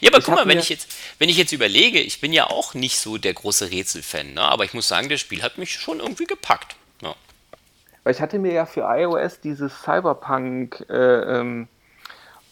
ja, 0.00 0.10
aber 0.10 0.18
ich 0.18 0.24
guck 0.24 0.34
mal, 0.34 0.46
wenn 0.46 0.58
ich, 0.58 0.68
jetzt, 0.68 0.92
wenn 1.18 1.30
ich 1.30 1.38
jetzt 1.38 1.52
überlege, 1.52 1.98
ich 1.98 2.20
bin 2.20 2.34
ja 2.34 2.48
auch 2.48 2.74
nicht 2.74 2.98
so 2.98 3.16
der 3.16 3.32
große 3.32 3.70
Rätselfan, 3.70 4.34
ne? 4.34 4.42
aber 4.42 4.64
ich 4.64 4.74
muss 4.74 4.88
sagen, 4.88 5.08
das 5.08 5.20
Spiel 5.20 5.42
hat 5.42 5.56
mich 5.56 5.72
schon 5.72 6.00
irgendwie 6.00 6.26
gepackt. 6.26 6.76
Ja. 7.00 7.14
Weil 8.04 8.14
ich 8.14 8.20
hatte 8.20 8.38
mir 8.38 8.52
ja 8.52 8.66
für 8.66 8.82
iOS 8.82 9.40
dieses 9.40 9.72
Cyberpunk 9.82 10.84
äh, 10.90 11.38
ähm, 11.40 11.68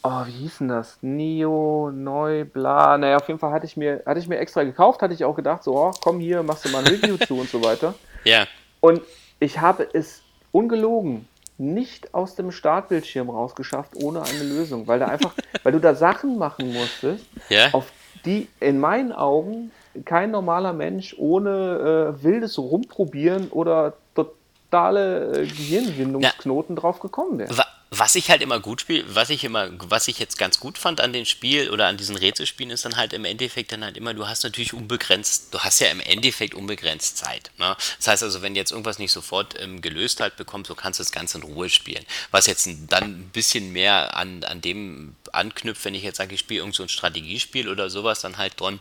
Oh, 0.03 0.25
wie 0.25 0.31
hieß 0.31 0.59
denn 0.59 0.69
das? 0.69 0.97
Neo, 1.01 1.91
neu, 1.93 2.43
bla. 2.45 2.97
Naja, 2.97 3.17
auf 3.17 3.27
jeden 3.27 3.39
Fall 3.39 3.51
hatte 3.51 3.67
ich 3.67 3.77
mir, 3.77 4.01
hatte 4.05 4.19
ich 4.19 4.27
mir 4.27 4.39
extra 4.39 4.63
gekauft, 4.63 5.01
hatte 5.01 5.13
ich 5.13 5.23
auch 5.23 5.35
gedacht, 5.35 5.63
so, 5.63 5.77
oh, 5.77 5.91
komm 6.01 6.19
hier, 6.19 6.41
machst 6.41 6.65
du 6.65 6.69
mal 6.69 6.79
ein 6.79 6.87
Review 6.87 7.17
zu 7.17 7.39
und 7.39 7.49
so 7.49 7.63
weiter. 7.63 7.93
Ja. 8.23 8.45
Und 8.81 9.01
ich 9.39 9.61
habe 9.61 9.89
es 9.93 10.21
ungelogen 10.51 11.27
nicht 11.57 12.13
aus 12.13 12.35
dem 12.35 12.51
Startbildschirm 12.51 13.31
rausgeschafft 13.31 13.95
ohne 13.95 14.21
eine 14.21 14.43
Lösung, 14.43 14.85
weil 14.85 14.99
da 14.99 15.07
einfach, 15.07 15.33
weil 15.63 15.71
du 15.71 15.79
da 15.79 15.95
Sachen 15.95 16.37
machen 16.37 16.71
musstest, 16.71 17.25
ja. 17.49 17.69
auf 17.71 17.91
die 18.25 18.47
in 18.59 18.79
meinen 18.79 19.11
Augen 19.11 19.71
kein 20.05 20.29
normaler 20.29 20.73
Mensch 20.73 21.15
ohne 21.17 22.13
äh, 22.19 22.23
wildes 22.23 22.59
Rumprobieren 22.59 23.49
oder 23.49 23.93
totale 24.13 25.41
äh, 25.41 25.47
Gehirnwindungsknoten 25.47 26.75
ja. 26.75 26.79
drauf 26.79 26.99
gekommen 26.99 27.39
wäre. 27.39 27.49
Was 27.93 28.15
ich 28.15 28.29
halt 28.29 28.41
immer 28.41 28.61
gut 28.61 28.79
spiele, 28.79 29.03
was 29.13 29.29
ich 29.29 29.43
immer, 29.43 29.69
was 29.89 30.07
ich 30.07 30.17
jetzt 30.17 30.37
ganz 30.37 30.61
gut 30.61 30.77
fand 30.77 31.01
an 31.01 31.11
dem 31.11 31.25
Spiel 31.25 31.69
oder 31.69 31.87
an 31.87 31.97
diesen 31.97 32.15
Rätselspielen, 32.15 32.71
ist 32.71 32.85
dann 32.85 32.95
halt 32.95 33.11
im 33.11 33.25
Endeffekt 33.25 33.73
dann 33.73 33.83
halt 33.83 33.97
immer, 33.97 34.13
du 34.13 34.29
hast 34.29 34.43
natürlich 34.45 34.73
unbegrenzt, 34.73 35.53
du 35.53 35.59
hast 35.59 35.81
ja 35.81 35.89
im 35.89 35.99
Endeffekt 35.99 36.55
unbegrenzt 36.55 37.17
Zeit. 37.17 37.51
Ne? 37.57 37.75
Das 37.97 38.07
heißt 38.07 38.23
also, 38.23 38.41
wenn 38.41 38.55
jetzt 38.55 38.71
irgendwas 38.71 38.97
nicht 38.97 39.11
sofort 39.11 39.59
ähm, 39.59 39.81
gelöst 39.81 40.21
halt 40.21 40.37
bekommst, 40.37 40.69
so 40.69 40.75
kannst 40.75 40.99
du 40.99 41.03
das 41.03 41.11
Ganze 41.11 41.39
in 41.39 41.43
Ruhe 41.43 41.69
spielen. 41.69 42.05
Was 42.31 42.45
jetzt 42.45 42.69
dann 42.87 43.03
ein 43.03 43.29
bisschen 43.33 43.73
mehr 43.73 44.15
an, 44.15 44.45
an 44.45 44.61
dem 44.61 45.17
anknüpft, 45.33 45.83
wenn 45.83 45.93
ich 45.93 46.03
jetzt 46.03 46.15
sage, 46.15 46.33
ich 46.33 46.39
spiele 46.39 46.61
irgend 46.61 46.75
so 46.75 46.83
ein 46.83 46.89
Strategiespiel 46.89 47.67
oder 47.67 47.89
sowas, 47.89 48.21
dann 48.21 48.37
halt 48.37 48.57
dran 48.57 48.79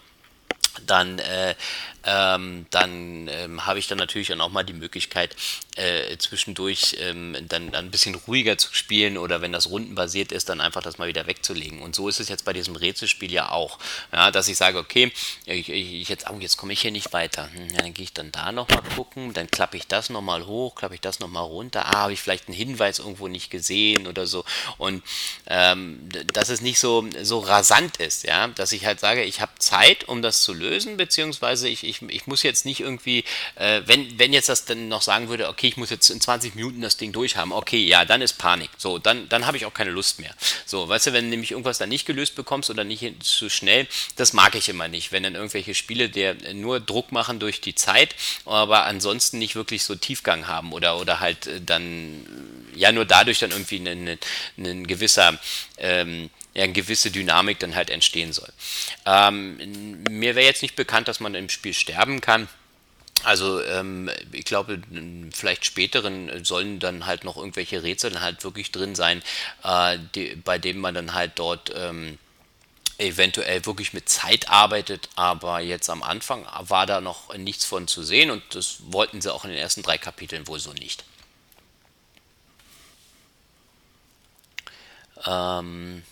dann, 0.87 1.19
äh, 1.19 1.55
ähm, 2.05 2.67
dann 2.71 3.29
ähm, 3.29 3.67
habe 3.67 3.79
ich 3.79 3.87
dann 3.87 3.99
natürlich 3.99 4.33
auch 4.33 4.49
mal 4.51 4.65
die 4.65 4.73
Möglichkeit, 4.73 5.37
äh, 5.77 6.17
zwischendurch 6.19 6.97
ähm, 7.01 7.37
dann, 7.49 7.73
dann, 7.73 7.87
ein 7.87 7.91
bisschen 7.91 8.15
ruhiger 8.15 8.59
zu 8.59 8.73
spielen 8.75 9.19
oder 9.19 9.41
wenn 9.41 9.53
das 9.53 9.71
rundenbasiert 9.71 10.33
ist, 10.33 10.49
dann 10.49 10.61
einfach 10.61 10.83
das 10.83 10.99
mal 10.99 11.09
wieder 11.09 11.27
wegzulegen. 11.27 11.83
Und 11.83 11.95
so 11.95 12.09
ist 12.09 12.21
es 12.21 12.29
jetzt 12.29 12.45
bei 12.45 12.53
diesem 12.53 12.77
Rätselspiel 12.77 13.33
ja 13.33 13.51
auch, 13.51 13.79
ja, 14.13 14.31
dass 14.31 14.49
ich 14.49 14.57
sage, 14.57 14.79
okay, 14.79 15.13
ich, 15.47 15.69
ich 15.69 16.09
jetzt, 16.09 16.29
oh, 16.31 16.37
jetzt 16.39 16.57
komme 16.57 16.73
ich 16.73 16.81
hier 16.81 16.91
nicht 16.91 17.13
weiter. 17.13 17.51
Hm, 17.53 17.69
ja, 17.71 17.79
dann 17.79 17.95
gehe 17.95 18.05
ich 18.05 18.13
dann 18.13 18.33
da 18.33 18.53
nochmal 18.53 18.83
gucken, 18.95 19.33
dann 19.33 19.51
klappe 19.51 19.77
ich 19.77 19.87
das 19.87 20.11
nochmal 20.11 20.47
hoch, 20.47 20.75
klappe 20.75 20.95
ich 20.95 21.01
das 21.01 21.21
nochmal 21.21 21.45
runter. 21.45 21.87
Ah, 21.87 22.03
habe 22.03 22.13
ich 22.13 22.21
vielleicht 22.21 22.49
einen 22.49 22.57
Hinweis 22.57 22.99
irgendwo 22.99 23.29
nicht 23.29 23.51
gesehen 23.51 24.07
oder 24.07 24.27
so. 24.27 24.45
Und 24.79 25.03
ähm, 25.47 26.09
dass 26.33 26.49
es 26.49 26.61
nicht 26.61 26.79
so, 26.79 27.07
so 27.23 27.41
rasant 27.41 27.99
ist, 27.99 28.25
ja, 28.25 28.49
dass 28.49 28.73
ich 28.73 28.85
halt 28.85 29.01
sage, 29.01 29.25
ich 29.25 29.41
habe 29.41 29.53
Zeit, 29.59 30.09
um 30.09 30.23
das 30.23 30.43
zu 30.43 30.53
lösen, 30.53 30.97
beziehungsweise 30.97 31.69
ich, 31.69 31.85
ich, 31.91 32.03
ich 32.03 32.27
muss 32.27 32.43
jetzt 32.43 32.65
nicht 32.65 32.81
irgendwie, 32.81 33.25
äh, 33.57 33.83
wenn, 33.87 34.19
wenn 34.19 34.33
jetzt 34.33 34.49
das 34.49 34.65
dann 34.65 34.89
noch 34.89 35.03
sagen 35.03 35.29
würde, 35.29 35.49
okay, 35.49 35.69
ich 35.69 35.77
muss 35.77 35.91
jetzt 35.91 36.09
in 36.11 36.21
20 36.21 36.55
Minuten 36.55 36.81
das 36.81 36.97
Ding 36.97 37.13
durchhaben, 37.13 37.53
okay, 37.53 37.85
ja, 37.85 38.05
dann 38.05 38.23
ist 38.23 38.35
Panik. 38.39 38.71
So, 38.79 38.99
dann, 38.99 39.29
dann 39.29 39.47
habe 39.47 39.57
ich 39.57 39.67
auch 39.67 39.75
keine 39.75 39.91
Lust 39.91 40.21
mehr. 40.21 40.35
So, 40.67 40.89
weißt 40.89 41.09
du, 41.09 41.13
wenn 41.13 41.25
du 41.25 41.31
nämlich 41.31 41.51
irgendwas 41.51 41.79
dann 41.79 41.89
nicht 41.89 42.07
gelöst 42.07 42.35
bekommst 42.35 42.71
oder 42.71 42.85
nicht 42.85 43.23
zu 43.23 43.51
schnell, 43.51 43.87
das 44.17 44.33
mag 44.33 44.55
ich 44.55 44.69
immer 44.69 44.89
nicht, 44.89 45.13
wenn 45.13 45.23
dann 45.23 45.35
irgendwelche 45.35 45.75
Spiele 45.75 46.09
der 46.09 46.37
nur 46.55 46.81
Druck 46.81 47.13
machen 47.13 47.39
durch 47.39 47.61
die 47.61 47.75
Zeit, 47.75 48.15
aber 48.45 48.87
ansonsten 48.87 49.39
nicht 49.39 49.57
wirklich 49.57 49.83
so 49.85 49.95
Tiefgang 49.95 50.47
haben 50.47 50.73
oder, 50.73 50.99
oder 50.99 51.21
halt 51.21 51.47
äh, 51.47 51.61
dann 51.61 52.27
ja 52.75 52.93
nur 52.93 53.05
dadurch 53.05 53.41
dann 53.41 53.51
irgendwie 53.51 53.79
ein, 53.79 54.19
ein 54.59 54.87
gewisser 54.87 55.39
ähm, 55.79 56.31
ja, 56.55 56.65
eine 56.65 56.73
gewisse 56.73 57.11
Dynamik 57.11 57.59
dann 57.59 57.75
halt 57.75 57.91
entstehen 57.91 58.33
soll. 58.33 58.53
Ähm, 59.07 60.03
mir 60.09 60.35
wäre 60.35 60.47
jetzt 60.47 60.63
nicht 60.63 60.77
bekannt, 60.77 61.09
dass 61.09 61.21
man 61.21 61.35
im 61.35 61.49
Spiel 61.49 61.75
sterben 61.75 62.21
kann. 62.21 62.49
Also 63.23 63.63
ähm, 63.63 64.11
ich 64.33 64.47
glaube, 64.47 64.81
vielleicht 65.33 65.65
späteren 65.65 66.45
sollen 66.45 66.79
dann 66.79 67.07
halt 67.07 67.25
noch 67.25 67.37
irgendwelche 67.37 67.83
Rätsel 67.83 68.21
halt 68.21 68.43
wirklich 68.45 68.73
drin 68.73 68.95
sein, 68.95 69.23
äh, 69.63 69.99
die, 70.15 70.37
bei 70.37 70.59
denen 70.59 70.81
man 70.81 70.95
dann 70.95 71.13
halt 71.13 71.33
dort 71.37 71.73
ähm, 71.77 72.19
eventuell 73.01 73.65
wirklich 73.67 73.93
mit 73.93 74.09
Zeit 74.09 74.49
arbeitet, 74.49 75.09
aber 75.17 75.61
jetzt 75.61 75.89
am 75.89 76.03
Anfang 76.03 76.47
war 76.61 76.87
da 76.87 77.01
noch 77.01 77.35
nichts 77.37 77.65
von 77.65 77.89
zu 77.89 78.03
sehen 78.03 78.31
und 78.31 78.43
das 78.55 78.79
wollten 78.89 79.21
sie 79.21 79.33
auch 79.33 79.45
in 79.45 79.51
den 79.51 79.59
ersten 79.59 79.83
drei 79.83 79.99
Kapiteln 79.99 80.47
wohl 80.47 80.61
so 80.61 80.73
nicht. 80.73 81.05
Ähm, 85.27 86.03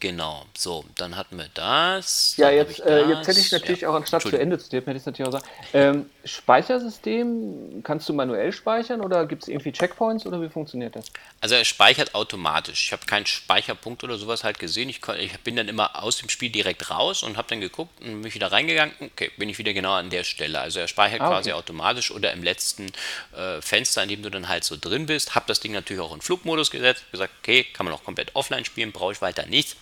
Genau, 0.00 0.46
so, 0.56 0.86
dann 0.96 1.14
hatten 1.14 1.36
wir 1.36 1.48
das. 1.52 2.34
Ja, 2.38 2.48
jetzt, 2.48 2.80
äh, 2.80 3.04
jetzt 3.06 3.28
hätte 3.28 3.38
ich 3.38 3.52
natürlich 3.52 3.82
ja. 3.82 3.90
auch 3.90 3.94
anstatt 3.94 4.22
zu 4.22 4.34
Ende 4.34 4.58
zu 4.58 4.70
tippen, 4.70 4.86
hätte 4.86 4.98
ich 4.98 5.04
natürlich 5.04 5.28
auch 5.28 5.32
sagen. 5.32 5.44
Ähm, 5.74 6.10
Speichersystem, 6.24 7.82
kannst 7.82 8.08
du 8.08 8.14
manuell 8.14 8.50
speichern 8.52 9.02
oder 9.02 9.26
gibt 9.26 9.42
es 9.42 9.48
irgendwie 9.48 9.72
Checkpoints 9.72 10.24
oder 10.24 10.40
wie 10.40 10.48
funktioniert 10.48 10.96
das? 10.96 11.04
Also 11.42 11.54
er 11.54 11.66
speichert 11.66 12.14
automatisch. 12.14 12.86
Ich 12.86 12.92
habe 12.92 13.04
keinen 13.04 13.26
Speicherpunkt 13.26 14.02
oder 14.02 14.16
sowas 14.16 14.42
halt 14.42 14.58
gesehen. 14.58 14.88
Ich, 14.88 15.00
ich 15.18 15.38
bin 15.40 15.56
dann 15.56 15.68
immer 15.68 16.02
aus 16.02 16.16
dem 16.16 16.30
Spiel 16.30 16.48
direkt 16.48 16.90
raus 16.90 17.22
und 17.22 17.36
habe 17.36 17.48
dann 17.48 17.60
geguckt 17.60 18.00
und 18.00 18.22
mich 18.22 18.34
wieder 18.34 18.50
reingegangen. 18.50 18.94
Okay, 19.00 19.30
bin 19.36 19.50
ich 19.50 19.58
wieder 19.58 19.74
genau 19.74 19.92
an 19.92 20.08
der 20.08 20.24
Stelle. 20.24 20.60
Also 20.60 20.80
er 20.80 20.88
speichert 20.88 21.20
ah, 21.20 21.26
okay. 21.26 21.34
quasi 21.34 21.52
automatisch 21.52 22.10
oder 22.10 22.32
im 22.32 22.42
letzten 22.42 22.86
äh, 23.36 23.60
Fenster, 23.60 24.02
in 24.02 24.08
dem 24.08 24.22
du 24.22 24.30
dann 24.30 24.48
halt 24.48 24.64
so 24.64 24.78
drin 24.80 25.04
bist. 25.04 25.34
Habe 25.34 25.44
das 25.48 25.60
Ding 25.60 25.72
natürlich 25.72 26.02
auch 26.02 26.14
in 26.14 26.22
Flugmodus 26.22 26.70
gesetzt. 26.70 27.04
Gesagt, 27.12 27.34
okay, 27.42 27.64
kann 27.64 27.84
man 27.84 27.94
auch 27.94 28.02
komplett 28.02 28.34
offline 28.34 28.64
spielen, 28.64 28.92
brauche 28.92 29.12
ich 29.12 29.20
weiter 29.20 29.44
nichts. 29.44 29.76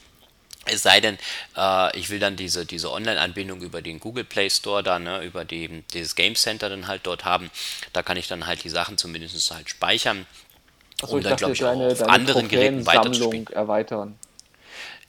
Es 0.71 0.83
sei 0.83 1.01
denn, 1.01 1.19
äh, 1.57 1.97
ich 1.99 2.11
will 2.11 2.19
dann 2.19 2.37
diese, 2.37 2.67
diese 2.67 2.91
Online-Anbindung 2.93 3.61
über 3.63 3.83
den 3.83 4.01
Google 4.01 4.25
Play 4.25 4.51
Store 4.51 4.83
da, 4.83 4.99
ne, 4.99 5.23
über 5.25 5.45
die, 5.45 5.83
dieses 5.93 6.15
Game 6.15 6.35
Center 6.35 6.69
dann 6.69 6.87
halt 6.87 7.03
dort 7.05 7.25
haben. 7.25 7.51
Da 7.93 8.03
kann 8.03 8.17
ich 8.17 8.29
dann 8.29 8.47
halt 8.47 8.65
die 8.65 8.69
Sachen 8.69 8.99
zumindest 8.99 9.51
halt 9.51 9.69
speichern. 9.69 10.27
Achso, 11.03 11.17
um 11.17 11.23
dann, 11.23 11.37
glaube 11.37 11.53
ich, 11.53 11.61
deine, 11.61 11.89
auf 11.89 11.99
deine 11.99 12.13
anderen 12.13 12.49
Geräten 12.49 12.87
weiterzuspielen. 12.87 13.47
erweitern. 13.49 14.19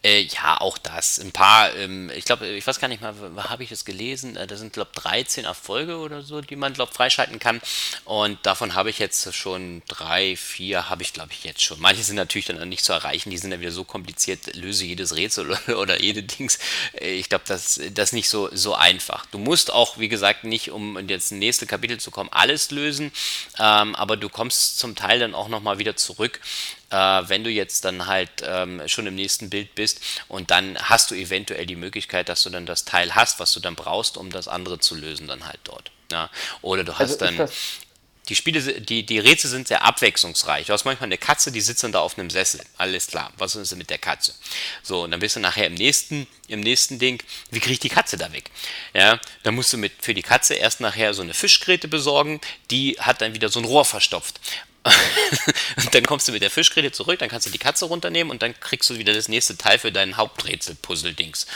Äh, 0.01 0.21
ja, 0.21 0.61
auch 0.61 0.77
das. 0.77 1.19
Ein 1.19 1.33
paar, 1.33 1.75
ähm, 1.75 2.09
ich 2.15 2.23
glaube, 2.23 2.47
ich 2.47 2.65
weiß 2.65 2.79
gar 2.79 2.87
nicht 2.87 3.01
mal, 3.01 3.13
habe 3.49 3.63
ich 3.63 3.69
das 3.69 3.83
gelesen? 3.83 4.37
Äh, 4.37 4.47
da 4.47 4.55
sind, 4.55 4.71
glaube 4.71 4.91
ich, 4.95 5.01
13 5.01 5.43
Erfolge 5.43 5.97
oder 5.97 6.21
so, 6.21 6.39
die 6.39 6.55
man, 6.55 6.71
glaube 6.71 6.91
ich, 6.91 6.95
freischalten 6.95 7.37
kann. 7.37 7.59
Und 8.05 8.39
davon 8.45 8.75
habe 8.75 8.89
ich 8.89 8.99
jetzt 8.99 9.33
schon 9.35 9.81
drei, 9.89 10.37
vier, 10.37 10.89
habe 10.89 11.03
ich, 11.03 11.11
glaube 11.11 11.33
ich, 11.33 11.43
jetzt 11.43 11.61
schon. 11.61 11.81
Manche 11.81 12.03
sind 12.03 12.15
natürlich 12.15 12.45
dann 12.45 12.69
nicht 12.69 12.85
zu 12.85 12.93
erreichen, 12.93 13.29
die 13.29 13.37
sind 13.37 13.51
dann 13.51 13.59
wieder 13.59 13.73
so 13.73 13.83
kompliziert, 13.83 14.55
löse 14.55 14.85
jedes 14.85 15.17
Rätsel 15.17 15.51
oder, 15.67 15.79
oder 15.79 16.01
jede 16.01 16.23
Dings. 16.23 16.59
Äh, 16.93 17.15
ich 17.15 17.27
glaube, 17.27 17.43
das, 17.45 17.81
das 17.93 18.09
ist 18.09 18.13
nicht 18.13 18.29
so, 18.29 18.49
so 18.53 18.75
einfach. 18.75 19.25
Du 19.25 19.37
musst 19.37 19.73
auch, 19.73 19.97
wie 19.97 20.07
gesagt, 20.07 20.45
nicht, 20.45 20.71
um 20.71 20.97
jetzt 21.09 21.33
ins 21.33 21.39
nächste 21.39 21.65
Kapitel 21.65 21.99
zu 21.99 22.09
kommen, 22.09 22.29
alles 22.31 22.71
lösen, 22.71 23.11
ähm, 23.59 23.95
aber 23.95 24.15
du 24.15 24.29
kommst 24.29 24.79
zum 24.79 24.95
Teil 24.95 25.19
dann 25.19 25.35
auch 25.35 25.49
nochmal 25.49 25.77
wieder 25.77 25.97
zurück 25.97 26.39
äh, 26.89 26.95
wenn 26.95 27.43
du 27.43 27.49
jetzt 27.49 27.85
dann 27.85 28.07
halt 28.07 28.29
ähm, 28.43 28.81
schon 28.87 29.07
im 29.07 29.15
nächsten 29.15 29.49
Bild 29.49 29.75
bist 29.75 30.01
und 30.27 30.51
dann 30.51 30.77
hast 30.77 31.11
du 31.11 31.15
eventuell 31.15 31.65
die 31.65 31.75
Möglichkeit, 31.75 32.29
dass 32.29 32.43
du 32.43 32.49
dann 32.49 32.65
das 32.65 32.85
Teil 32.85 33.15
hast, 33.15 33.39
was 33.39 33.53
du 33.53 33.59
dann 33.59 33.75
brauchst, 33.75 34.17
um 34.17 34.31
das 34.31 34.47
andere 34.47 34.79
zu 34.79 34.95
lösen, 34.95 35.27
dann 35.27 35.45
halt 35.45 35.59
dort. 35.63 35.91
Ja? 36.11 36.29
Oder 36.61 36.83
du 36.83 36.93
hast 36.93 37.21
also 37.21 37.37
dann 37.37 37.49
die 38.29 38.35
Spiele, 38.35 38.61
die, 38.61 39.05
die 39.05 39.19
Rätsel 39.19 39.49
sind 39.49 39.67
sehr 39.67 39.83
abwechslungsreich. 39.83 40.67
Du 40.67 40.73
hast 40.73 40.85
manchmal 40.85 41.07
eine 41.07 41.17
Katze, 41.17 41.51
die 41.51 41.61
sitzt 41.61 41.83
dann 41.83 41.91
da 41.91 41.99
auf 41.99 42.17
einem 42.17 42.29
Sessel. 42.29 42.61
Alles 42.77 43.07
klar. 43.07 43.33
Was 43.37 43.55
ist 43.55 43.71
denn 43.71 43.79
mit 43.79 43.89
der 43.89 43.97
Katze? 43.97 44.35
So, 44.83 45.03
und 45.03 45.11
dann 45.11 45.19
bist 45.19 45.35
du 45.35 45.39
nachher 45.39 45.65
im 45.65 45.73
nächsten, 45.73 46.27
im 46.47 46.59
nächsten 46.59 46.99
Ding, 46.99 47.21
wie 47.49 47.59
kriege 47.59 47.73
ich 47.73 47.79
die 47.79 47.89
Katze 47.89 48.17
da 48.17 48.31
weg? 48.31 48.51
Ja, 48.93 49.19
dann 49.43 49.55
musst 49.55 49.73
du 49.73 49.77
mit, 49.77 49.93
für 49.99 50.13
die 50.13 50.21
Katze 50.21 50.53
erst 50.53 50.79
nachher 50.79 51.13
so 51.15 51.23
eine 51.23 51.33
Fischgräte 51.33 51.87
besorgen, 51.87 52.39
die 52.69 52.97
hat 52.99 53.21
dann 53.21 53.33
wieder 53.33 53.49
so 53.49 53.59
ein 53.59 53.65
Rohr 53.65 53.85
verstopft. 53.85 54.39
und 55.77 55.93
dann 55.93 56.05
kommst 56.05 56.27
du 56.27 56.31
mit 56.31 56.41
der 56.41 56.49
Fischgräte 56.49 56.91
zurück, 56.91 57.19
dann 57.19 57.29
kannst 57.29 57.45
du 57.47 57.51
die 57.51 57.57
Katze 57.57 57.85
runternehmen 57.85 58.31
und 58.31 58.41
dann 58.41 58.57
kriegst 58.59 58.89
du 58.89 58.97
wieder 58.97 59.13
das 59.13 59.27
nächste 59.27 59.57
Teil 59.57 59.77
für 59.77 59.91
dein 59.91 60.17
Haupträtsel-Puzzle-Dings. 60.17 61.47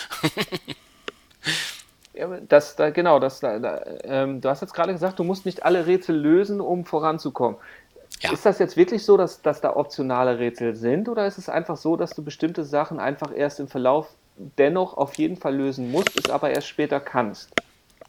ja, 2.14 2.28
das, 2.48 2.76
da, 2.76 2.90
genau, 2.90 3.20
das, 3.20 3.40
da, 3.40 3.60
da, 3.60 3.82
ähm, 4.04 4.42
du 4.42 4.50
hast 4.50 4.62
jetzt 4.62 4.74
gerade 4.74 4.94
gesagt, 4.94 5.20
du 5.20 5.24
musst 5.24 5.46
nicht 5.46 5.64
alle 5.64 5.88
Rätsel 5.88 6.16
lösen, 6.16 6.60
um 6.60 6.86
voranzukommen. 6.86 7.58
Ja. 8.22 8.32
Ist 8.32 8.46
das 8.46 8.60
jetzt 8.60 8.78
wirklich 8.78 9.04
so, 9.04 9.18
dass, 9.18 9.42
dass 9.42 9.62
da 9.62 9.76
optionale 9.76 10.40
Rätsel 10.40 10.76
sind 10.76 11.10
oder 11.10 11.26
ist 11.26 11.38
es 11.38 11.50
einfach 11.50 11.78
so, 11.78 11.96
dass 11.96 12.12
du 12.12 12.24
bestimmte 12.24 12.64
Sachen 12.64 13.00
einfach 13.00 13.32
erst 13.36 13.60
im 13.60 13.68
Verlauf 13.68 14.08
dennoch 14.58 14.96
auf 14.96 15.16
jeden 15.16 15.38
Fall 15.38 15.56
lösen 15.56 15.92
musst, 15.92 16.18
es 16.18 16.30
aber 16.30 16.52
erst 16.52 16.68
später 16.68 17.00
kannst? 17.00 17.50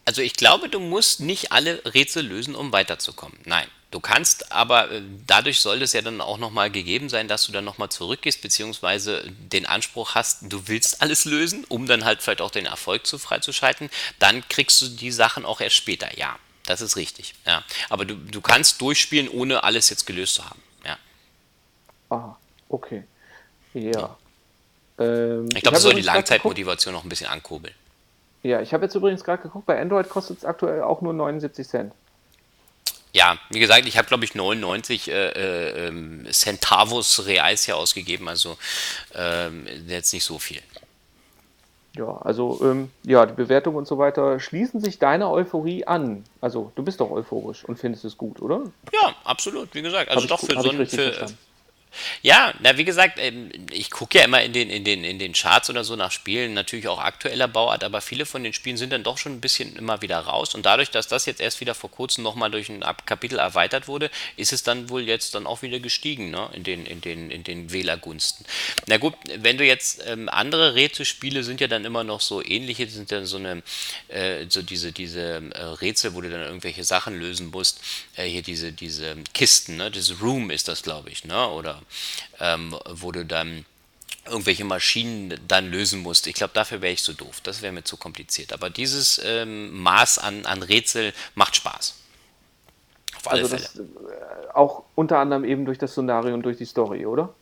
Also 0.04 0.22
ich 0.22 0.34
glaube, 0.34 0.68
du 0.68 0.80
musst 0.80 1.20
nicht 1.20 1.52
alle 1.52 1.80
Rätsel 1.94 2.26
lösen, 2.26 2.54
um 2.54 2.72
weiterzukommen. 2.72 3.38
Nein. 3.44 3.66
Du 3.94 4.00
kannst, 4.00 4.50
aber 4.52 4.90
äh, 4.90 5.00
dadurch 5.26 5.60
soll 5.60 5.80
es 5.80 5.92
ja 5.92 6.02
dann 6.02 6.20
auch 6.20 6.36
nochmal 6.36 6.70
gegeben 6.70 7.08
sein, 7.08 7.28
dass 7.28 7.46
du 7.46 7.52
dann 7.52 7.64
nochmal 7.64 7.88
zurückgehst, 7.88 8.42
beziehungsweise 8.42 9.22
den 9.30 9.66
Anspruch 9.66 10.16
hast, 10.16 10.52
du 10.52 10.66
willst 10.66 11.00
alles 11.00 11.24
lösen, 11.24 11.64
um 11.68 11.86
dann 11.86 12.04
halt 12.04 12.20
vielleicht 12.20 12.40
auch 12.40 12.50
den 12.50 12.66
Erfolg 12.66 13.06
zu 13.06 13.18
freizuschalten. 13.18 13.88
Dann 14.18 14.46
kriegst 14.48 14.82
du 14.82 14.88
die 14.88 15.12
Sachen 15.12 15.46
auch 15.46 15.60
erst 15.60 15.76
später, 15.76 16.18
ja. 16.18 16.36
Das 16.66 16.80
ist 16.80 16.96
richtig, 16.96 17.34
ja. 17.46 17.62
Aber 17.88 18.04
du, 18.04 18.16
du 18.16 18.40
kannst 18.40 18.80
durchspielen, 18.80 19.28
ohne 19.28 19.64
alles 19.64 19.90
jetzt 19.90 20.06
gelöst 20.06 20.34
zu 20.34 20.44
haben, 20.44 20.60
ja. 20.84 20.98
Aha, 22.08 22.38
okay. 22.68 23.04
Ja. 23.74 24.16
Ähm, 24.98 25.48
ich 25.54 25.62
glaube, 25.62 25.74
das 25.74 25.82
soll 25.82 25.94
die 25.94 26.02
Langzeitmotivation 26.02 26.94
noch 26.94 27.04
ein 27.04 27.08
bisschen 27.08 27.28
ankurbeln. 27.28 27.74
Ja, 28.42 28.60
ich 28.60 28.74
habe 28.74 28.84
jetzt 28.84 28.94
übrigens 28.94 29.22
gerade 29.24 29.42
geguckt, 29.42 29.66
bei 29.66 29.80
Android 29.80 30.08
kostet 30.08 30.38
es 30.38 30.44
aktuell 30.44 30.82
auch 30.82 31.00
nur 31.00 31.12
79 31.12 31.68
Cent. 31.68 31.92
Ja, 33.14 33.38
wie 33.48 33.60
gesagt, 33.60 33.86
ich 33.86 33.96
habe 33.96 34.08
glaube 34.08 34.24
ich 34.24 34.34
99 34.34 35.08
äh, 35.08 35.12
äh, 35.12 35.86
ähm, 35.86 36.26
Centavos 36.32 37.24
Reais 37.26 37.64
hier 37.64 37.76
ausgegeben, 37.76 38.28
also 38.28 38.58
äh, 39.14 39.50
jetzt 39.86 40.12
nicht 40.12 40.24
so 40.24 40.40
viel. 40.40 40.60
Ja, 41.96 42.16
also 42.22 42.60
ähm, 42.64 42.90
ja, 43.04 43.24
die 43.24 43.34
Bewertung 43.34 43.76
und 43.76 43.86
so 43.86 43.98
weiter 43.98 44.40
schließen 44.40 44.80
sich 44.80 44.98
deiner 44.98 45.30
Euphorie 45.30 45.86
an. 45.86 46.24
Also 46.40 46.72
du 46.74 46.82
bist 46.82 46.98
doch 46.98 47.12
euphorisch 47.12 47.64
und 47.64 47.78
findest 47.78 48.04
es 48.04 48.18
gut, 48.18 48.42
oder? 48.42 48.62
Ja, 48.92 49.14
absolut, 49.22 49.72
wie 49.76 49.82
gesagt. 49.82 50.10
Also 50.10 50.26
doch 50.26 50.40
für 50.40 50.60
so 50.60 50.70
ein, 50.70 50.84
für, 50.84 51.26
ja, 52.22 52.52
na 52.60 52.76
wie 52.76 52.84
gesagt, 52.84 53.18
ähm, 53.18 53.50
ich 53.70 53.90
gucke 53.90 54.18
ja 54.18 54.24
immer 54.24 54.42
in 54.42 54.52
den, 54.52 54.70
in, 54.70 54.84
den, 54.84 55.04
in 55.04 55.18
den 55.18 55.32
Charts 55.32 55.70
oder 55.70 55.84
so 55.84 55.96
nach 55.96 56.10
Spielen, 56.10 56.54
natürlich 56.54 56.88
auch 56.88 56.98
aktueller 56.98 57.48
Bauart, 57.48 57.84
aber 57.84 58.00
viele 58.00 58.26
von 58.26 58.42
den 58.42 58.52
Spielen 58.52 58.76
sind 58.76 58.92
dann 58.92 59.02
doch 59.02 59.18
schon 59.18 59.32
ein 59.32 59.40
bisschen 59.40 59.76
immer 59.76 60.02
wieder 60.02 60.18
raus. 60.18 60.54
Und 60.54 60.66
dadurch, 60.66 60.90
dass 60.90 61.08
das 61.08 61.26
jetzt 61.26 61.40
erst 61.40 61.60
wieder 61.60 61.74
vor 61.74 61.90
kurzem 61.90 62.24
nochmal 62.24 62.50
durch 62.50 62.68
ein 62.68 62.84
Kapitel 63.06 63.38
erweitert 63.38 63.88
wurde, 63.88 64.10
ist 64.36 64.52
es 64.52 64.62
dann 64.62 64.88
wohl 64.88 65.02
jetzt 65.02 65.34
dann 65.34 65.46
auch 65.46 65.62
wieder 65.62 65.80
gestiegen, 65.80 66.30
ne? 66.30 66.48
In 66.52 66.64
den, 66.64 66.86
in 66.86 67.00
den, 67.00 67.30
in 67.30 67.44
den 67.44 67.72
Wählergunsten. 67.72 68.46
Na 68.86 68.96
gut, 68.96 69.14
wenn 69.36 69.58
du 69.58 69.64
jetzt 69.64 70.02
ähm, 70.06 70.28
andere 70.28 70.74
Rätselspiele 70.74 71.44
sind 71.44 71.60
ja 71.60 71.66
dann 71.66 71.84
immer 71.84 72.04
noch 72.04 72.20
so 72.20 72.44
ähnliche, 72.44 72.88
sind 72.88 73.12
dann 73.12 73.26
so 73.26 73.36
eine, 73.36 73.62
äh, 74.08 74.46
so 74.48 74.62
diese, 74.62 74.92
diese 74.92 75.42
äh, 75.54 75.62
Rätsel, 75.62 76.14
wo 76.14 76.20
du 76.20 76.30
dann 76.30 76.42
irgendwelche 76.42 76.84
Sachen 76.84 77.18
lösen 77.18 77.50
musst. 77.50 77.80
Äh, 78.16 78.26
hier 78.26 78.42
diese, 78.42 78.72
diese 78.72 79.16
Kisten, 79.32 79.76
ne? 79.76 79.90
Diese 79.90 80.18
Room 80.18 80.50
ist 80.50 80.68
das, 80.68 80.82
glaube 80.82 81.10
ich, 81.10 81.24
ne? 81.24 81.48
Oder 81.48 81.82
ähm, 82.40 82.76
wo 82.88 83.12
du 83.12 83.24
dann 83.24 83.64
irgendwelche 84.26 84.64
Maschinen 84.64 85.38
dann 85.46 85.70
lösen 85.70 86.00
musst. 86.00 86.26
Ich 86.26 86.34
glaube, 86.34 86.54
dafür 86.54 86.80
wäre 86.80 86.92
ich 86.92 87.02
zu 87.02 87.12
so 87.12 87.24
doof. 87.24 87.40
Das 87.42 87.62
wäre 87.62 87.72
mir 87.72 87.84
zu 87.84 87.96
kompliziert. 87.96 88.52
Aber 88.52 88.70
dieses 88.70 89.20
ähm, 89.24 89.78
Maß 89.82 90.18
an, 90.18 90.46
an 90.46 90.62
Rätsel 90.62 91.12
macht 91.34 91.56
Spaß. 91.56 91.94
Auf 93.16 93.30
alle 93.30 93.42
also 93.42 93.56
Fälle. 93.56 93.68
Das, 93.68 93.78
äh, 93.78 94.52
auch 94.54 94.84
unter 94.94 95.18
anderem 95.18 95.44
eben 95.44 95.64
durch 95.64 95.78
das 95.78 95.92
Szenario 95.92 96.34
und 96.34 96.42
durch 96.42 96.56
die 96.56 96.64
Story, 96.64 97.04
oder? 97.06 97.34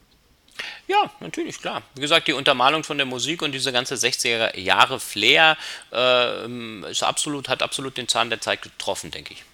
Ja, 0.87 1.11
natürlich, 1.21 1.61
klar. 1.61 1.83
Wie 1.95 2.01
gesagt, 2.01 2.29
die 2.29 2.33
Untermalung 2.33 2.85
von 2.85 2.99
der 2.99 3.07
Musik 3.07 3.43
und 3.43 3.53
diese 3.53 3.73
ganze 3.73 3.95
60er 3.95 4.59
Jahre 4.59 5.01
Flair 5.01 5.57
äh, 5.93 6.91
ist 6.91 7.03
absolut, 7.03 7.49
hat 7.49 7.63
absolut 7.63 7.97
den 7.97 8.09
Zahn 8.09 8.29
der 8.29 8.41
Zeit 8.41 8.63
getroffen, 8.63 9.11
denke 9.11 9.35
ich. 9.35 9.45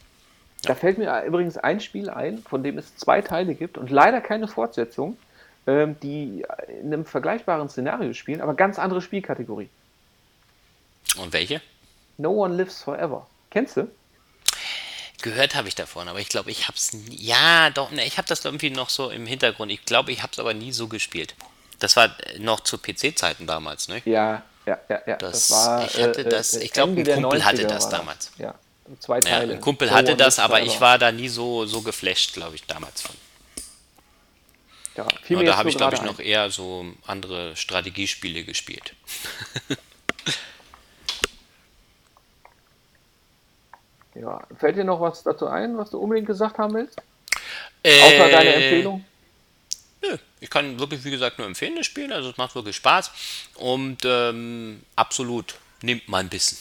Da 0.63 0.75
fällt 0.75 0.99
mir 0.99 1.23
übrigens 1.25 1.57
ein 1.57 1.81
Spiel 1.81 2.11
ein, 2.11 2.39
von 2.39 2.63
dem 2.63 2.79
es 2.79 2.97
zwei 2.97 3.23
Teile 3.23 3.55
gibt 3.55 3.79
und 3.79 3.91
leider 3.91 4.21
keine 4.21 4.49
Fortsetzung, 4.49 5.17
ähm, 5.67 5.97
die 6.01 6.45
in 6.81 6.93
einem 6.93 7.05
vergleichbaren 7.05 7.69
Szenario 7.69 8.13
spielen, 8.13 8.41
aber 8.41 8.55
ganz 8.55 8.79
andere 8.79 9.01
Spielkategorie. 9.01 9.69
Und 11.17 11.33
welche? 11.33 11.63
No 12.17 12.31
One 12.31 12.57
Lives 12.57 12.83
Forever. 12.83 13.27
Kennst 13.51 13.77
du? 13.77 13.89
Gehört 15.23 15.55
habe 15.55 15.69
ich 15.69 15.75
davon, 15.75 16.09
aber 16.09 16.21
ich 16.21 16.29
glaube, 16.29 16.51
ich 16.51 16.69
habe 16.69 16.77
es 16.77 16.91
ja 17.11 17.71
doch, 17.71 17.91
ne, 17.91 18.05
ich 18.05 18.19
habe 18.19 18.29
das 18.29 18.45
irgendwie 18.45 18.71
noch 18.71 18.89
so 18.89 19.11
im 19.11 19.27
Hintergrund. 19.27 19.73
Ich 19.73 19.85
glaube, 19.85 20.13
ich 20.13 20.23
habe 20.23 20.33
es 20.33 20.39
aber 20.39 20.55
nie 20.55 20.73
so 20.73 20.89
gespielt. 20.89 21.35
Das 21.81 21.97
war 21.97 22.11
noch 22.39 22.61
zu 22.61 22.79
PC-Zeiten 22.79 23.47
damals, 23.47 23.89
ne? 23.89 24.03
Ja, 24.05 24.43
ja, 24.67 24.79
ja, 24.89 25.01
ja. 25.07 25.17
Das, 25.17 25.49
das 25.49 25.51
war, 25.51 25.85
ich 25.85 26.03
hatte 26.03 26.21
äh, 26.21 26.29
das, 26.29 26.55
ich 26.55 26.73
glaube, 26.73 27.01
ein 27.01 27.23
Kumpel 27.23 27.45
hatte 27.45 27.67
das 27.67 27.89
damals. 27.89 28.33
Ja 28.39 28.55
zwei 28.99 29.21
Teile. 29.21 29.53
Ja, 29.53 29.59
ein 29.59 29.61
Kumpel 29.61 29.91
hatte 29.91 30.17
das, 30.17 30.39
aber 30.39 30.63
ich 30.63 30.81
war 30.81 30.99
da 30.99 31.13
nie 31.13 31.29
so, 31.29 31.67
so 31.67 31.83
geflasht, 31.83 32.33
glaube 32.35 32.57
ich, 32.57 32.65
damals 32.65 33.03
von. 33.03 33.15
Ja, 34.97 35.07
viel 35.23 35.39
ja, 35.39 35.45
da 35.45 35.57
habe 35.57 35.69
ich, 35.69 35.77
glaube 35.77 35.95
ich, 35.95 36.03
noch 36.03 36.19
eher 36.19 36.51
so 36.51 36.85
andere 37.07 37.55
Strategiespiele 37.55 38.43
gespielt. 38.45 38.95
ja, 44.15 44.43
fällt 44.59 44.77
dir 44.77 44.85
noch 44.85 45.01
was 45.01 45.23
dazu 45.23 45.47
ein, 45.47 45.79
was 45.79 45.91
du 45.91 45.99
unbedingt 45.99 46.27
gesagt 46.27 46.59
haben 46.59 46.75
willst? 46.75 47.01
Äh, 47.85 48.03
Außer 48.03 48.29
deine 48.29 48.55
Empfehlung? 48.55 49.05
Nö, 50.03 50.19
ich 50.41 50.51
kann 50.51 50.79
wirklich, 50.81 51.05
wie 51.05 51.13
gesagt, 51.13 51.39
nur 51.39 51.47
empfehlen, 51.47 51.77
das 51.77 51.87
Spiel. 51.87 52.13
Also 52.13 52.31
es 52.31 52.37
macht 52.37 52.55
wirklich 52.55 52.75
Spaß. 52.77 53.11
Und 53.55 53.99
ähm, 54.05 54.83
absolut, 54.97 55.55
nehmt 55.83 56.09
mal 56.09 56.19
ein 56.19 56.29
bisschen. 56.29 56.59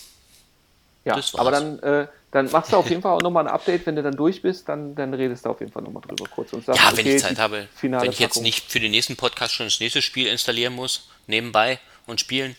Ja, 1.07 1.39
aber 1.39 1.51
dann, 1.51 1.79
äh, 1.79 2.07
dann 2.31 2.51
machst 2.51 2.73
du 2.73 2.77
auf 2.77 2.89
jeden 2.89 3.01
Fall 3.01 3.13
auch 3.13 3.21
nochmal 3.21 3.47
ein 3.47 3.53
Update, 3.53 3.85
wenn 3.85 3.95
du 3.95 4.03
dann 4.03 4.15
durch 4.15 4.41
bist, 4.41 4.67
dann, 4.67 4.95
dann 4.95 5.13
redest 5.13 5.45
du 5.45 5.49
auf 5.49 5.59
jeden 5.59 5.71
Fall 5.71 5.83
nochmal 5.83 6.03
drüber 6.05 6.25
kurz 6.29 6.53
und 6.53 6.65
sagst, 6.65 6.81
ja, 6.81 6.91
wenn 6.91 7.05
okay, 7.05 7.15
ich 7.15 7.21
Zeit 7.21 7.39
habe, 7.39 7.67
wenn 7.81 7.93
ich 7.93 7.99
Packung. 7.99 8.13
jetzt 8.17 8.41
nicht 8.41 8.71
für 8.71 8.79
den 8.79 8.91
nächsten 8.91 9.15
Podcast 9.15 9.53
schon 9.53 9.67
das 9.67 9.79
nächste 9.79 10.01
Spiel 10.01 10.27
installieren 10.27 10.73
muss, 10.73 11.09
nebenbei 11.27 11.79
und 12.05 12.19
spielen. 12.19 12.55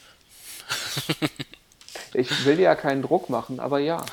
ich 2.15 2.45
will 2.45 2.57
dir 2.57 2.63
ja 2.63 2.75
keinen 2.75 3.03
Druck 3.03 3.29
machen, 3.29 3.61
aber 3.61 3.79
ja. 3.79 4.05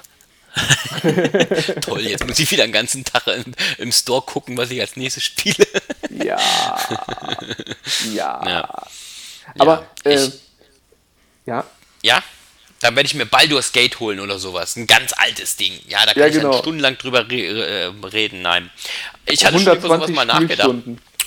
Toll, 1.82 2.02
jetzt 2.02 2.26
muss 2.26 2.40
ich 2.40 2.50
wieder 2.50 2.66
den 2.66 2.72
ganzen 2.72 3.04
Tag 3.04 3.28
im, 3.28 3.54
im, 3.78 3.92
Store 3.92 4.22
gucken, 4.22 4.58
was 4.58 4.72
ich 4.72 4.80
als 4.80 4.96
nächstes 4.96 5.24
spiele. 5.24 5.68
ja. 6.10 6.38
ja. 8.14 8.48
Ja. 8.48 8.88
Aber, 9.58 9.86
ja, 10.06 10.12
äh, 10.12 10.30
ja. 11.46 11.66
Ja? 12.04 12.24
Dann 12.86 12.96
werde 12.96 13.08
ich 13.08 13.16
mir 13.16 13.26
Baldur's 13.26 13.72
Gate 13.72 14.00
holen 14.00 14.20
oder 14.20 14.38
sowas. 14.38 14.76
Ein 14.76 14.86
ganz 14.86 15.12
altes 15.18 15.56
Ding. 15.56 15.74
Ja, 15.88 16.06
da 16.06 16.14
kann 16.14 16.22
ja, 16.22 16.30
genau. 16.30 16.38
ich 16.38 16.44
dann 16.44 16.62
stundenlang 16.62 16.98
drüber 17.00 17.28
re 17.28 17.36
äh, 17.36 18.06
reden. 18.06 18.44
Nein. 18.44 18.70
Ich 19.26 19.44
hatte 19.44 19.60
schon 19.60 19.76
über 19.76 19.82
sowas 19.82 20.12
mal 20.12 20.26
nachgedacht. 20.26 20.70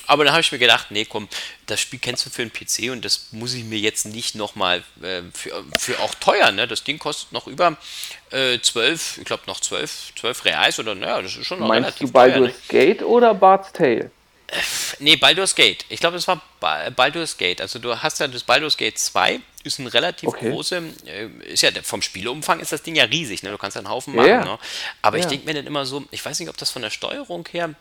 Aber 0.06 0.22
dann 0.22 0.34
habe 0.34 0.40
ich 0.40 0.52
mir 0.52 0.60
gedacht, 0.60 0.86
nee, 0.90 1.04
komm, 1.04 1.28
das 1.66 1.80
Spiel 1.80 1.98
kennst 1.98 2.24
du 2.24 2.30
für 2.30 2.42
einen 2.42 2.52
PC 2.52 2.92
und 2.92 3.04
das 3.04 3.32
muss 3.32 3.54
ich 3.54 3.64
mir 3.64 3.80
jetzt 3.80 4.06
nicht 4.06 4.36
nochmal 4.36 4.84
äh, 5.02 5.22
für, 5.34 5.64
für 5.76 5.98
auch 5.98 6.14
teuer, 6.14 6.52
ne? 6.52 6.68
Das 6.68 6.84
Ding 6.84 7.00
kostet 7.00 7.32
noch 7.32 7.48
über 7.48 7.76
äh, 8.30 8.60
12, 8.60 9.18
ich 9.18 9.24
glaube 9.24 9.42
noch 9.48 9.58
12, 9.58 10.12
12 10.14 10.44
Reais 10.44 10.78
oder 10.78 10.94
naja, 10.94 11.20
das 11.20 11.36
ist 11.36 11.44
schon 11.44 11.58
noch 11.58 11.66
Meinst 11.66 11.88
relativ 11.88 12.08
du 12.08 12.12
Baldur's 12.12 12.52
teuer, 12.68 12.80
ne? 12.80 12.86
Gate 12.86 13.02
oder 13.02 13.34
Bart's 13.34 13.72
Tale? 13.72 14.12
Nee, 15.00 15.16
Baldur's 15.16 15.56
Gate. 15.56 15.84
Ich 15.88 16.00
glaube, 16.00 16.16
es 16.16 16.28
war 16.28 16.40
Baldur's 16.60 17.36
Gate. 17.36 17.60
Also 17.60 17.80
du 17.80 18.00
hast 18.00 18.20
ja 18.20 18.28
das 18.28 18.44
Baldur's 18.44 18.76
Gate 18.76 18.98
2, 18.98 19.40
ist 19.64 19.78
ein 19.78 19.86
relativ 19.86 20.28
okay. 20.28 20.50
große, 20.50 20.82
äh, 21.06 21.28
ist 21.52 21.62
ja 21.62 21.70
vom 21.82 22.02
Spielumfang 22.02 22.60
ist 22.60 22.72
das 22.72 22.82
Ding 22.82 22.94
ja 22.94 23.04
riesig, 23.04 23.42
ne? 23.42 23.50
Du 23.50 23.58
kannst 23.58 23.74
ja 23.74 23.80
einen 23.80 23.90
Haufen 23.90 24.14
machen, 24.14 24.28
yeah. 24.28 24.44
ne? 24.44 24.58
Aber 25.02 25.16
yeah. 25.16 25.26
ich 25.26 25.30
denke 25.30 25.46
mir 25.46 25.54
dann 25.54 25.66
immer 25.66 25.84
so, 25.84 26.04
ich 26.10 26.24
weiß 26.24 26.38
nicht, 26.40 26.48
ob 26.48 26.56
das 26.56 26.70
von 26.70 26.82
der 26.82 26.90
Steuerung 26.90 27.46
her 27.50 27.74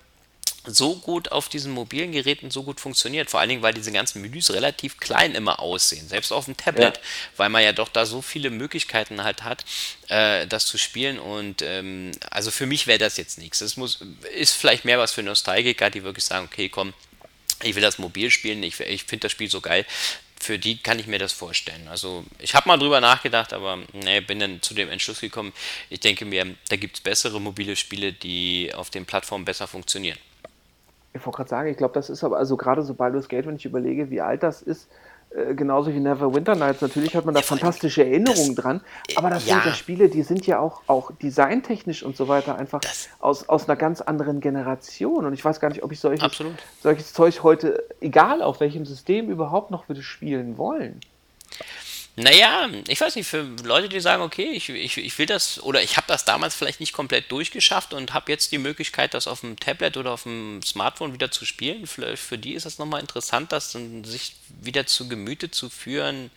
so 0.68 0.96
gut 0.96 1.32
auf 1.32 1.50
diesen 1.50 1.72
mobilen 1.72 2.12
Geräten 2.12 2.52
so 2.52 2.64
gut 2.64 2.80
funktioniert. 2.80 3.30
Vor 3.30 3.40
allen 3.40 3.50
Dingen, 3.50 3.62
weil 3.62 3.74
diese 3.74 3.92
ganzen 3.92 4.22
Menüs 4.22 4.52
relativ 4.52 5.00
klein 5.00 5.34
immer 5.34 5.60
aussehen. 5.60 6.08
Selbst 6.08 6.32
auf 6.32 6.46
dem 6.46 6.58
Tablet, 6.58 6.98
ja. 6.98 7.04
weil 7.38 7.50
man 7.50 7.64
ja 7.64 7.72
doch 7.72 7.90
da 7.90 8.06
so 8.06 8.22
viele 8.22 8.50
Möglichkeiten 8.50 9.24
halt 9.24 9.44
hat, 9.44 9.66
äh, 10.10 10.46
das 10.48 10.66
zu 10.66 10.78
spielen. 10.78 11.20
Und 11.20 11.62
ähm, 11.62 12.12
also 12.30 12.52
für 12.52 12.66
mich 12.66 12.88
wäre 12.88 13.00
das 13.00 13.18
jetzt 13.18 13.38
nichts. 13.38 13.60
Das 13.60 13.78
muss, 13.78 14.00
ist 14.36 14.54
vielleicht 14.54 14.86
mehr 14.86 15.00
was 15.00 15.14
für 15.14 15.24
Nostalgiker, 15.24 15.90
die 15.90 16.04
wirklich 16.04 16.26
sagen, 16.26 16.50
okay, 16.52 16.70
komm, 16.70 16.94
ich 17.64 17.76
will 17.76 17.82
das 17.82 17.98
mobil 17.98 18.30
spielen, 18.30 18.62
ich, 18.62 18.80
ich 18.82 19.04
finde 19.04 19.24
das 19.24 19.32
Spiel 19.32 19.50
so 19.50 19.62
geil. 19.62 19.86
Für 20.48 20.58
die 20.58 20.82
kann 20.82 20.98
ich 20.98 21.08
mir 21.08 21.20
das 21.20 21.34
vorstellen. 21.34 21.89
Also 21.89 22.24
ich 22.39 22.56
habe 22.56 22.70
mal 22.70 22.78
drüber 22.78 23.02
nachgedacht, 23.02 23.52
aber 23.52 23.80
nee, 23.91 24.22
bin 24.22 24.39
dann 24.39 24.62
zu 24.62 24.74
dem 24.74 24.89
Entschluss 24.89 25.20
gekommen, 25.20 25.52
ich 25.89 26.00
denke 26.00 26.24
mir, 26.24 26.45
da 26.70 26.78
gibt 26.78 26.95
es 26.95 27.02
bessere 27.02 27.41
mobile 27.41 27.76
Spiele, 27.76 28.14
die 28.14 28.72
auf 28.74 28.89
den 28.89 29.06
Plattformen 29.06 29.43
besser 29.43 29.68
funktionieren. 29.68 30.18
Ich 31.14 31.26
wollte 31.26 31.36
gerade 31.36 31.50
sagen, 31.50 31.70
ich 31.70 31.76
glaube, 31.76 31.93
das 31.95 32.10
ist 32.10 32.24
aber, 32.24 32.38
also 32.38 32.56
gerade 32.56 32.82
so 32.84 32.93
Baldur's 32.93 33.28
Gate, 33.28 33.45
wenn 33.45 33.58
ich 33.58 33.66
überlege, 33.66 34.10
wie 34.10 34.22
alt 34.22 34.41
das 34.41 34.62
ist, 34.62 34.88
äh, 35.30 35.54
genauso 35.56 35.94
wie 35.94 36.00
Neverwinter 36.00 36.56
Nights, 36.56 36.82
natürlich 36.82 37.16
hat 37.16 37.26
man 37.26 37.36
da 37.36 37.42
fantastische 37.42 38.04
Erinnerungen 38.04 38.56
das, 38.56 38.64
dran, 38.64 38.82
aber 39.16 39.30
das 39.30 39.46
ja. 39.46 39.56
sind 39.56 39.66
ja 39.66 39.74
Spiele, 39.74 40.10
die 40.10 40.24
sind 40.24 40.48
ja 40.48 40.60
auch, 40.60 40.82
auch 40.88 41.12
designtechnisch 41.12 42.04
und 42.04 42.16
so 42.16 42.28
weiter 42.28 42.58
einfach 42.58 42.82
aus, 43.20 43.48
aus 43.50 43.68
einer 43.68 43.76
ganz 43.76 44.02
anderen 44.02 44.40
Generation 44.40 45.26
und 45.26 45.34
ich 45.34 45.44
weiß 45.44 45.60
gar 45.60 45.70
nicht, 45.70 45.84
ob 45.84 45.92
ich 45.92 46.00
solches, 46.00 46.44
solches 46.82 47.14
Zeug 47.14 47.44
heute, 47.44 47.84
egal 48.02 48.42
auf 48.42 48.60
welchem 48.60 48.86
System, 48.86 49.30
überhaupt 49.30 49.72
noch 49.72 49.90
würde 49.90 50.02
spielen 50.02 50.58
wollen. 50.58 51.00
Naja, 52.20 52.68
ich 52.88 52.99
weiß 52.99 53.15
nicht, 53.15 53.28
für 53.28 53.43
Leute, 53.63 53.89
die 53.89 53.99
sagen, 53.99 54.24
okay, 54.24 54.49
ich, 54.49 54.70
ich, 54.70 54.97
ich 54.97 55.20
will 55.20 55.28
das, 55.28 55.61
oder 55.61 55.84
ich 55.84 55.97
habe 55.97 56.07
das 56.07 56.26
damals 56.26 56.55
vielleicht 56.55 56.80
nicht 56.80 56.91
komplett 56.91 57.32
durchgeschafft 57.32 57.93
und 57.93 58.11
habe 58.15 58.32
jetzt 58.32 58.51
die 58.51 58.57
Möglichkeit, 58.57 59.13
das 59.13 59.28
auf 59.28 59.41
dem 59.41 59.59
Tablet 59.59 59.97
oder 59.97 60.13
auf 60.13 60.24
dem 60.24 60.63
Smartphone 60.63 61.13
wieder 61.13 61.30
zu 61.30 61.45
spielen, 61.45 61.86
für, 61.86 62.18
für 62.18 62.39
die 62.39 62.55
ist 62.55 62.65
das 62.65 62.80
nochmal 62.80 63.01
interessant, 63.01 63.51
das 63.51 63.72
dann 63.72 64.03
sich 64.03 64.34
wieder 64.49 64.88
zu 64.88 65.07
Gemüte 65.07 65.51
zu 65.51 65.70
führen. 65.70 66.32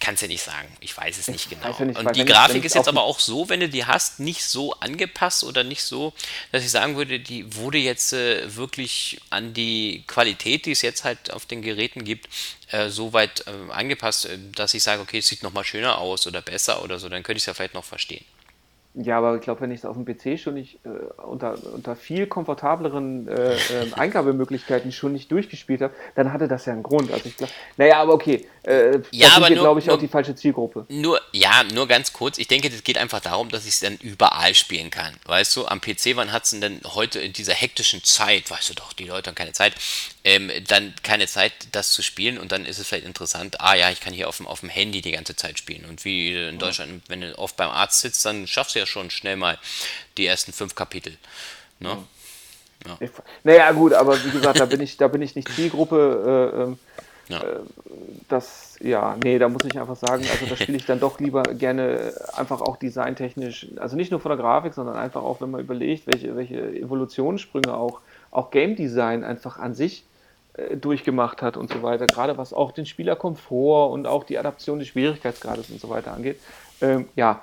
Kannst 0.00 0.22
du 0.22 0.26
ja 0.26 0.30
nicht 0.30 0.42
sagen. 0.42 0.68
Ich 0.80 0.96
weiß 0.96 1.18
es 1.18 1.28
nicht 1.28 1.50
genau. 1.50 1.76
ja 1.78 1.84
nicht, 1.84 1.98
und 1.98 2.16
die 2.16 2.24
Grafik 2.24 2.64
ist 2.64 2.74
jetzt 2.74 2.88
aber 2.88 3.02
auch 3.02 3.20
so, 3.20 3.48
wenn 3.48 3.60
du 3.60 3.68
die 3.68 3.84
hast, 3.84 4.18
nicht 4.18 4.44
so 4.44 4.72
angepasst 4.74 5.44
oder 5.44 5.62
nicht 5.62 5.84
so, 5.84 6.14
dass 6.52 6.64
ich 6.64 6.70
sagen 6.70 6.96
würde, 6.96 7.20
die 7.20 7.54
wurde 7.54 7.78
jetzt 7.78 8.12
äh, 8.12 8.56
wirklich 8.56 9.20
an 9.28 9.52
die 9.52 10.04
Qualität, 10.06 10.66
die 10.66 10.72
es 10.72 10.82
jetzt 10.82 11.04
halt 11.04 11.32
auf 11.32 11.46
den 11.46 11.62
Geräten 11.62 12.04
gibt, 12.04 12.28
äh, 12.70 12.88
so 12.88 13.12
weit 13.12 13.44
äh, 13.46 13.72
angepasst, 13.72 14.26
äh, 14.26 14.38
dass 14.56 14.74
ich 14.74 14.82
sage, 14.82 15.02
okay, 15.02 15.18
es 15.18 15.28
sieht 15.28 15.42
nochmal 15.42 15.64
schöner 15.64 15.98
aus 15.98 16.26
oder 16.26 16.40
besser 16.40 16.82
oder 16.82 16.98
so, 16.98 17.08
dann 17.08 17.22
könnte 17.22 17.36
ich 17.36 17.42
es 17.42 17.46
ja 17.46 17.54
vielleicht 17.54 17.74
noch 17.74 17.84
verstehen. 17.84 18.24
Ja, 18.94 19.18
aber 19.18 19.36
ich 19.36 19.42
glaube, 19.42 19.60
wenn 19.60 19.70
ich 19.70 19.80
es 19.80 19.84
auf 19.84 19.96
dem 19.96 20.04
PC 20.04 20.38
schon 20.38 20.54
nicht 20.54 20.84
äh, 20.84 20.88
unter, 21.22 21.56
unter 21.72 21.94
viel 21.94 22.26
komfortableren 22.26 23.28
äh, 23.28 23.52
ähm, 23.72 23.94
Eingabemöglichkeiten 23.96 24.90
schon 24.90 25.12
nicht 25.12 25.30
durchgespielt 25.30 25.80
habe, 25.80 25.94
dann 26.16 26.32
hatte 26.32 26.48
das 26.48 26.66
ja 26.66 26.72
einen 26.72 26.82
Grund. 26.82 27.12
Also 27.12 27.26
ich 27.26 27.36
glaube, 27.36 27.52
naja, 27.76 28.00
aber 28.00 28.14
okay, 28.14 28.46
äh, 28.62 28.98
Ja, 29.10 29.28
aber 29.36 29.48
wir, 29.48 29.56
nur- 29.56 29.64
glaube 29.64 29.80
ich, 29.80 29.86
nur- 29.86 29.94
auch 29.94 30.00
die 30.00 30.08
falsche 30.08 30.34
Zielgruppe. 30.34 30.84
Nur, 30.88 31.20
ja, 31.32 31.64
nur 31.64 31.86
ganz 31.88 32.12
kurz. 32.12 32.38
Ich 32.38 32.48
denke, 32.48 32.68
das 32.70 32.84
geht 32.84 32.98
einfach 32.98 33.20
darum, 33.20 33.48
dass 33.48 33.64
ich 33.64 33.74
es 33.74 33.80
dann 33.80 33.96
überall 33.96 34.54
spielen 34.54 34.90
kann. 34.90 35.14
Weißt 35.24 35.56
du, 35.56 35.66
am 35.66 35.80
PC, 35.80 36.16
wann 36.16 36.32
hat 36.32 36.44
es 36.44 36.50
denn 36.50 36.60
dann 36.60 36.80
heute 36.94 37.20
in 37.20 37.32
dieser 37.32 37.54
hektischen 37.54 38.04
Zeit, 38.04 38.50
weißt 38.50 38.70
du 38.70 38.74
doch, 38.74 38.92
die 38.92 39.04
Leute 39.04 39.28
haben 39.30 39.34
keine 39.34 39.52
Zeit, 39.52 39.74
ähm, 40.24 40.50
dann 40.68 40.94
keine 41.02 41.26
Zeit, 41.26 41.52
das 41.72 41.92
zu 41.92 42.02
spielen 42.02 42.38
und 42.38 42.52
dann 42.52 42.66
ist 42.66 42.78
es 42.78 42.86
vielleicht 42.88 43.06
interessant, 43.06 43.60
ah 43.60 43.74
ja, 43.74 43.90
ich 43.90 44.00
kann 44.00 44.12
hier 44.12 44.28
auf 44.28 44.36
dem, 44.36 44.46
auf 44.46 44.60
dem 44.60 44.68
Handy 44.68 45.00
die 45.00 45.12
ganze 45.12 45.34
Zeit 45.36 45.58
spielen. 45.58 45.84
Und 45.86 46.04
wie 46.04 46.34
in 46.34 46.58
Deutschland, 46.58 47.02
wenn 47.08 47.22
du 47.22 47.38
oft 47.38 47.56
beim 47.56 47.70
Arzt 47.70 48.00
sitzt, 48.00 48.24
dann 48.24 48.46
schaffst 48.46 48.74
du 48.74 48.78
ja 48.78 48.86
schon 48.86 49.10
schnell 49.10 49.36
mal 49.36 49.58
die 50.18 50.26
ersten 50.26 50.52
fünf 50.52 50.74
Kapitel. 50.74 51.16
Ne? 51.78 51.96
Ich, 52.98 53.10
naja, 53.44 53.72
gut, 53.72 53.92
aber 53.92 54.22
wie 54.24 54.30
gesagt, 54.30 54.58
da 54.58 54.64
bin 54.64 54.80
ich, 54.80 54.96
da 54.96 55.06
bin 55.08 55.20
ich 55.20 55.34
nicht 55.34 55.48
Zielgruppe. 55.54 56.50
Äh, 56.56 56.62
ähm, 56.62 56.78
Ja. 57.30 57.42
das, 58.28 58.76
ja, 58.80 59.16
nee, 59.22 59.38
da 59.38 59.48
muss 59.48 59.64
ich 59.64 59.78
einfach 59.78 59.96
sagen, 59.96 60.24
also 60.30 60.46
da 60.46 60.56
spiele 60.56 60.78
ich 60.78 60.86
dann 60.86 61.00
doch 61.00 61.20
lieber 61.20 61.42
gerne 61.42 62.12
einfach 62.34 62.60
auch 62.60 62.76
designtechnisch, 62.76 63.68
also 63.76 63.96
nicht 63.96 64.10
nur 64.10 64.20
von 64.20 64.30
der 64.30 64.38
Grafik, 64.38 64.74
sondern 64.74 64.96
einfach 64.96 65.22
auch, 65.22 65.40
wenn 65.40 65.50
man 65.50 65.60
überlegt, 65.60 66.06
welche, 66.06 66.36
welche 66.36 66.60
Evolutionssprünge 66.60 67.74
auch, 67.74 68.00
auch 68.30 68.50
Game 68.50 68.76
Design 68.76 69.24
einfach 69.24 69.58
an 69.58 69.74
sich 69.74 70.04
äh, 70.54 70.76
durchgemacht 70.76 71.42
hat 71.42 71.56
und 71.56 71.72
so 71.72 71.82
weiter, 71.82 72.06
gerade 72.06 72.36
was 72.38 72.52
auch 72.52 72.72
den 72.72 72.86
Spielerkomfort 72.86 73.92
und 73.92 74.06
auch 74.06 74.24
die 74.24 74.38
Adaption 74.38 74.78
des 74.78 74.88
Schwierigkeitsgrades 74.88 75.70
und 75.70 75.80
so 75.80 75.88
weiter 75.88 76.12
angeht. 76.12 76.40
Ähm, 76.80 77.08
ja, 77.14 77.40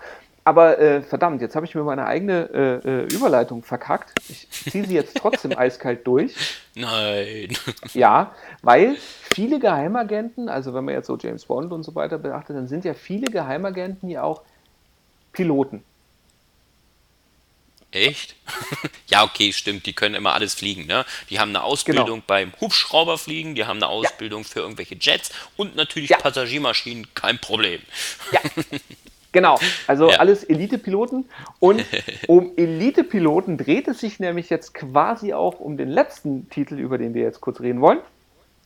aber 0.47 0.79
äh, 0.79 1.01
verdammt, 1.01 1.41
jetzt 1.41 1.57
habe 1.57 1.65
ich 1.65 1.75
mir 1.75 1.83
meine 1.83 2.05
eigene 2.05 2.81
äh, 2.85 2.89
äh, 2.89 3.13
Überleitung 3.13 3.63
verkackt. 3.63 4.13
Ich 4.29 4.49
ziehe 4.49 4.85
sie 4.87 4.93
jetzt 4.93 5.17
trotzdem 5.17 5.51
eiskalt 5.57 6.07
durch. 6.07 6.33
Nein. 6.73 7.49
Ja, 7.93 8.33
weil 8.61 8.95
viele 9.33 9.59
Geheimagenten, 9.59 10.47
also 10.47 10.73
wenn 10.73 10.85
man 10.85 10.93
jetzt 10.93 11.07
so 11.07 11.17
James 11.17 11.43
Bond 11.45 11.73
und 11.73 11.83
so 11.83 11.95
weiter 11.95 12.17
beachtet, 12.17 12.55
dann 12.55 12.69
sind 12.69 12.85
ja 12.85 12.93
viele 12.93 13.29
Geheimagenten 13.29 14.09
ja 14.09 14.23
auch 14.23 14.41
Piloten. 15.33 15.83
Echt? 17.91 18.35
ja, 19.07 19.25
okay, 19.25 19.51
stimmt. 19.51 19.85
Die 19.85 19.93
können 19.93 20.15
immer 20.15 20.33
alles 20.33 20.53
fliegen, 20.53 20.85
ne? 20.85 21.05
Die 21.29 21.39
haben 21.39 21.49
eine 21.49 21.63
Ausbildung 21.63 22.05
Genau. 22.05 22.23
beim 22.25 22.53
Hubschrauberfliegen, 22.61 23.53
die 23.55 23.65
haben 23.65 23.77
eine 23.77 23.87
Ausbildung 23.87 24.45
für 24.45 24.61
irgendwelche 24.61 24.95
Jets 24.95 25.31
und 25.57 25.75
natürlich 25.75 26.11
Ja. 26.11 26.17
Passagiermaschinen, 26.17 27.13
kein 27.15 27.37
Problem. 27.37 27.81
Ja, 28.31 28.39
genau. 29.37 29.59
Also 29.87 30.09
Ja. 30.11 30.17
alles 30.17 30.43
Elite-Piloten. 30.43 31.25
Und 31.59 31.85
um 32.27 32.51
Elite-Piloten 32.57 33.57
dreht 33.57 33.87
es 33.87 33.99
sich 33.99 34.19
nämlich 34.19 34.49
jetzt 34.49 34.73
quasi 34.73 35.33
auch 35.33 35.59
um 35.59 35.77
den 35.77 35.89
letzten 35.89 36.49
Titel, 36.49 36.75
über 36.79 36.97
den 36.97 37.13
wir 37.13 37.21
jetzt 37.21 37.39
kurz 37.41 37.59
reden 37.59 37.81
wollen, 37.81 37.99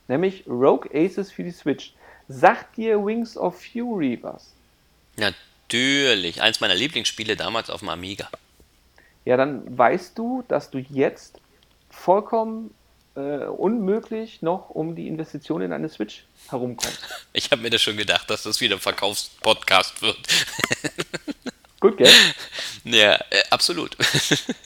nämlich 0.08 0.46
Rogue 0.48 0.90
Aces 0.94 1.32
für 1.32 1.44
die 1.44 1.52
Switch. 1.52 1.94
Sagt 2.28 2.78
dir 2.78 3.06
Wings 3.06 3.38
of 3.38 3.62
Fury 3.62 4.18
was? 4.22 4.54
Natürlich. 5.18 6.42
Eins 6.42 6.62
meiner 6.62 6.76
Lieblingsspiele 6.76 7.36
damals 7.36 7.70
auf 7.70 7.80
dem 7.82 7.90
Amiga. 7.90 8.30
Ja, 9.26 9.38
dann 9.38 9.78
weißt 9.78 10.18
du, 10.18 10.44
dass 10.48 10.70
du 10.72 10.80
jetzt 10.80 11.40
vollkommen 11.90 12.74
äh, 13.16 13.46
unmöglich 13.46 14.42
noch 14.42 14.70
um 14.70 14.96
die 14.96 15.08
Investition 15.08 15.62
in 15.62 15.74
eine 15.74 15.90
Switch 15.90 16.24
herumkommst. 16.50 17.00
Ich 17.34 17.52
habe 17.52 17.62
mir 17.62 17.70
das 17.70 17.82
schon 17.82 17.98
gedacht, 17.98 18.30
dass 18.30 18.44
das 18.44 18.60
wieder 18.60 18.76
ein 18.76 18.82
Verkaufspodcast 18.82 20.02
wird. 20.02 20.18
Gut, 21.80 21.98
gell? 21.98 22.12
ja, 22.84 23.16
äh, 23.16 23.20
absolut. 23.50 23.98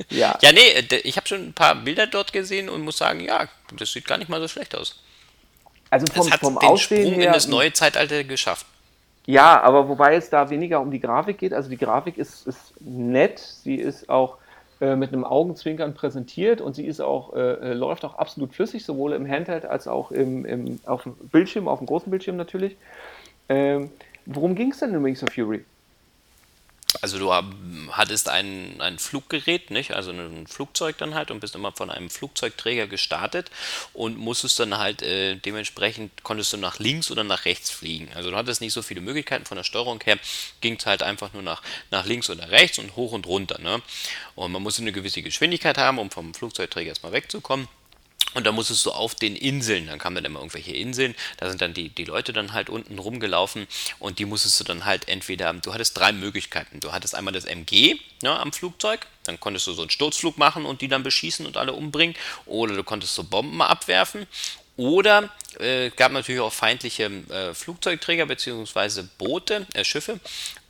Ja. 0.10 0.38
ja, 0.42 0.52
nee, 0.52 0.86
ich 1.04 1.16
habe 1.16 1.28
schon 1.28 1.48
ein 1.48 1.54
paar 1.54 1.76
Bilder 1.76 2.08
dort 2.08 2.34
gesehen 2.34 2.70
und 2.70 2.82
muss 2.82 2.98
sagen, 2.98 3.22
ja, 3.22 3.48
das 3.78 3.94
sieht 3.94 4.06
gar 4.06 4.18
nicht 4.18 4.30
mal 4.30 4.42
so 4.42 4.48
schlecht 4.48 4.76
aus. 4.76 5.02
Also 5.90 6.06
vom, 6.14 6.28
Es 6.28 6.34
hat 6.34 6.40
vom 6.42 6.60
den 6.60 6.68
Aussehen 6.68 7.06
Sprung 7.06 7.20
her. 7.20 7.28
in 7.28 7.34
das 7.34 7.48
neue 7.48 7.72
Zeitalter 7.72 8.24
geschafft. 8.26 8.66
Ja, 9.28 9.62
aber 9.62 9.88
wobei 9.88 10.16
es 10.16 10.30
da 10.30 10.50
weniger 10.50 10.82
um 10.82 10.92
die 10.92 11.00
Grafik 11.00 11.38
geht. 11.38 11.54
Also 11.54 11.70
die 11.70 11.78
Grafik 11.78 12.18
ist, 12.18 12.46
ist 12.48 12.74
nett, 12.80 13.40
sie 13.40 13.76
ist 13.76 14.10
auch 14.10 14.38
äh, 14.82 14.96
mit 14.96 15.14
einem 15.14 15.24
Augenzwinkern 15.24 15.94
präsentiert 15.94 16.60
und 16.60 16.76
sie 16.76 16.86
ist 16.86 17.00
auch, 17.00 17.34
äh, 17.34 17.40
äh, 17.40 17.74
läuft 17.74 18.04
auch 18.04 18.16
absolut 18.16 18.54
flüssig, 18.54 18.84
sowohl 18.84 19.14
im 19.14 19.26
Handheld 19.28 19.66
als 19.66 19.88
auch 19.88 20.12
im, 20.12 20.46
im, 20.46 20.80
auf 20.86 21.04
dem 21.04 21.14
Bildschirm, 21.16 21.68
auf 21.68 21.80
dem 21.80 21.88
großen 21.88 22.10
Bildschirm 22.10 22.36
natürlich. 22.36 22.76
Ähm, 23.48 23.90
worum 24.26 24.56
ging 24.56 24.72
es 24.72 24.80
denn 24.80 24.94
in 24.94 25.04
Wings 25.04 25.24
of 25.24 25.30
Fury? 25.34 25.64
Also 27.02 27.20
du 27.20 27.34
hattest 27.92 28.30
ein, 28.30 28.80
ein 28.82 29.00
Fluggerät, 29.00 29.72
nicht? 29.72 29.94
Also 29.94 30.12
ein 30.12 30.48
Flugzeug 30.48 30.98
dann 30.98 31.16
halt 31.16 31.32
und 31.32 31.40
bist 31.40 31.56
immer 31.56 31.72
von 31.72 31.90
einem 31.90 32.10
Flugzeugträger 32.10 32.88
gestartet 32.88 33.52
und 33.94 34.18
musstest 34.18 34.60
dann 34.60 34.78
halt 34.78 35.02
äh, 35.02 35.36
dementsprechend 35.36 36.24
konntest 36.24 36.54
du 36.54 36.58
nach 36.58 36.80
links 36.80 37.12
oder 37.12 37.24
nach 37.24 37.46
rechts 37.46 37.70
fliegen. 37.70 38.10
Also 38.16 38.32
du 38.32 38.38
hattest 38.38 38.62
nicht 38.62 38.74
so 38.74 38.82
viele 38.82 39.02
Möglichkeiten 39.02 39.46
von 39.46 39.58
der 39.58 39.64
Steuerung 39.64 40.02
her, 40.04 40.18
ging 40.62 40.78
es 40.78 40.86
halt 40.86 41.04
einfach 41.04 41.34
nur 41.34 41.44
nach, 41.44 41.62
nach 41.92 42.06
links 42.06 42.30
oder 42.30 42.52
rechts 42.52 42.80
und 42.80 42.96
hoch 42.96 43.12
und 43.12 43.28
runter. 43.28 43.60
Ne? 43.62 43.82
Und 44.36 44.52
man 44.52 44.62
musste 44.62 44.82
eine 44.82 44.92
gewisse 44.92 45.22
Geschwindigkeit 45.22 45.78
haben, 45.78 46.00
um 46.00 46.12
vom 46.12 46.34
Flugzeugträger 46.34 46.90
erstmal 46.90 47.12
wegzukommen. 47.12 47.68
Und 48.36 48.46
da 48.46 48.52
musstest 48.52 48.86
du 48.86 48.92
auf 48.92 49.16
den 49.16 49.36
Inseln, 49.36 49.88
dann 49.88 49.98
kamen 49.98 50.16
dann 50.16 50.26
immer 50.26 50.40
irgendwelche 50.40 50.74
Inseln, 50.74 51.16
da 51.38 51.50
sind 51.50 51.62
dann 51.62 51.74
die, 51.74 51.90
die 51.90 52.04
Leute 52.04 52.34
dann 52.34 52.54
halt 52.54 52.70
unten 52.70 53.00
rumgelaufen 53.00 53.66
und 54.00 54.20
die 54.20 54.26
musstest 54.26 54.60
du 54.60 54.66
dann 54.66 54.86
halt 54.86 55.08
entweder, 55.08 55.54
du 55.54 55.74
hattest 55.74 55.98
drei 55.98 56.12
Möglichkeiten. 56.12 56.82
Du 56.82 56.92
hattest 56.92 57.16
einmal 57.16 57.34
das 57.34 57.46
MG 57.46 57.96
ne, 58.22 58.38
am 58.38 58.52
Flugzeug, 58.52 59.08
dann 59.24 59.40
konntest 59.40 59.68
du 59.68 59.74
so 59.74 59.82
einen 59.82 59.90
Sturzflug 59.90 60.38
machen 60.38 60.66
und 60.66 60.82
die 60.82 60.88
dann 60.90 61.02
beschießen 61.02 61.46
und 61.46 61.58
alle 61.58 61.74
umbringen. 61.74 62.16
Oder 62.46 62.76
du 62.76 62.84
konntest 62.84 63.16
so 63.16 63.24
Bomben 63.24 63.62
abwerfen. 63.62 64.28
Oder 64.78 65.30
äh, 65.60 65.90
gab 65.92 66.12
natürlich 66.12 66.42
auch 66.42 66.52
feindliche 66.52 67.06
äh, 67.06 67.54
Flugzeugträger 67.54 68.26
bzw. 68.26 69.04
Boote, 69.18 69.66
äh, 69.74 69.84
Schiffe. 69.84 70.20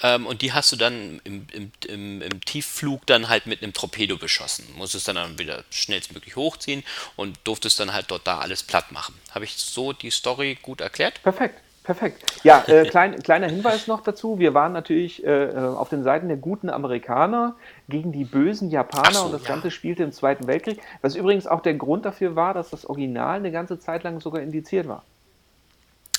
Ähm, 0.04 0.28
und 0.28 0.42
die 0.42 0.54
hast 0.54 0.72
du 0.72 0.76
dann 0.76 1.22
im, 1.24 1.48
im, 1.52 1.72
im, 1.88 2.22
im 2.22 2.42
Tiefflug 2.42 3.06
dann 3.08 3.30
halt 3.30 3.48
mit 3.48 3.64
einem 3.64 3.74
Torpedo 3.74 4.18
beschossen. 4.18 4.66
Musstest 4.78 5.08
dann, 5.08 5.16
dann 5.16 5.40
wieder 5.40 5.64
schnellstmöglich 5.72 6.36
hochziehen 6.36 6.84
und 7.16 7.40
durftest 7.44 7.80
dann 7.80 7.94
halt 7.94 8.06
dort 8.10 8.28
da 8.28 8.40
alles 8.40 8.62
platt 8.62 8.92
machen. 8.92 9.16
Habe 9.32 9.46
ich 9.46 9.56
so 9.56 9.94
die 9.94 10.12
Story 10.12 10.58
gut 10.62 10.82
erklärt? 10.82 11.22
Perfekt, 11.24 11.60
perfekt. 11.84 12.24
Ja, 12.44 12.64
äh, 12.68 12.86
klein, 12.90 13.22
kleiner 13.24 13.48
Hinweis 13.48 13.88
noch 13.88 14.02
dazu. 14.02 14.38
Wir 14.38 14.54
waren 14.54 14.74
natürlich 14.74 15.26
äh, 15.26 15.46
äh, 15.46 15.58
auf 15.58 15.90
den 15.90 16.04
Seiten 16.04 16.28
der 16.28 16.38
guten 16.38 16.70
Amerikaner 16.70 17.56
gegen 17.88 18.12
die 18.12 18.26
bösen 18.26 18.70
Japaner 18.70 19.12
so, 19.12 19.26
und 19.26 19.32
das 19.32 19.44
ja. 19.44 19.50
Ganze 19.50 19.72
spielte 19.72 20.04
im 20.04 20.12
Zweiten 20.12 20.48
Weltkrieg. 20.48 20.82
Was 21.02 21.16
übrigens 21.16 21.48
auch 21.48 21.62
der 21.62 21.76
Grund 21.76 22.06
dafür 22.06 22.36
war, 22.36 22.54
dass 22.54 22.70
das 22.70 22.86
Original 22.86 23.38
eine 23.38 23.52
ganze 23.52 23.80
Zeit 23.80 24.04
lang 24.04 24.20
sogar 24.22 24.42
indiziert 24.42 24.88
war. 24.88 25.04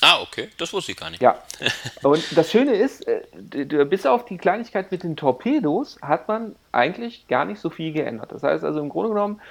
Ah, 0.01 0.21
okay, 0.21 0.49
das 0.59 0.71
wusste 0.73 0.91
ich 0.91 0.97
gar 0.97 1.09
nicht. 1.09 1.21
Ja. 1.21 1.39
Und 2.03 2.37
das 2.37 2.51
Schöne 2.51 2.75
ist, 2.75 3.07
äh, 3.07 3.23
bis 3.85 4.05
auf 4.05 4.25
die 4.25 4.37
Kleinigkeit 4.37 4.91
mit 4.91 5.03
den 5.03 5.15
Torpedos 5.15 5.97
hat 6.01 6.27
man 6.27 6.55
eigentlich 6.71 7.27
gar 7.27 7.45
nicht 7.45 7.59
so 7.59 7.69
viel 7.69 7.91
geändert. 7.93 8.31
Das 8.31 8.43
heißt 8.43 8.63
also 8.63 8.79
im 8.79 8.89
Grunde 8.89 9.09
genommen, 9.09 9.41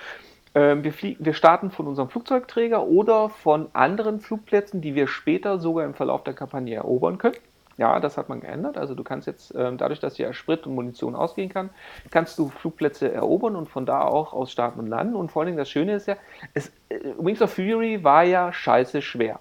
ähm, 0.54 0.84
wir, 0.84 0.92
flie- 0.92 1.16
wir 1.18 1.34
starten 1.34 1.70
von 1.72 1.88
unserem 1.88 2.08
Flugzeugträger 2.08 2.84
oder 2.84 3.28
von 3.28 3.68
anderen 3.72 4.20
Flugplätzen, 4.20 4.80
die 4.80 4.94
wir 4.94 5.08
später 5.08 5.58
sogar 5.58 5.84
im 5.84 5.94
Verlauf 5.94 6.22
der 6.22 6.34
Kampagne 6.34 6.76
erobern 6.76 7.18
können. 7.18 7.36
Ja, 7.78 8.00
das 8.00 8.16
hat 8.16 8.28
man 8.30 8.40
geändert. 8.40 8.78
Also 8.78 8.94
du 8.94 9.04
kannst 9.04 9.26
jetzt, 9.26 9.54
ähm, 9.54 9.76
dadurch, 9.76 10.00
dass 10.00 10.16
ja 10.16 10.32
Sprit 10.32 10.66
und 10.66 10.74
Munition 10.74 11.14
ausgehen 11.14 11.50
kann, 11.50 11.68
kannst 12.10 12.38
du 12.38 12.48
Flugplätze 12.48 13.12
erobern 13.12 13.54
und 13.54 13.68
von 13.68 13.84
da 13.84 14.00
auch 14.00 14.32
aus 14.32 14.50
starten 14.50 14.80
und 14.80 14.86
landen. 14.86 15.14
Und 15.14 15.30
vor 15.30 15.42
allen 15.42 15.48
Dingen 15.48 15.58
das 15.58 15.68
Schöne 15.68 15.94
ist 15.94 16.06
ja, 16.08 16.16
es, 16.54 16.68
äh, 16.88 16.98
Wings 17.18 17.42
of 17.42 17.52
Fury 17.52 18.02
war 18.02 18.22
ja 18.24 18.50
scheiße 18.52 19.02
schwer. 19.02 19.40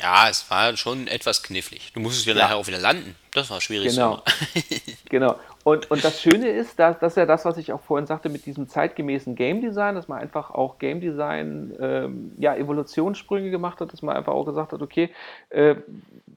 Ja, 0.00 0.28
es 0.28 0.50
war 0.50 0.76
schon 0.76 1.06
etwas 1.06 1.42
knifflig. 1.42 1.92
Du 1.94 2.00
musstest 2.00 2.26
ja, 2.26 2.34
Ja. 2.34 2.42
nachher 2.42 2.56
auch 2.56 2.66
wieder 2.66 2.78
landen. 2.80 3.14
Das 3.32 3.48
war 3.50 3.60
schwierig. 3.60 3.94
Genau. 3.94 4.22
Genau. 5.08 5.36
Und, 5.64 5.90
und 5.90 6.04
das 6.04 6.20
Schöne 6.20 6.48
ist, 6.50 6.78
dass, 6.78 6.98
das 6.98 7.14
ist 7.14 7.16
ja 7.16 7.24
das, 7.24 7.46
was 7.46 7.56
ich 7.56 7.72
auch 7.72 7.80
vorhin 7.80 8.06
sagte, 8.06 8.28
mit 8.28 8.44
diesem 8.44 8.68
zeitgemäßen 8.68 9.34
Game 9.34 9.62
Design, 9.62 9.94
dass 9.94 10.08
man 10.08 10.18
einfach 10.18 10.50
auch 10.50 10.78
Game 10.78 11.00
Design, 11.00 11.74
ähm, 11.80 12.32
ja, 12.36 12.54
Evolutionssprünge 12.54 13.50
gemacht 13.50 13.80
hat, 13.80 13.90
dass 13.92 14.02
man 14.02 14.14
einfach 14.14 14.34
auch 14.34 14.44
gesagt 14.44 14.74
hat, 14.74 14.82
okay, 14.82 15.08
äh, 15.48 15.76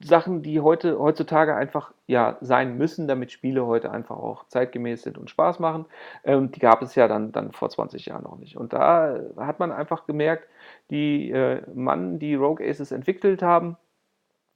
Sachen, 0.00 0.42
die 0.42 0.60
heute, 0.60 0.98
heutzutage 0.98 1.54
einfach 1.54 1.92
ja, 2.06 2.38
sein 2.40 2.78
müssen, 2.78 3.06
damit 3.06 3.30
Spiele 3.30 3.66
heute 3.66 3.90
einfach 3.90 4.16
auch 4.16 4.46
zeitgemäß 4.48 5.02
sind 5.02 5.18
und 5.18 5.28
Spaß 5.28 5.58
machen, 5.58 5.84
ähm, 6.24 6.50
die 6.50 6.60
gab 6.60 6.80
es 6.80 6.94
ja 6.94 7.06
dann, 7.06 7.30
dann 7.30 7.52
vor 7.52 7.68
20 7.68 8.06
Jahren 8.06 8.22
noch 8.22 8.38
nicht. 8.38 8.56
Und 8.56 8.72
da 8.72 9.20
hat 9.36 9.58
man 9.58 9.72
einfach 9.72 10.06
gemerkt, 10.06 10.48
die 10.90 11.30
äh, 11.30 11.60
Mann, 11.74 12.18
die 12.18 12.34
Rogue 12.34 12.66
Aces 12.66 12.92
entwickelt 12.92 13.42
haben, 13.42 13.76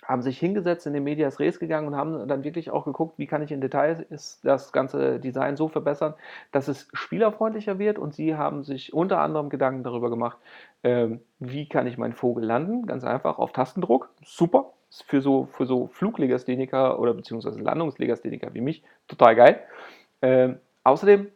haben 0.02 0.22
sich 0.22 0.38
hingesetzt, 0.38 0.86
in 0.86 0.92
den 0.92 1.04
Medias 1.04 1.38
Res 1.38 1.60
gegangen 1.60 1.86
und 1.86 1.96
haben 1.96 2.26
dann 2.26 2.44
wirklich 2.44 2.70
auch 2.70 2.84
geguckt, 2.84 3.18
wie 3.18 3.26
kann 3.26 3.42
ich 3.42 3.52
in 3.52 3.60
Details 3.60 4.40
das 4.42 4.72
ganze 4.72 5.20
Design 5.20 5.56
so 5.56 5.68
verbessern, 5.68 6.14
dass 6.50 6.68
es 6.68 6.88
spielerfreundlicher 6.92 7.78
wird. 7.78 7.98
Und 7.98 8.14
sie 8.14 8.34
haben 8.34 8.64
sich 8.64 8.92
unter 8.92 9.20
anderem 9.20 9.48
Gedanken 9.48 9.84
darüber 9.84 10.10
gemacht, 10.10 10.38
ähm, 10.82 11.20
wie 11.38 11.68
kann 11.68 11.86
ich 11.86 11.98
meinen 11.98 12.14
Vogel 12.14 12.44
landen. 12.44 12.86
Ganz 12.86 13.04
einfach 13.04 13.38
auf 13.38 13.52
Tastendruck. 13.52 14.10
Super. 14.24 14.72
Für 15.06 15.22
so, 15.22 15.46
für 15.46 15.64
so 15.64 15.86
Fluglegastheniker 15.86 16.98
oder 16.98 17.14
beziehungsweise 17.14 17.60
Landungslegastheniker 17.60 18.52
wie 18.52 18.60
mich 18.60 18.82
total 19.08 19.36
geil. 19.36 19.60
Ähm, 20.20 20.58
außerdem 20.84 21.28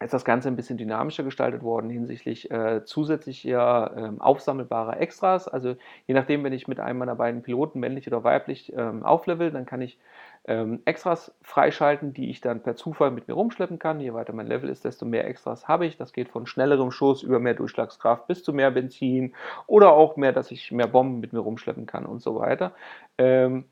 ist 0.00 0.12
das 0.12 0.24
Ganze 0.26 0.48
ein 0.48 0.56
bisschen 0.56 0.76
dynamischer 0.76 1.24
gestaltet 1.24 1.62
worden 1.62 1.88
hinsichtlich 1.88 2.50
äh, 2.50 2.84
zusätzlicher 2.84 3.96
äh, 3.96 4.20
aufsammelbarer 4.20 5.00
Extras. 5.00 5.48
Also 5.48 5.76
je 6.06 6.14
nachdem, 6.14 6.44
wenn 6.44 6.52
ich 6.52 6.68
mit 6.68 6.80
einem 6.80 6.98
meiner 6.98 7.14
beiden 7.14 7.42
Piloten, 7.42 7.80
männlich 7.80 8.06
oder 8.06 8.22
weiblich, 8.22 8.72
ähm, 8.76 9.02
auflevel, 9.02 9.50
dann 9.50 9.64
kann 9.64 9.80
ich 9.80 9.98
ähm, 10.46 10.82
Extras 10.84 11.34
freischalten, 11.40 12.12
die 12.12 12.28
ich 12.28 12.42
dann 12.42 12.62
per 12.62 12.76
Zufall 12.76 13.10
mit 13.10 13.26
mir 13.26 13.34
rumschleppen 13.34 13.78
kann. 13.78 13.98
Je 14.00 14.12
weiter 14.12 14.34
mein 14.34 14.46
Level 14.46 14.68
ist, 14.68 14.84
desto 14.84 15.06
mehr 15.06 15.26
Extras 15.26 15.66
habe 15.66 15.86
ich. 15.86 15.96
Das 15.96 16.12
geht 16.12 16.28
von 16.28 16.46
schnellerem 16.46 16.90
Schuss 16.90 17.22
über 17.22 17.40
mehr 17.40 17.54
Durchschlagskraft 17.54 18.26
bis 18.26 18.44
zu 18.44 18.52
mehr 18.52 18.70
Benzin 18.70 19.34
oder 19.66 19.92
auch 19.92 20.16
mehr, 20.16 20.32
dass 20.32 20.50
ich 20.50 20.72
mehr 20.72 20.88
Bomben 20.88 21.20
mit 21.20 21.32
mir 21.32 21.40
rumschleppen 21.40 21.86
kann 21.86 22.04
und 22.04 22.20
so 22.20 22.38
weiter. 22.38 22.74
Ähm, 23.18 23.64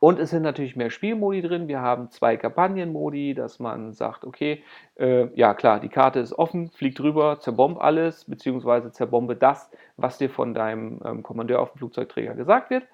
und 0.00 0.20
es 0.20 0.30
sind 0.30 0.42
natürlich 0.42 0.76
mehr 0.76 0.90
Spielmodi 0.90 1.42
drin. 1.42 1.66
Wir 1.66 1.80
haben 1.80 2.10
zwei 2.10 2.36
Kampagnenmodi, 2.36 3.34
dass 3.34 3.58
man 3.58 3.92
sagt, 3.92 4.24
okay, 4.24 4.62
äh, 4.96 5.26
ja 5.34 5.54
klar, 5.54 5.80
die 5.80 5.88
Karte 5.88 6.20
ist 6.20 6.32
offen, 6.32 6.70
fliegt 6.70 6.98
drüber, 7.00 7.40
zerbomb 7.40 7.80
alles, 7.80 8.24
beziehungsweise 8.24 8.92
zerbombe 8.92 9.34
das, 9.34 9.70
was 9.96 10.18
dir 10.18 10.30
von 10.30 10.54
deinem 10.54 11.00
ähm, 11.04 11.22
Kommandeur 11.22 11.60
auf 11.60 11.72
dem 11.72 11.78
Flugzeugträger 11.78 12.34
gesagt 12.34 12.70
wird. 12.70 12.84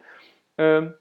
Ähm, 0.56 0.94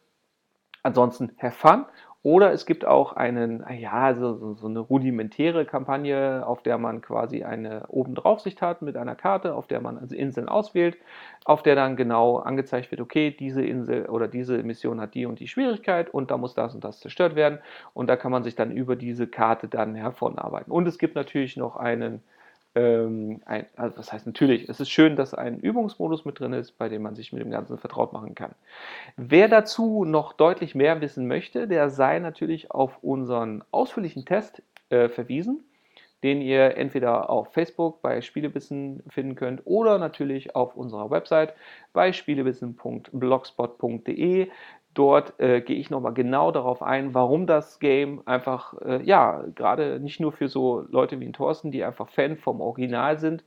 ansonsten 0.83 1.31
have 1.39 1.55
fun. 1.55 1.85
Oder 2.23 2.53
es 2.53 2.65
gibt 2.65 2.85
auch 2.85 3.11
einen, 3.13 3.65
ja, 3.77 4.15
so, 4.15 4.53
so, 4.53 4.67
eine 4.67 4.79
rudimentäre 4.79 5.65
Kampagne, 5.65 6.47
auf 6.47 6.63
der 6.63 6.77
man 6.77 7.01
quasi 7.01 7.43
eine 7.43 7.85
Obendraufsicht 7.89 8.61
hat 8.61 8.81
mit 8.81 8.95
einer 8.95 9.15
Karte, 9.15 9.53
auf 9.53 9.67
der 9.67 9.81
man 9.81 9.97
also 9.97 10.15
Inseln 10.15 10.47
auswählt, 10.47 10.95
auf 11.43 11.63
der 11.63 11.75
dann 11.75 11.97
genau 11.97 12.37
angezeigt 12.37 12.91
wird, 12.91 13.01
okay, 13.01 13.29
diese 13.37 13.61
Insel 13.61 14.05
oder 14.05 14.29
diese 14.29 14.63
Mission 14.63 15.01
hat 15.01 15.15
die 15.15 15.25
und 15.25 15.41
die 15.41 15.49
Schwierigkeit 15.49 16.13
und 16.13 16.31
da 16.31 16.37
muss 16.37 16.53
das 16.53 16.73
und 16.73 16.85
das 16.85 17.01
zerstört 17.01 17.35
werden. 17.35 17.59
Und 17.93 18.07
da 18.07 18.15
kann 18.15 18.31
man 18.31 18.43
sich 18.43 18.55
dann 18.55 18.71
über 18.71 18.95
diese 18.95 19.27
Karte 19.27 19.67
dann 19.67 19.93
hervorarbeiten. 19.93 20.71
Und 20.71 20.87
es 20.87 20.97
gibt 20.97 21.15
natürlich 21.15 21.57
noch 21.57 21.75
einen 21.75 22.21
ähm, 22.75 23.41
ein, 23.45 23.65
also 23.75 23.97
was 23.97 24.11
heißt 24.11 24.25
natürlich, 24.25 24.67
es 24.67 24.79
ist 24.79 24.89
schön, 24.89 25.15
dass 25.15 25.33
ein 25.33 25.59
Übungsmodus 25.59 26.25
mit 26.25 26.39
drin 26.39 26.53
ist, 26.53 26.77
bei 26.77 26.89
dem 26.89 27.03
man 27.03 27.15
sich 27.15 27.31
mit 27.31 27.41
dem 27.41 27.51
Ganzen 27.51 27.77
vertraut 27.77 28.13
machen 28.13 28.35
kann. 28.35 28.55
Wer 29.15 29.47
dazu 29.47 30.05
noch 30.05 30.33
deutlich 30.33 30.73
mehr 30.73 31.01
wissen 31.01 31.27
möchte, 31.27 31.67
der 31.67 31.89
sei 31.89 32.19
natürlich 32.19 32.71
auf 32.71 32.97
unseren 33.03 33.63
ausführlichen 33.71 34.25
Test 34.25 34.63
äh, 34.89 35.09
verwiesen, 35.09 35.63
den 36.23 36.41
ihr 36.41 36.75
entweder 36.77 37.29
auf 37.29 37.53
Facebook 37.53 38.01
bei 38.01 38.21
Spielebissen 38.21 39.03
finden 39.09 39.35
könnt 39.35 39.61
oder 39.65 39.99
natürlich 39.99 40.55
auf 40.55 40.75
unserer 40.75 41.11
Website 41.11 41.53
bei 41.91 42.13
spielebissen.blogspot.de. 42.13 44.47
Dort 44.93 45.39
äh, 45.39 45.61
gehe 45.61 45.77
ich 45.77 45.89
nochmal 45.89 46.13
genau 46.13 46.51
darauf 46.51 46.83
ein, 46.83 47.15
warum 47.15 47.47
das 47.47 47.79
Game 47.79 48.21
einfach, 48.25 48.79
äh, 48.81 49.01
ja, 49.03 49.43
gerade 49.55 49.99
nicht 49.99 50.19
nur 50.19 50.31
für 50.31 50.47
so 50.47 50.85
Leute 50.89 51.19
wie 51.19 51.31
Thorsten, 51.31 51.71
die 51.71 51.83
einfach 51.83 52.09
Fan 52.09 52.37
vom 52.37 52.61
Original 52.61 53.17
sind, 53.17 53.43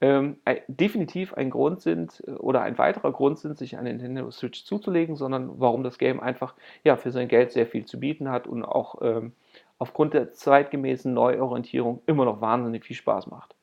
ähm, 0.00 0.36
definitiv 0.68 1.34
ein 1.34 1.50
Grund 1.50 1.80
sind 1.80 2.22
äh, 2.26 2.32
oder 2.32 2.62
ein 2.62 2.78
weiterer 2.78 3.12
Grund 3.12 3.38
sind, 3.38 3.56
sich 3.56 3.78
eine 3.78 3.90
Nintendo 3.90 4.30
Switch 4.30 4.64
zuzulegen, 4.64 5.16
sondern 5.16 5.58
warum 5.58 5.82
das 5.84 5.98
Game 5.98 6.20
einfach 6.20 6.54
ja, 6.84 6.96
für 6.96 7.12
sein 7.12 7.28
Geld 7.28 7.52
sehr 7.52 7.66
viel 7.66 7.86
zu 7.86 7.98
bieten 7.98 8.30
hat 8.30 8.46
und 8.46 8.64
auch 8.64 8.96
ähm, 9.02 9.32
aufgrund 9.78 10.14
der 10.14 10.32
zeitgemäßen 10.32 11.12
Neuorientierung 11.12 12.02
immer 12.06 12.24
noch 12.24 12.40
wahnsinnig 12.40 12.84
viel 12.84 12.96
Spaß 12.96 13.26
macht. 13.26 13.54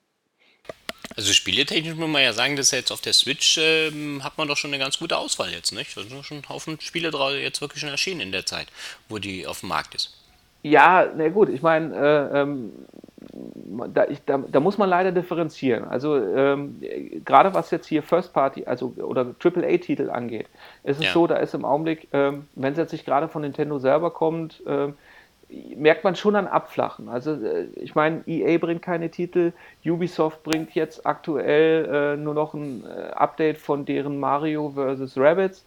Also 1.16 1.32
spieletechnisch 1.34 1.96
muss 1.96 2.10
man 2.10 2.24
ja 2.24 2.34
sagen, 2.34 2.56
dass 2.56 2.72
jetzt 2.72 2.92
auf 2.92 3.02
der 3.02 3.14
Switch 3.14 3.60
ähm, 3.62 4.24
hat 4.24 4.38
man 4.38 4.48
doch 4.48 4.58
schon 4.58 4.74
eine 4.74 4.82
ganz 4.82 4.98
gute 4.98 5.18
Auswahl 5.18 5.52
jetzt, 5.52 5.72
nicht? 5.72 5.96
Da 5.96 6.02
sind 6.02 6.26
schon 6.26 6.38
ein 6.38 6.50
Haufen 6.50 6.80
Spiele 6.80 7.12
jetzt 7.40 7.62
wirklich 7.62 7.82
schon 7.82 7.90
erschienen 7.90 8.22
in 8.22 8.32
der 8.32 8.46
Zeit, 8.46 8.68
wo 9.10 9.20
die 9.20 9.46
auf 9.46 9.60
dem 9.60 9.70
Markt 9.70 9.94
ist. 9.96 10.18
Ja, 10.64 11.06
na 11.16 11.28
gut, 11.30 11.50
ich 11.50 11.62
meine, 11.62 11.94
äh, 11.94 12.42
ähm, 12.42 12.72
da, 13.94 14.06
da, 14.26 14.38
da, 14.38 14.60
muss 14.60 14.78
man 14.78 14.90
leider 14.90 15.12
differenzieren. 15.12 15.84
Also 15.84 16.18
ähm, 16.18 16.82
gerade 17.26 17.54
was 17.54 17.70
jetzt 17.72 17.88
hier 17.88 18.02
First 18.02 18.34
Party, 18.34 18.66
also 18.66 18.94
oder 18.98 19.36
AAA-Titel 19.44 20.10
angeht, 20.10 20.48
ist 20.84 21.00
es 21.00 21.06
ja. 21.06 21.12
so, 21.12 21.28
da 21.28 21.36
ist 21.36 21.54
im 21.54 21.66
Augenblick, 21.66 22.08
ähm, 22.14 22.48
wenn 22.56 22.74
es 22.74 22.78
jetzt 22.78 22.94
nicht 22.94 23.06
gerade 23.06 23.28
von 23.28 23.42
Nintendo 23.42 23.78
selber 23.78 24.12
kommt, 24.12 24.64
ähm, 24.66 24.96
merkt 25.76 26.04
man 26.04 26.16
schon 26.16 26.36
an 26.36 26.48
Abflachen. 26.48 27.10
Also 27.10 27.34
äh, 27.34 27.66
ich 27.76 27.96
meine, 27.96 28.24
EA 28.28 28.58
bringt 28.58 28.82
keine 28.82 29.10
Titel, 29.10 29.54
Ubisoft 29.86 30.44
bringt 30.44 30.74
jetzt 30.76 31.06
aktuell 31.06 32.16
äh, 32.16 32.18
nur 32.18 32.34
noch 32.34 32.54
ein 32.54 32.84
äh, 32.86 33.12
Update 33.12 33.58
von 33.58 33.86
deren 33.86 34.20
Mario 34.20 34.74
vs. 34.76 35.18
Rabbits. 35.18 35.66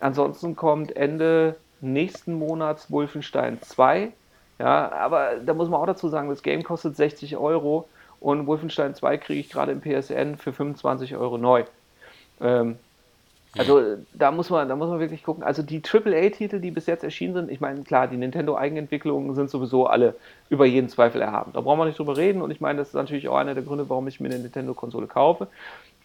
Ansonsten 0.00 0.56
kommt 0.56 0.96
Ende 0.96 1.56
nächsten 1.80 2.34
Monats 2.34 2.90
Wolfenstein 2.90 3.60
2. 3.60 4.12
Ja, 4.58 4.92
aber 4.92 5.36
da 5.44 5.54
muss 5.54 5.68
man 5.68 5.80
auch 5.80 5.86
dazu 5.86 6.08
sagen, 6.08 6.28
das 6.28 6.42
Game 6.42 6.62
kostet 6.62 6.96
60 6.96 7.36
Euro 7.36 7.88
und 8.20 8.46
Wolfenstein 8.46 8.94
2 8.94 9.16
kriege 9.18 9.40
ich 9.40 9.50
gerade 9.50 9.72
im 9.72 9.80
PSN 9.80 10.36
für 10.36 10.52
25 10.52 11.16
Euro 11.16 11.38
neu. 11.38 11.64
Ähm, 12.40 12.78
also 13.58 13.96
da 14.14 14.30
muss 14.30 14.48
man, 14.48 14.68
da 14.68 14.76
muss 14.76 14.88
man 14.88 14.98
wirklich 14.98 15.22
gucken. 15.22 15.42
Also 15.42 15.62
die 15.62 15.82
AAA-Titel, 15.82 16.58
die 16.58 16.70
bis 16.70 16.86
jetzt 16.86 17.04
erschienen 17.04 17.34
sind, 17.34 17.50
ich 17.50 17.60
meine, 17.60 17.82
klar, 17.82 18.08
die 18.08 18.16
Nintendo-Eigenentwicklungen 18.16 19.34
sind 19.34 19.50
sowieso 19.50 19.86
alle 19.86 20.14
über 20.48 20.64
jeden 20.64 20.88
Zweifel 20.88 21.20
erhaben. 21.20 21.52
Da 21.52 21.60
brauchen 21.60 21.78
wir 21.78 21.84
nicht 21.84 21.98
drüber 21.98 22.16
reden 22.16 22.40
und 22.40 22.50
ich 22.50 22.60
meine, 22.60 22.78
das 22.78 22.88
ist 22.88 22.94
natürlich 22.94 23.28
auch 23.28 23.36
einer 23.36 23.54
der 23.54 23.62
Gründe, 23.62 23.88
warum 23.90 24.08
ich 24.08 24.20
mir 24.20 24.30
eine 24.30 24.38
Nintendo-Konsole 24.38 25.06
kaufe. 25.06 25.48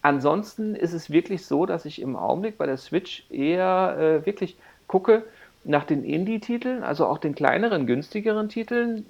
Ansonsten 0.01 0.75
ist 0.75 0.93
es 0.93 1.09
wirklich 1.09 1.45
so, 1.45 1.65
dass 1.65 1.85
ich 1.85 2.01
im 2.01 2.15
Augenblick 2.15 2.57
bei 2.57 2.65
der 2.65 2.77
Switch 2.77 3.25
eher 3.29 3.97
äh, 3.97 4.25
wirklich 4.25 4.57
gucke 4.87 5.23
nach 5.63 5.85
den 5.85 6.03
Indie-Titeln, 6.03 6.83
also 6.83 7.05
auch 7.05 7.17
den 7.17 7.33
kleineren, 7.33 7.87
günstigeren 7.87 8.49
Titeln, 8.49 9.05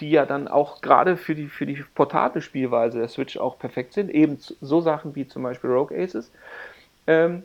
die 0.00 0.10
ja 0.10 0.26
dann 0.26 0.46
auch 0.46 0.82
gerade 0.82 1.16
für 1.16 1.34
die, 1.34 1.46
für 1.46 1.66
die 1.66 1.82
portable 1.94 2.42
Spielweise 2.42 2.98
der 2.98 3.08
Switch 3.08 3.38
auch 3.38 3.58
perfekt 3.58 3.94
sind. 3.94 4.10
Eben 4.10 4.38
so 4.38 4.80
Sachen 4.80 5.14
wie 5.14 5.26
zum 5.26 5.42
Beispiel 5.42 5.70
Rogue 5.70 5.96
Aces. 5.96 6.30
Ähm, 7.06 7.42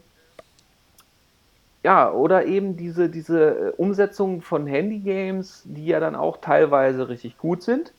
ja, 1.84 2.12
oder 2.12 2.46
eben 2.46 2.78
diese, 2.78 3.10
diese 3.10 3.50
äh, 3.50 3.74
Umsetzung 3.78 4.42
von 4.42 4.68
Handy-Games, 4.68 5.64
die 5.66 5.88
ja 5.88 6.00
dann 6.00 6.16
auch 6.16 6.38
teilweise 6.38 7.10
richtig 7.10 7.38
gut 7.38 7.64
sind. 7.64 7.92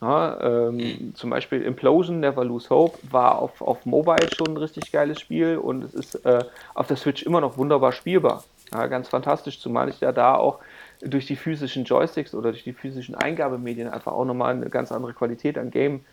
Ja, 0.00 0.68
ähm, 0.68 0.76
mhm. 0.76 1.14
Zum 1.14 1.30
Beispiel 1.30 1.62
Implosion, 1.62 2.20
Never 2.20 2.44
Lose 2.44 2.70
Hope, 2.70 2.98
war 3.10 3.38
auf, 3.40 3.60
auf 3.62 3.84
Mobile 3.84 4.28
schon 4.36 4.48
ein 4.48 4.56
richtig 4.56 4.92
geiles 4.92 5.18
Spiel 5.18 5.56
und 5.56 5.82
es 5.82 5.94
ist 5.94 6.14
äh, 6.24 6.44
auf 6.74 6.86
der 6.86 6.96
Switch 6.96 7.24
immer 7.24 7.40
noch 7.40 7.58
wunderbar 7.58 7.92
spielbar. 7.92 8.44
Ja, 8.72 8.86
ganz 8.86 9.08
fantastisch, 9.08 9.58
zumal 9.58 9.88
ich 9.88 10.00
ja 10.00 10.12
da 10.12 10.34
auch 10.34 10.60
durch 11.00 11.26
die 11.26 11.36
physischen 11.36 11.84
Joysticks 11.84 12.34
oder 12.34 12.50
durch 12.50 12.64
die 12.64 12.72
physischen 12.72 13.14
Eingabemedien 13.14 13.88
einfach 13.88 14.12
auch 14.12 14.24
nochmal 14.24 14.54
eine 14.54 14.68
ganz 14.68 14.92
andere 14.92 15.14
Qualität 15.14 15.58
an 15.58 15.70
Game 15.70 16.04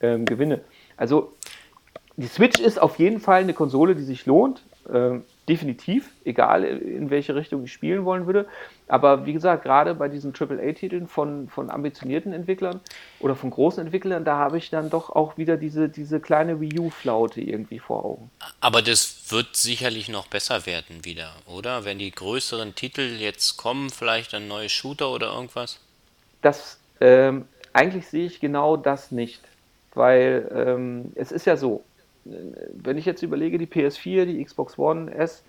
ähm, 0.00 0.24
gewinne. 0.24 0.60
Also 0.96 1.32
die 2.16 2.26
Switch 2.26 2.60
ist 2.60 2.80
auf 2.80 2.98
jeden 2.98 3.20
Fall 3.20 3.42
eine 3.42 3.54
Konsole, 3.54 3.94
die 3.94 4.04
sich 4.04 4.26
lohnt. 4.26 4.62
Ähm, 4.92 5.24
definitiv, 5.48 6.08
egal 6.24 6.64
in 6.64 7.08
welche 7.10 7.36
Richtung 7.36 7.64
ich 7.64 7.72
spielen 7.72 8.04
wollen 8.04 8.26
würde. 8.26 8.46
Aber 8.88 9.26
wie 9.26 9.32
gesagt, 9.32 9.62
gerade 9.62 9.94
bei 9.94 10.08
diesen 10.08 10.32
AAA-Titeln 10.34 11.06
von, 11.06 11.48
von 11.48 11.70
ambitionierten 11.70 12.32
Entwicklern 12.32 12.80
oder 13.20 13.36
von 13.36 13.50
großen 13.50 13.84
Entwicklern, 13.84 14.24
da 14.24 14.36
habe 14.38 14.58
ich 14.58 14.70
dann 14.70 14.90
doch 14.90 15.10
auch 15.10 15.36
wieder 15.36 15.56
diese, 15.56 15.88
diese 15.88 16.18
kleine 16.20 16.60
Wii 16.60 16.80
U-Flaute 16.80 17.40
irgendwie 17.40 17.78
vor 17.78 18.04
Augen. 18.04 18.30
Aber 18.60 18.82
das 18.82 19.30
wird 19.30 19.56
sicherlich 19.56 20.08
noch 20.08 20.26
besser 20.26 20.66
werden 20.66 21.04
wieder, 21.04 21.32
oder? 21.46 21.84
Wenn 21.84 21.98
die 21.98 22.10
größeren 22.10 22.74
Titel 22.74 23.02
jetzt 23.02 23.56
kommen, 23.56 23.90
vielleicht 23.90 24.34
ein 24.34 24.48
neues 24.48 24.72
Shooter 24.72 25.10
oder 25.10 25.32
irgendwas? 25.32 25.78
Das, 26.40 26.78
ähm, 27.00 27.46
eigentlich 27.72 28.08
sehe 28.08 28.26
ich 28.26 28.40
genau 28.40 28.76
das 28.76 29.12
nicht. 29.12 29.42
Weil 29.94 30.50
ähm, 30.54 31.12
es 31.14 31.32
ist 31.32 31.44
ja 31.44 31.56
so, 31.56 31.84
wenn 32.24 32.98
ich 32.98 33.04
jetzt 33.04 33.22
überlege, 33.22 33.58
die 33.58 33.66
PS4, 33.66 34.24
die 34.24 34.44
Xbox 34.44 34.78
One 34.78 35.12
S 35.12 35.44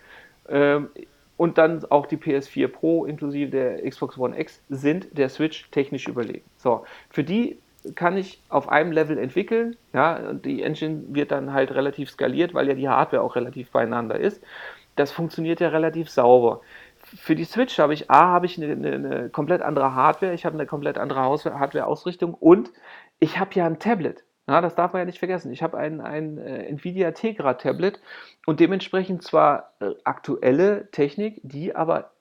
ähm, 0.49 0.89
und 1.37 1.57
dann 1.57 1.85
auch 1.85 2.05
die 2.05 2.17
PS4 2.17 2.67
Pro 2.67 3.05
inklusive 3.05 3.49
der 3.51 3.89
Xbox 3.89 4.17
One 4.17 4.39
X 4.39 4.61
sind 4.69 5.17
der 5.17 5.29
Switch 5.29 5.69
technisch 5.71 6.07
überlegen. 6.07 6.43
So, 6.57 6.85
für 7.09 7.23
die 7.23 7.57
kann 7.95 8.17
ich 8.17 8.41
auf 8.49 8.69
einem 8.69 8.91
Level 8.91 9.17
entwickeln. 9.17 9.75
Ja, 9.93 10.33
die 10.33 10.63
Engine 10.63 11.03
wird 11.09 11.31
dann 11.31 11.53
halt 11.53 11.71
relativ 11.71 12.09
skaliert, 12.09 12.53
weil 12.53 12.67
ja 12.67 12.73
die 12.75 12.87
Hardware 12.87 13.21
auch 13.21 13.35
relativ 13.35 13.71
beieinander 13.71 14.19
ist. 14.19 14.41
Das 14.95 15.11
funktioniert 15.11 15.59
ja 15.59 15.69
relativ 15.69 16.09
sauber. 16.09 16.61
Für 16.99 17.35
die 17.35 17.43
Switch 17.43 17.77
habe 17.79 17.93
ich 17.93 18.09
A, 18.09 18.27
habe 18.27 18.45
ich 18.45 18.57
eine, 18.57 18.71
eine, 18.71 18.93
eine 18.93 19.29
komplett 19.29 19.61
andere 19.61 19.93
Hardware, 19.93 20.33
ich 20.33 20.45
habe 20.45 20.55
eine 20.55 20.65
komplett 20.65 20.97
andere 20.97 21.19
Hardware-Ausrichtung 21.19 22.33
und 22.33 22.71
ich 23.19 23.37
habe 23.39 23.51
ja 23.55 23.65
ein 23.65 23.79
Tablet. 23.79 24.23
Ja, 24.47 24.59
das 24.59 24.75
darf 24.75 24.91
man 24.91 25.01
ja 25.01 25.05
nicht 25.05 25.19
vergessen. 25.19 25.53
Ich 25.53 25.63
habe 25.63 25.77
ein, 25.77 26.01
ein 26.01 26.37
äh, 26.37 26.65
Nvidia 26.67 27.11
Tegra 27.11 27.53
Tablet 27.53 28.01
und 28.45 28.59
dementsprechend 28.59 29.23
zwar 29.23 29.73
äh, 29.79 29.91
aktuelle 30.03 30.91
Technik, 30.91 31.39
die 31.43 31.75
aber 31.75 32.11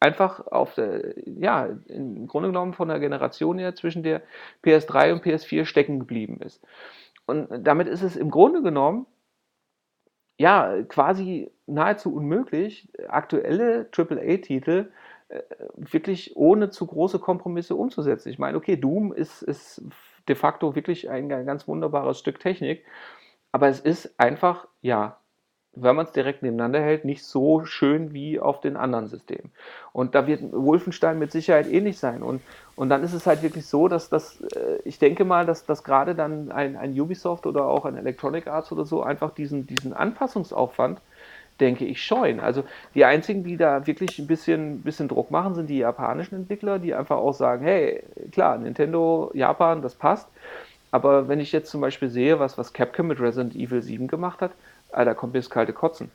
einfach 0.00 0.46
auf 0.46 0.74
der, 0.74 1.14
ja, 1.26 1.68
im 1.86 2.26
Grunde 2.26 2.48
genommen 2.48 2.72
von 2.72 2.88
der 2.88 2.98
Generation 2.98 3.58
her 3.58 3.74
zwischen 3.74 4.02
der 4.02 4.22
PS3 4.64 5.12
und 5.12 5.24
PS4 5.24 5.64
stecken 5.64 6.00
geblieben 6.00 6.40
ist. 6.40 6.64
Und 7.26 7.48
damit 7.66 7.88
ist 7.88 8.02
es 8.02 8.16
im 8.16 8.30
Grunde 8.30 8.62
genommen 8.62 9.06
ja 10.38 10.82
quasi 10.84 11.50
nahezu 11.66 12.14
unmöglich, 12.14 12.88
aktuelle 13.08 13.88
AAA-Titel 13.96 14.90
äh, 15.28 15.42
wirklich 15.76 16.36
ohne 16.36 16.70
zu 16.70 16.86
große 16.86 17.18
Kompromisse 17.18 17.74
umzusetzen. 17.74 18.30
Ich 18.30 18.38
meine, 18.38 18.56
okay, 18.56 18.76
Doom 18.76 19.12
ist, 19.12 19.42
ist 19.42 19.82
de 20.28 20.36
facto 20.36 20.74
wirklich 20.74 21.10
ein, 21.10 21.28
ganz 21.28 21.66
wunderbares 21.66 22.18
Stück 22.18 22.40
Technik, 22.40 22.84
aber 23.52 23.68
es 23.68 23.80
ist 23.80 24.18
einfach, 24.18 24.66
ja, 24.82 25.18
wenn 25.82 25.96
man 25.96 26.06
es 26.06 26.12
direkt 26.12 26.42
nebeneinander 26.42 26.80
hält, 26.80 27.04
nicht 27.04 27.24
so 27.24 27.64
schön 27.64 28.12
wie 28.12 28.40
auf 28.40 28.60
den 28.60 28.76
anderen 28.76 29.06
Systemen. 29.06 29.52
Und 29.92 30.14
da 30.14 30.26
wird 30.26 30.42
Wolfenstein 30.52 31.18
mit 31.18 31.30
Sicherheit 31.30 31.68
ähnlich 31.68 31.98
sein. 31.98 32.22
Und, 32.22 32.42
und 32.74 32.88
dann 32.88 33.04
ist 33.04 33.12
es 33.12 33.26
halt 33.26 33.42
wirklich 33.42 33.66
so, 33.66 33.88
dass 33.88 34.08
das, 34.08 34.40
äh, 34.56 34.78
ich 34.84 34.98
denke 34.98 35.24
mal, 35.24 35.46
dass, 35.46 35.66
dass 35.66 35.84
gerade 35.84 36.14
dann 36.14 36.50
ein, 36.50 36.76
ein 36.76 36.98
Ubisoft 36.98 37.46
oder 37.46 37.66
auch 37.66 37.84
ein 37.84 37.96
Electronic 37.96 38.46
Arts 38.48 38.72
oder 38.72 38.84
so 38.84 39.02
einfach 39.02 39.30
diesen, 39.30 39.66
diesen 39.66 39.92
Anpassungsaufwand, 39.92 41.00
denke 41.60 41.84
ich, 41.84 42.02
scheuen. 42.02 42.40
Also 42.40 42.64
die 42.94 43.04
einzigen, 43.04 43.44
die 43.44 43.56
da 43.56 43.86
wirklich 43.86 44.18
ein 44.18 44.26
bisschen, 44.26 44.82
bisschen 44.82 45.08
Druck 45.08 45.30
machen, 45.30 45.54
sind 45.54 45.68
die 45.68 45.78
japanischen 45.78 46.36
Entwickler, 46.36 46.78
die 46.78 46.94
einfach 46.94 47.16
auch 47.16 47.34
sagen, 47.34 47.64
hey, 47.64 48.02
klar, 48.32 48.58
Nintendo, 48.58 49.30
Japan, 49.34 49.82
das 49.82 49.94
passt. 49.94 50.28
Aber 50.90 51.28
wenn 51.28 51.40
ich 51.40 51.52
jetzt 51.52 51.70
zum 51.70 51.80
Beispiel 51.80 52.08
sehe, 52.08 52.38
was, 52.38 52.56
was 52.56 52.72
Capcom 52.72 53.08
mit 53.08 53.20
Resident 53.20 53.54
Evil 53.54 53.82
7 53.82 54.08
gemacht 54.08 54.40
hat, 54.40 54.52
Alter, 54.90 55.14
kommt 55.14 55.34
mir 55.34 55.40
das 55.40 55.50
kalte 55.50 55.72
Kotzen. 55.72 56.10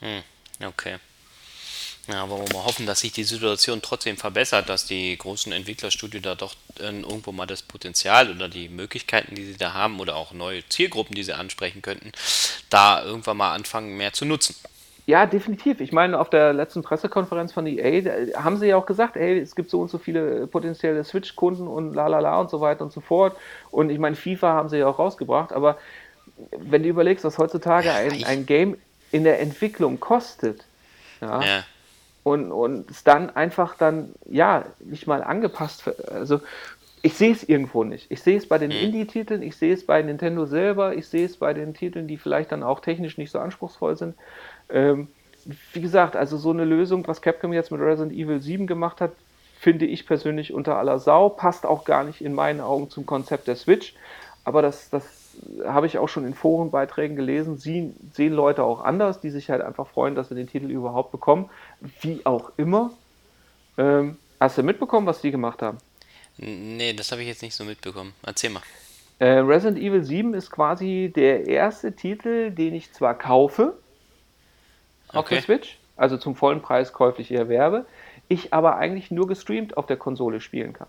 Hm, 0.00 0.22
okay. 0.66 0.98
Ja, 2.08 2.24
aber 2.24 2.38
wir 2.38 2.64
hoffen, 2.64 2.84
dass 2.84 3.00
sich 3.00 3.12
die 3.12 3.22
Situation 3.22 3.80
trotzdem 3.80 4.16
verbessert, 4.16 4.68
dass 4.68 4.86
die 4.86 5.16
großen 5.16 5.52
Entwicklerstudien 5.52 6.22
da 6.22 6.34
doch 6.34 6.54
äh, 6.80 6.86
irgendwo 6.86 7.30
mal 7.30 7.46
das 7.46 7.62
Potenzial 7.62 8.30
oder 8.30 8.48
die 8.48 8.68
Möglichkeiten, 8.68 9.36
die 9.36 9.44
sie 9.44 9.56
da 9.56 9.72
haben, 9.72 10.00
oder 10.00 10.16
auch 10.16 10.32
neue 10.32 10.68
Zielgruppen, 10.68 11.14
die 11.14 11.22
sie 11.22 11.32
ansprechen 11.32 11.80
könnten, 11.80 12.10
da 12.70 13.04
irgendwann 13.04 13.36
mal 13.36 13.54
anfangen, 13.54 13.96
mehr 13.96 14.12
zu 14.12 14.24
nutzen. 14.24 14.56
Ja, 15.06 15.26
definitiv. 15.26 15.80
Ich 15.80 15.92
meine, 15.92 16.20
auf 16.20 16.30
der 16.30 16.52
letzten 16.52 16.82
Pressekonferenz 16.82 17.52
von 17.52 17.66
EA 17.66 18.36
haben 18.36 18.56
sie 18.56 18.68
ja 18.68 18.76
auch 18.76 18.86
gesagt, 18.86 19.16
ey, 19.16 19.40
es 19.40 19.56
gibt 19.56 19.68
so 19.68 19.80
und 19.80 19.90
so 19.90 19.98
viele 19.98 20.46
potenzielle 20.46 21.02
Switch-Kunden 21.02 21.66
und 21.66 21.94
la 21.94 22.06
la 22.06 22.20
la 22.20 22.40
und 22.40 22.50
so 22.50 22.60
weiter 22.60 22.84
und 22.84 22.92
so 22.92 23.00
fort. 23.00 23.36
Und 23.70 23.90
ich 23.90 23.98
meine, 23.98 24.14
FIFA 24.14 24.52
haben 24.52 24.68
sie 24.68 24.78
ja 24.78 24.86
auch 24.86 25.00
rausgebracht, 25.00 25.52
aber 25.52 25.76
wenn 26.56 26.84
du 26.84 26.88
überlegst, 26.88 27.24
was 27.24 27.38
heutzutage 27.38 27.92
ein, 27.92 28.24
ein 28.24 28.46
Game 28.46 28.76
in 29.10 29.24
der 29.24 29.40
Entwicklung 29.40 29.98
kostet, 29.98 30.64
ja, 31.20 31.40
ja. 31.40 31.64
Und, 32.24 32.52
und 32.52 32.88
es 32.88 33.02
dann 33.02 33.30
einfach 33.30 33.76
dann, 33.76 34.10
ja, 34.26 34.64
nicht 34.78 35.08
mal 35.08 35.24
angepasst, 35.24 35.90
also 36.08 36.40
ich 37.02 37.14
sehe 37.14 37.32
es 37.32 37.42
irgendwo 37.42 37.82
nicht. 37.82 38.06
Ich 38.10 38.22
sehe 38.22 38.36
es 38.36 38.48
bei 38.48 38.58
den 38.58 38.70
mhm. 38.70 38.76
Indie-Titeln, 38.76 39.42
ich 39.42 39.56
sehe 39.56 39.74
es 39.74 39.84
bei 39.84 40.00
Nintendo 40.02 40.46
selber, 40.46 40.94
ich 40.94 41.08
sehe 41.08 41.26
es 41.26 41.36
bei 41.36 41.52
den 41.52 41.74
Titeln, 41.74 42.06
die 42.06 42.16
vielleicht 42.16 42.52
dann 42.52 42.62
auch 42.62 42.78
technisch 42.78 43.18
nicht 43.18 43.32
so 43.32 43.40
anspruchsvoll 43.40 43.96
sind. 43.96 44.14
Ähm, 44.72 45.08
wie 45.72 45.80
gesagt, 45.80 46.16
also 46.16 46.36
so 46.36 46.50
eine 46.50 46.64
Lösung, 46.64 47.06
was 47.06 47.20
Capcom 47.20 47.52
jetzt 47.52 47.70
mit 47.70 47.80
Resident 47.80 48.12
Evil 48.12 48.40
7 48.40 48.66
gemacht 48.66 49.00
hat, 49.00 49.12
finde 49.58 49.86
ich 49.86 50.06
persönlich 50.06 50.52
unter 50.52 50.76
aller 50.76 50.98
Sau, 50.98 51.28
passt 51.28 51.66
auch 51.66 51.84
gar 51.84 52.04
nicht 52.04 52.20
in 52.20 52.34
meinen 52.34 52.60
Augen 52.60 52.90
zum 52.90 53.06
Konzept 53.06 53.46
der 53.48 53.56
Switch. 53.56 53.94
Aber 54.44 54.60
das, 54.60 54.90
das 54.90 55.04
habe 55.64 55.86
ich 55.86 55.98
auch 55.98 56.08
schon 56.08 56.26
in 56.26 56.34
Forenbeiträgen 56.34 57.16
gelesen, 57.16 57.58
sie 57.58 57.94
sehen 58.12 58.32
Leute 58.32 58.64
auch 58.64 58.82
anders, 58.82 59.20
die 59.20 59.30
sich 59.30 59.50
halt 59.50 59.62
einfach 59.62 59.86
freuen, 59.86 60.14
dass 60.14 60.28
sie 60.28 60.34
den 60.34 60.48
Titel 60.48 60.70
überhaupt 60.70 61.12
bekommen. 61.12 61.48
Wie 62.00 62.24
auch 62.24 62.52
immer. 62.56 62.90
Ähm, 63.78 64.16
hast 64.40 64.58
du 64.58 64.62
mitbekommen, 64.62 65.06
was 65.06 65.20
die 65.20 65.30
gemacht 65.30 65.62
haben? 65.62 65.78
Nee, 66.38 66.92
das 66.92 67.12
habe 67.12 67.22
ich 67.22 67.28
jetzt 67.28 67.42
nicht 67.42 67.54
so 67.54 67.64
mitbekommen. 67.64 68.14
Erzähl 68.24 68.50
mal. 68.50 68.62
Äh, 69.18 69.38
Resident 69.38 69.78
Evil 69.78 70.02
7 70.02 70.34
ist 70.34 70.50
quasi 70.50 71.12
der 71.14 71.46
erste 71.46 71.94
Titel, 71.94 72.50
den 72.50 72.74
ich 72.74 72.92
zwar 72.92 73.16
kaufe 73.16 73.74
auf 75.12 75.26
okay. 75.26 75.36
der 75.36 75.42
Switch, 75.42 75.78
also 75.96 76.16
zum 76.16 76.36
vollen 76.36 76.62
Preis 76.62 76.92
käuflich 76.92 77.30
erwerbe, 77.30 77.86
ich 78.28 78.52
aber 78.52 78.76
eigentlich 78.76 79.10
nur 79.10 79.26
gestreamt 79.26 79.76
auf 79.76 79.86
der 79.86 79.96
Konsole 79.96 80.40
spielen 80.40 80.72
kann. 80.72 80.88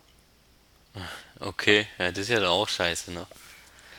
Okay, 1.40 1.88
ja, 1.98 2.10
das 2.10 2.20
ist 2.20 2.30
ja 2.30 2.48
auch 2.48 2.70
scheiße, 2.70 3.12
ne? 3.12 3.26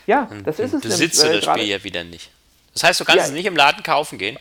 Ja, 0.06 0.28
das 0.44 0.58
ist 0.58 0.74
es. 0.74 0.82
Besitzt 0.82 1.22
du 1.22 1.28
das 1.28 1.44
Spiel 1.44 1.64
ja 1.64 1.82
wieder 1.82 2.04
nicht. 2.04 2.30
Das 2.72 2.84
heißt, 2.84 3.00
du 3.00 3.04
kannst 3.04 3.18
ja. 3.18 3.24
es 3.24 3.32
nicht 3.32 3.46
im 3.46 3.56
Laden 3.56 3.82
kaufen 3.82 4.18
gehen? 4.18 4.38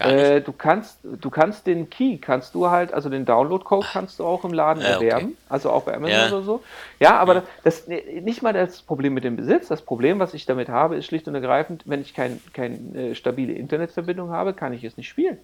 Äh, 0.00 0.40
du 0.40 0.52
kannst, 0.52 0.98
du 1.02 1.30
kannst 1.30 1.66
den 1.66 1.90
Key, 1.90 2.18
kannst 2.18 2.54
du 2.54 2.68
halt, 2.68 2.92
also 2.92 3.08
den 3.08 3.24
Download-Code 3.24 3.86
kannst 3.92 4.18
du 4.18 4.24
auch 4.24 4.44
im 4.44 4.52
Laden 4.52 4.82
ja, 4.82 4.90
erwerben, 4.90 5.26
okay. 5.26 5.36
also 5.48 5.70
auch 5.70 5.82
bei 5.82 5.94
Amazon 5.94 6.16
ja. 6.16 6.28
oder 6.28 6.42
so. 6.42 6.62
Ja, 7.00 7.18
aber 7.18 7.34
ja. 7.34 7.42
das, 7.64 7.86
das 7.86 7.88
nicht 7.88 8.42
mal 8.42 8.52
das 8.52 8.82
Problem 8.82 9.14
mit 9.14 9.24
dem 9.24 9.36
Besitz. 9.36 9.68
Das 9.68 9.82
Problem, 9.82 10.18
was 10.18 10.34
ich 10.34 10.46
damit 10.46 10.68
habe, 10.68 10.96
ist 10.96 11.06
schlicht 11.06 11.26
und 11.26 11.34
ergreifend, 11.34 11.82
wenn 11.86 12.00
ich 12.00 12.14
keine 12.14 12.38
kein, 12.52 12.94
äh, 12.94 13.14
stabile 13.14 13.52
Internetverbindung 13.52 14.30
habe, 14.30 14.54
kann 14.54 14.72
ich 14.72 14.84
es 14.84 14.96
nicht 14.96 15.08
spielen. 15.08 15.38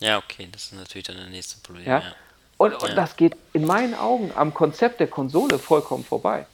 Ja, 0.00 0.18
okay, 0.18 0.48
das 0.52 0.64
ist 0.64 0.74
natürlich 0.74 1.06
dann 1.06 1.16
das 1.16 1.28
nächste 1.28 1.60
Problem. 1.60 1.86
Ja. 1.86 2.02
Und, 2.56 2.74
und 2.82 2.96
das 2.96 3.16
geht 3.16 3.36
in 3.52 3.64
meinen 3.64 3.94
Augen 3.94 4.32
am 4.34 4.52
Konzept 4.52 5.00
der 5.00 5.06
Konsole 5.06 5.58
vollkommen 5.58 6.04
vorbei. 6.04 6.46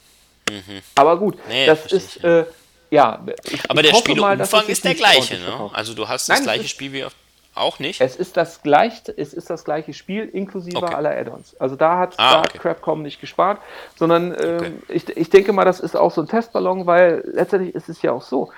Mhm. 0.50 0.82
Aber 0.94 1.18
gut, 1.18 1.38
nee, 1.48 1.66
das 1.66 1.90
ist, 1.92 2.16
ich, 2.16 2.24
äh, 2.24 2.44
ja. 2.90 3.24
Ich, 3.44 3.70
Aber 3.70 3.82
ich 3.82 3.90
der 3.90 3.98
Spielumfang 3.98 4.66
ist 4.66 4.84
der 4.84 4.94
gleiche, 4.94 5.38
ne? 5.38 5.70
Also 5.72 5.94
du 5.94 6.06
hast 6.06 6.28
das 6.28 6.38
Nein, 6.38 6.44
gleiche 6.44 6.68
Spiel 6.68 6.92
wie 6.92 7.04
auf 7.04 7.14
auch 7.54 7.78
nicht? 7.78 8.00
Es 8.00 8.16
ist 8.16 8.36
das 8.36 8.62
gleiche, 8.62 9.12
es 9.16 9.32
ist 9.32 9.50
das 9.50 9.64
gleiche 9.64 9.92
Spiel 9.92 10.24
inklusive 10.24 10.76
okay. 10.78 10.94
aller 10.94 11.16
Add-ons. 11.16 11.56
Also 11.60 11.76
da 11.76 11.98
hat, 11.98 12.14
ah, 12.18 12.32
da 12.32 12.40
okay. 12.40 12.58
Crapcom 12.58 13.02
nicht 13.02 13.20
gespart, 13.20 13.60
sondern 13.96 14.32
ähm, 14.32 14.56
okay. 14.58 14.72
ich, 14.88 15.16
ich 15.16 15.30
denke 15.30 15.52
mal, 15.52 15.64
das 15.64 15.80
ist 15.80 15.96
auch 15.96 16.10
so 16.10 16.20
ein 16.20 16.28
Testballon, 16.28 16.86
weil 16.86 17.22
letztendlich 17.32 17.74
ist 17.74 17.88
es 17.88 18.02
ja 18.02 18.12
auch 18.12 18.22
so. 18.22 18.50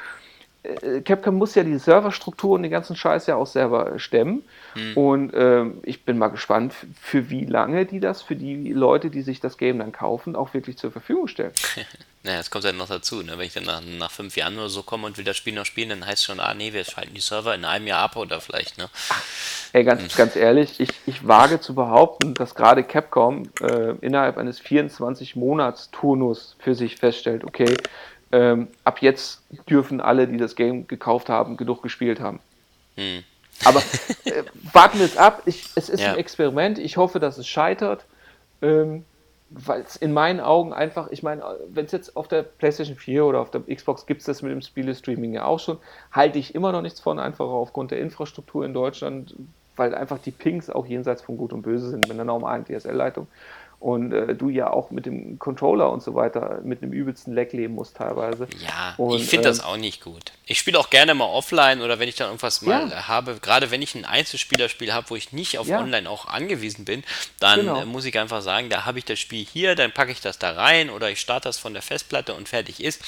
Äh, 0.63 1.01
Capcom 1.03 1.37
muss 1.37 1.55
ja 1.55 1.63
die 1.63 1.79
Serverstruktur 1.79 2.55
und 2.55 2.63
den 2.63 2.71
ganzen 2.71 2.97
Scheiß 2.97 3.27
ja 3.27 3.37
auch 3.37 3.47
selber 3.47 3.99
stemmen. 3.99 4.45
Hm. 4.75 4.97
Und 4.97 5.33
ähm, 5.35 5.79
ich 5.83 6.05
bin 6.05 6.19
mal 6.19 6.29
gespannt, 6.29 6.75
für 7.01 7.31
wie 7.31 7.45
lange 7.45 7.87
die 7.87 8.01
das 8.01 8.23
für 8.23 8.37
die 8.37 8.73
Leute, 8.73 9.11
die 9.11 9.23
sich 9.23 9.41
das 9.41 9.59
Game 9.59 9.79
dann 9.79 9.93
kaufen, 9.93 10.37
auch 10.37 10.55
wirklich 10.55 10.79
zur 10.79 10.91
Verfügung 10.91 11.29
stellen. 11.29 11.53
naja, 12.27 12.39
das 12.39 12.51
kommt 12.51 12.65
halt 12.65 12.77
noch 12.77 12.89
dazu. 12.89 13.23
Ne? 13.23 13.39
Wenn 13.39 13.47
ich 13.47 13.55
dann 13.55 13.65
nach, 13.65 13.81
nach, 13.81 14.11
fünf 14.11 14.37
Jahren 14.37 14.59
oder 14.59 14.69
so 14.69 14.83
komme 14.83 15.07
und 15.07 15.17
will 15.17 15.25
das 15.25 15.37
Spiel 15.37 15.55
noch 15.55 15.65
spielen, 15.65 15.89
dann 15.89 16.05
heißt 16.05 16.19
es 16.19 16.25
schon, 16.25 16.41
ah 16.41 16.55
nee, 16.55 16.73
wir 16.73 16.85
schalten 16.85 17.15
die 17.15 17.21
Server 17.21 17.55
in 17.55 17.65
einem 17.65 17.87
Jahr 17.87 18.03
ab 18.03 18.17
oder 18.17 18.41
vielleicht. 18.41 18.77
Ne? 18.79 18.89
ey, 19.73 19.85
ganz, 19.85 20.03
hm. 20.03 20.09
ganz 20.17 20.37
ehrlich, 20.37 20.81
ich, 20.81 20.91
ich 21.07 21.27
wage 21.27 21.61
zu 21.61 21.75
behaupten, 21.75 22.35
dass 22.35 22.55
gerade 22.55 22.83
Capcom 22.83 23.45
äh, 23.61 23.93
innerhalb 24.01 24.39
eines 24.39 24.61
24-Monats-Turnus 24.61 26.57
für 26.59 26.75
sich 26.75 26.97
feststellt, 26.97 27.45
okay, 27.45 27.77
ähm, 28.33 28.69
ab 28.85 29.01
jetzt 29.03 29.43
dürfen 29.71 30.01
alle, 30.01 30.27
die 30.27 30.37
das 30.37 30.57
Game 30.57 30.89
gekauft 30.89 31.29
haben, 31.29 31.57
genug 31.57 31.83
gespielt 31.83 32.21
haben. 32.21 32.41
Hm. 32.97 33.23
Aber 33.65 33.81
äh, 34.25 34.43
warten 34.73 34.99
wir 34.99 35.07
es 35.07 35.17
ab. 35.17 35.43
Ich, 35.47 35.71
es 35.77 35.89
ist 35.89 36.01
ja. 36.01 36.13
ein 36.13 36.19
Experiment. 36.19 36.79
Ich 36.79 36.97
hoffe, 36.97 37.21
dass 37.21 37.39
es 37.39 37.47
scheitert. 37.47 38.05
Ähm, 38.63 39.05
weil 39.51 39.83
es 39.83 39.97
in 39.97 40.13
meinen 40.13 40.41
Augen 40.41 40.73
einfach, 40.73 41.09
ich 41.11 41.23
meine, 41.23 41.43
wenn 41.69 41.87
es 41.87 41.93
jetzt 41.93 42.17
auf 42.17 42.27
der 42.27 42.43
PlayStation 42.43 42.97
4 42.97 43.25
oder 43.25 43.41
auf 43.41 43.51
der 43.51 43.63
Xbox 43.63 44.07
gibt 44.07 44.21
es 44.21 44.27
das 44.27 44.43
mit 44.43 44.51
dem 44.51 44.61
Spiele-Streaming 44.61 45.35
ja 45.35 45.45
auch 45.45 45.61
schon, 45.61 45.79
halte 46.11 46.39
ich 46.39 46.55
immer 46.55 46.73
noch 46.73 46.83
nichts 46.83 47.01
von, 47.01 47.19
einfach 47.19 47.47
aufgrund 47.47 47.93
der 47.93 48.01
Infrastruktur 48.01 48.65
in 48.65 48.75
Deutschland, 48.75 49.35
weil 49.77 49.95
einfach 49.95 50.19
die 50.19 50.33
Pings 50.33 50.69
auch 50.69 50.87
jenseits 50.87 51.23
von 51.23 51.37
Gut 51.37 51.53
und 51.53 51.63
Böse 51.63 51.91
sind 51.91 52.01
mit 52.01 52.11
einer 52.11 52.25
normalen 52.25 52.65
DSL-Leitung 52.65 53.29
und 53.79 54.13
äh, 54.13 54.35
du 54.35 54.49
ja 54.49 54.71
auch 54.71 54.91
mit 54.91 55.05
dem 55.05 55.39
Controller 55.39 55.93
und 55.93 56.03
so 56.03 56.15
weiter 56.15 56.61
mit 56.65 56.83
einem 56.83 56.93
übelsten 56.93 57.35
Leck 57.35 57.53
leben 57.53 57.75
musst 57.75 57.97
teilweise. 57.97 58.49
Ja, 58.59 58.95
und, 58.97 59.17
ich 59.17 59.29
finde 59.29 59.49
äh, 59.49 59.51
das 59.51 59.63
auch 59.63 59.77
nicht 59.77 60.03
gut. 60.03 60.33
Ich 60.47 60.59
spiele 60.59 60.79
auch 60.79 60.89
gerne 60.89 61.15
mal 61.15 61.27
offline 61.27 61.83
oder 61.83 61.99
wenn 61.99 62.09
ich 62.09 62.15
dann 62.17 62.29
irgendwas 62.29 62.63
mal 62.63 62.89
ja. 62.89 63.09
habe, 63.09 63.39
gerade 63.41 63.71
wenn 63.71 63.83
ich 63.83 63.95
ein 63.95 64.05
Einzelspielerspiel 64.05 64.95
habe, 64.95 65.11
wo 65.11 65.17
ich 65.17 65.33
nicht 65.33 65.59
auf 65.59 65.69
ja. 65.69 65.81
online 65.81 66.09
auch 66.09 66.27
angewiesen 66.27 66.85
bin, 66.85 67.05
dann 67.39 67.61
genau. 67.61 67.83
äh, 67.83 67.85
muss 67.85 68.07
ich 68.07 68.19
einfach 68.19 68.41
sagen, 68.41 68.71
da 68.71 68.87
habe 68.87 68.99
ich 68.99 69.05
das 69.05 69.19
Spiel 69.19 69.45
hier, 69.45 69.75
dann 69.75 69.93
packe 69.93 70.11
ich 70.11 70.21
das 70.21 70.39
da 70.39 70.53
rein 70.53 70.89
oder 70.89 71.11
ich 71.11 71.21
starte 71.21 71.49
das 71.49 71.59
von 71.59 71.75
der 71.75 71.83
Festplatte 71.83 72.35
und 72.35 72.49
fertig 72.49 72.83
ist 72.83 73.03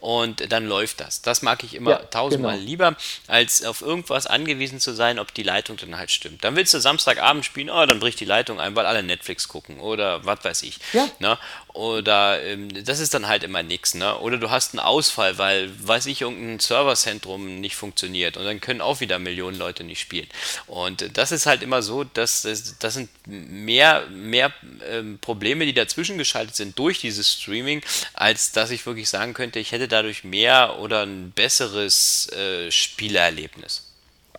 und 0.00 0.50
dann 0.50 0.66
läuft 0.66 1.00
das. 1.00 1.22
Das 1.22 1.42
mag 1.42 1.62
ich 1.62 1.74
immer 1.74 1.92
ja, 1.92 1.98
tausendmal 1.98 2.56
genau. 2.56 2.66
lieber, 2.66 2.96
als 3.28 3.64
auf 3.64 3.82
irgendwas 3.82 4.26
angewiesen 4.26 4.80
zu 4.80 4.92
sein, 4.92 5.18
ob 5.18 5.32
die 5.32 5.42
Leitung 5.42 5.76
dann 5.76 5.96
halt 5.96 6.10
stimmt. 6.10 6.42
Dann 6.42 6.56
willst 6.56 6.74
du 6.74 6.80
Samstagabend 6.80 7.44
spielen, 7.44 7.70
oh, 7.70 7.86
dann 7.86 8.00
bricht 8.00 8.18
die 8.18 8.24
Leitung 8.24 8.58
ein, 8.60 8.74
weil 8.74 8.86
alle 8.86 9.02
Netflix 9.02 9.48
gucken 9.48 9.78
oder 9.80 10.07
oder 10.08 10.24
was 10.26 10.44
weiß 10.44 10.62
ich. 10.62 10.78
Ja. 10.92 11.08
Ne? 11.18 11.38
Oder 11.74 12.42
ähm, 12.42 12.68
das 12.84 12.98
ist 12.98 13.14
dann 13.14 13.28
halt 13.28 13.44
immer 13.44 13.62
nichts. 13.62 13.94
Ne? 13.94 14.18
Oder 14.18 14.38
du 14.38 14.50
hast 14.50 14.72
einen 14.74 14.80
Ausfall, 14.80 15.38
weil, 15.38 15.70
weiß 15.86 16.06
ich, 16.06 16.22
irgendein 16.22 16.58
Serverzentrum 16.58 17.60
nicht 17.60 17.76
funktioniert 17.76 18.36
und 18.36 18.44
dann 18.44 18.60
können 18.60 18.80
auch 18.80 19.00
wieder 19.00 19.18
Millionen 19.18 19.58
Leute 19.58 19.84
nicht 19.84 20.00
spielen. 20.00 20.26
Und 20.66 21.16
das 21.16 21.30
ist 21.32 21.46
halt 21.46 21.62
immer 21.62 21.82
so, 21.82 22.04
dass 22.04 22.42
das, 22.42 22.78
das 22.78 22.94
sind 22.94 23.10
mehr, 23.26 24.06
mehr 24.10 24.52
ähm, 24.88 25.18
Probleme, 25.20 25.66
die 25.66 25.74
dazwischen 25.74 26.18
geschaltet 26.18 26.56
sind 26.56 26.78
durch 26.78 27.00
dieses 27.00 27.32
Streaming, 27.32 27.82
als 28.14 28.52
dass 28.52 28.70
ich 28.70 28.84
wirklich 28.86 29.08
sagen 29.08 29.34
könnte, 29.34 29.58
ich 29.58 29.72
hätte 29.72 29.88
dadurch 29.88 30.24
mehr 30.24 30.78
oder 30.80 31.02
ein 31.02 31.30
besseres 31.30 32.28
äh, 32.32 32.70
Spielerlebnis. 32.70 33.84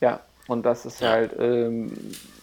Ja, 0.01 0.19
und 0.47 0.63
das 0.63 0.85
ist 0.85 0.99
Ja. 1.01 1.09
halt, 1.09 1.31
ähm, 1.39 1.91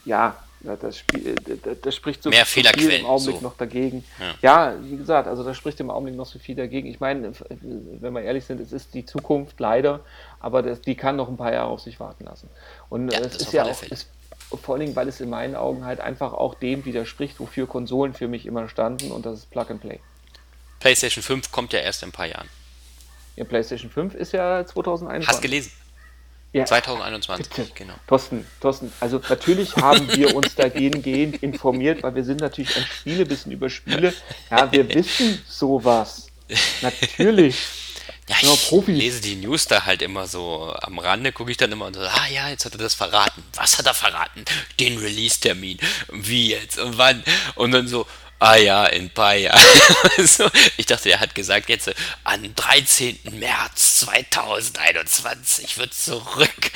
ja, 0.05 0.37
das, 0.75 0.99
Spiel, 0.99 1.35
das, 1.45 1.81
das 1.81 1.95
spricht 1.95 2.23
so, 2.23 2.31
Mehr 2.31 2.45
viel 2.45 2.65
Fehlerquellen, 2.65 3.01
im 3.01 3.07
Augenblick 3.07 3.37
so. 3.37 3.43
noch 3.43 3.57
dagegen. 3.57 4.05
Ja. 4.19 4.71
Ja. 4.71 4.75
wie 4.83 4.97
gesagt, 4.97 5.29
also 5.29 5.45
da 5.45 5.55
spricht 5.55 5.79
im 5.81 5.91
Augenblick 5.91 6.17
noch 6.17 6.27
so 6.27 6.39
viel 6.39 6.57
dagegen. 6.57 6.89
Ich 6.89 6.99
meine, 6.99 7.33
wenn 7.61 8.13
wir 8.13 8.23
ehrlich 8.23 8.45
sind, 8.45 8.61
es 8.61 8.73
ist 8.73 8.95
die 8.95 9.05
Zukunft 9.05 9.61
leider, 9.61 10.01
aber 10.41 10.63
das, 10.63 10.81
die 10.81 10.95
kann 10.97 11.17
noch 11.17 11.29
ein 11.29 11.37
paar 11.37 11.53
Jahre 11.53 11.69
auf 11.69 11.81
sich 11.81 12.01
warten 12.01 12.25
lassen. 12.25 12.49
Und 12.89 13.13
Ja, 13.13 13.21
es 13.21 13.33
das 13.33 13.43
ist 13.43 13.53
ja 13.53 13.65
auch, 13.65 13.83
ist, 13.83 14.09
vor 14.63 14.75
allen 14.75 14.85
Dingen, 14.85 14.97
weil 14.97 15.09
es 15.09 15.21
in 15.21 15.31
meinen 15.31 15.55
Augen 15.55 15.85
halt 15.85 16.01
einfach 16.01 16.33
auch 16.33 16.55
dem 16.55 16.85
widerspricht, 16.85 17.41
wofür 17.41 17.67
Konsolen 17.67 18.15
für 18.15 18.29
mich 18.29 18.47
immer 18.47 18.69
standen, 18.69 19.11
und 19.11 19.27
das 19.27 19.41
ist 19.41 19.51
Plug 19.51 19.67
and 19.71 19.81
Play. 19.81 20.01
PlayStation 20.81 21.23
5 21.23 21.51
kommt 21.51 21.73
ja 21.73 21.81
erst 21.81 22.03
in 22.03 22.11
ein 22.11 22.13
paar 22.13 22.27
Jahren. 22.27 22.49
Ja, 23.37 23.45
PlayStation 23.45 23.91
5 23.91 24.15
ist 24.15 24.33
ja 24.33 24.65
2021. 24.65 25.29
Hast 25.29 25.43
gelesen? 25.43 25.73
Ja. 26.53 26.65
2021, 26.65 27.49
Bitte. 27.51 27.71
genau. 27.75 27.95
Thorsten, 28.07 28.47
Thorsten, 28.61 28.91
also 29.01 29.21
natürlich 29.29 29.77
haben 29.77 30.11
wir 30.17 30.35
uns 30.35 30.55
dahingehend 30.55 31.43
informiert, 31.43 32.03
weil 32.03 32.15
wir 32.15 32.25
sind 32.25 32.41
natürlich 32.41 32.75
ein 32.77 32.87
Spielebissen 32.87 33.53
über 33.53 33.69
Spiele. 33.69 34.15
Ja, 34.51 34.71
wir 34.73 34.89
wissen 34.95 35.43
sowas. 35.47 36.29
Natürlich. 36.81 37.57
Ja, 38.29 38.37
Ja, 38.41 38.53
ich 38.55 38.69
Profis. 38.69 38.97
lese 38.99 39.21
die 39.21 39.37
News 39.37 39.67
da 39.67 39.85
halt 39.85 40.03
immer 40.03 40.27
so 40.27 40.73
am 40.83 40.99
Rande, 40.99 41.33
gucke 41.33 41.51
ich 41.51 41.57
dann 41.57 41.71
immer 41.73 41.87
und 41.87 41.95
so, 41.95 42.01
ah 42.01 42.27
ja, 42.33 42.49
jetzt 42.49 42.65
hat 42.65 42.73
er 42.73 42.79
das 42.79 42.95
verraten. 42.95 43.43
Was 43.55 43.79
hat 43.79 43.87
er 43.87 43.95
verraten? 43.95 44.45
Den 44.81 44.99
Release-Termin. 44.99 45.79
Wie 46.13 46.51
jetzt? 46.51 46.79
Und 46.79 46.97
wann? 46.99 47.23
Und 47.55 47.73
dann 47.73 47.87
so, 47.87 48.07
ah 48.39 48.57
ja, 48.57 48.87
in 48.87 49.11
Jahren. 49.17 49.59
so, 50.27 50.49
ich 50.77 50.87
dachte, 50.87 51.11
er 51.11 51.21
hat 51.21 51.35
gesagt, 51.35 51.69
jetzt 51.69 51.89
äh, 51.89 51.95
am 52.25 52.55
13. 52.55 53.19
März 53.33 54.01
2021 54.01 55.79
wird 55.79 55.95
zurück. 55.95 56.71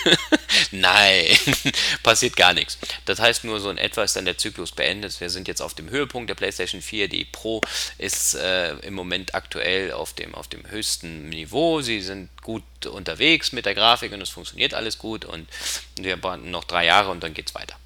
Nein, 0.70 1.26
passiert 2.02 2.36
gar 2.36 2.52
nichts. 2.52 2.78
Das 3.04 3.18
heißt 3.18 3.44
nur, 3.44 3.60
so 3.60 3.70
in 3.70 3.78
etwa 3.78 4.02
ist 4.02 4.16
dann 4.16 4.24
der 4.24 4.38
Zyklus 4.38 4.72
beendet. 4.72 5.18
Wir 5.20 5.30
sind 5.30 5.48
jetzt 5.48 5.62
auf 5.62 5.74
dem 5.74 5.90
Höhepunkt 5.90 6.28
der 6.28 6.34
PlayStation 6.34 6.82
4. 6.82 7.08
Die 7.08 7.24
Pro 7.24 7.60
ist 7.98 8.34
äh, 8.34 8.74
im 8.78 8.94
Moment 8.94 9.34
aktuell 9.34 9.92
auf 9.92 10.12
dem, 10.12 10.34
auf 10.34 10.48
dem 10.48 10.68
höchsten 10.70 11.28
Niveau. 11.28 11.80
Sie 11.80 12.00
sind 12.00 12.30
gut 12.42 12.64
unterwegs 12.86 13.52
mit 13.52 13.66
der 13.66 13.74
Grafik 13.74 14.12
und 14.12 14.20
es 14.20 14.30
funktioniert 14.30 14.74
alles 14.74 14.98
gut. 14.98 15.24
Und 15.24 15.48
wir 15.96 16.22
warten 16.22 16.50
noch 16.50 16.64
drei 16.64 16.84
Jahre 16.86 17.10
und 17.10 17.22
dann 17.22 17.34
geht's 17.34 17.54
weiter. 17.54 17.76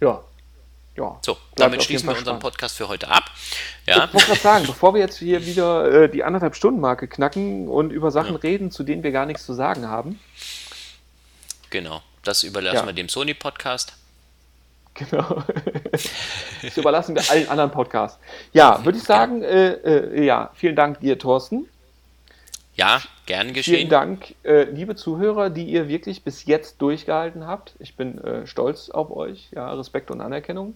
Ja. 0.00 0.22
Ja. 0.96 1.18
So, 1.22 1.36
damit 1.56 1.82
schließen 1.82 2.08
wir 2.08 2.16
unseren. 2.16 2.38
Podcast 2.38 2.76
für 2.76 2.86
heute 2.88 3.08
ab. 3.08 3.24
Ja, 3.86 4.04
Ich 4.04 4.14
wollte 4.14 4.26
gerade 4.28 4.40
sagen, 4.40 4.66
bevor 4.66 4.94
wir 4.94 5.00
jetzt 5.00 5.18
hier 5.18 5.44
wieder 5.44 5.90
äh, 6.04 6.08
die 6.08 6.22
anderthalb 6.22 6.54
Stunden 6.54 6.80
Marke 6.80 7.08
knacken 7.08 7.66
und 7.68 7.90
über 7.90 8.10
Sachen 8.12 8.34
Ja. 8.34 8.40
reden, 8.40 8.70
zu 8.70 8.84
denen 8.84 9.02
wir 9.02 9.10
gar 9.10 9.26
nichts 9.26 9.44
zu 9.44 9.54
sagen 9.54 9.88
haben. 9.88 10.20
genau. 11.70 12.02
Das 12.22 12.42
überlassen 12.42 12.76
Ja. 12.76 12.86
wir 12.86 12.92
dem 12.94 13.08
Sony-Podcast. 13.10 13.94
Genau. 14.94 15.42
das 16.62 16.76
überlassen 16.76 17.16
wir 17.16 17.28
allen 17.28 17.48
anderen 17.48 17.72
Podcasts. 17.72 18.18
Ja, 18.52 18.82
würde 18.84 18.96
ich 18.98 19.04
sagen, 19.04 19.42
äh, 19.42 19.72
äh, 19.72 20.24
ja, 20.24 20.50
vielen 20.54 20.76
Dank 20.76 21.00
dir, 21.00 21.18
Thorsten. 21.18 21.68
Ja, 22.76 23.02
gern 23.26 23.42
Vielen 23.42 23.54
geschehen. 23.54 23.88
Dank, 23.88 24.34
äh, 24.42 24.64
liebe 24.64 24.96
Zuhörer, 24.96 25.48
die 25.50 25.64
ihr 25.64 25.88
wirklich 25.88 26.22
bis 26.22 26.44
jetzt 26.44 26.82
durchgehalten 26.82 27.46
habt. 27.46 27.74
Ich 27.78 27.94
bin 27.94 28.18
äh, 28.18 28.46
stolz 28.46 28.90
auf 28.90 29.10
euch. 29.10 29.48
Ja, 29.52 29.72
Respekt 29.72 30.10
und 30.10 30.20
Anerkennung. 30.20 30.74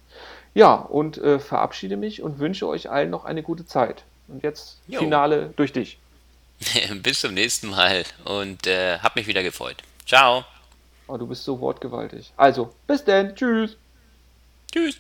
Ja, 0.55 0.75
und 0.75 1.19
äh, 1.19 1.41
verabschiede 1.41 1.97
mich 1.97 2.23
und 2.23 2.39
wünsche 2.39 2.69
euch 2.69 2.89
allen 2.89 3.11
noch 3.11 3.25
eine 3.25 3.43
gute 3.43 3.67
Zeit. 3.67 4.05
Und 4.29 4.43
jetzt 4.45 4.79
Jo. 4.87 5.01
Finale 5.01 5.53
durch 5.57 5.73
dich. 5.73 5.99
Bis 7.03 7.21
zum 7.21 7.35
nächsten 7.35 7.71
Mal 7.71 8.05
und 8.25 8.67
äh, 8.67 8.99
hab 8.99 9.17
mich 9.17 9.27
wieder 9.27 9.43
gefreut. 9.43 9.77
Ciao. 10.07 10.45
Oh, 11.09 11.17
du 11.17 11.27
bist 11.27 11.45
so 11.45 11.59
wortgewaltig. 11.61 12.33
Also, 12.37 12.73
bis 12.87 13.05
denn. 13.05 13.35
Tschüss. 13.35 13.77
Tschüss. 14.71 14.99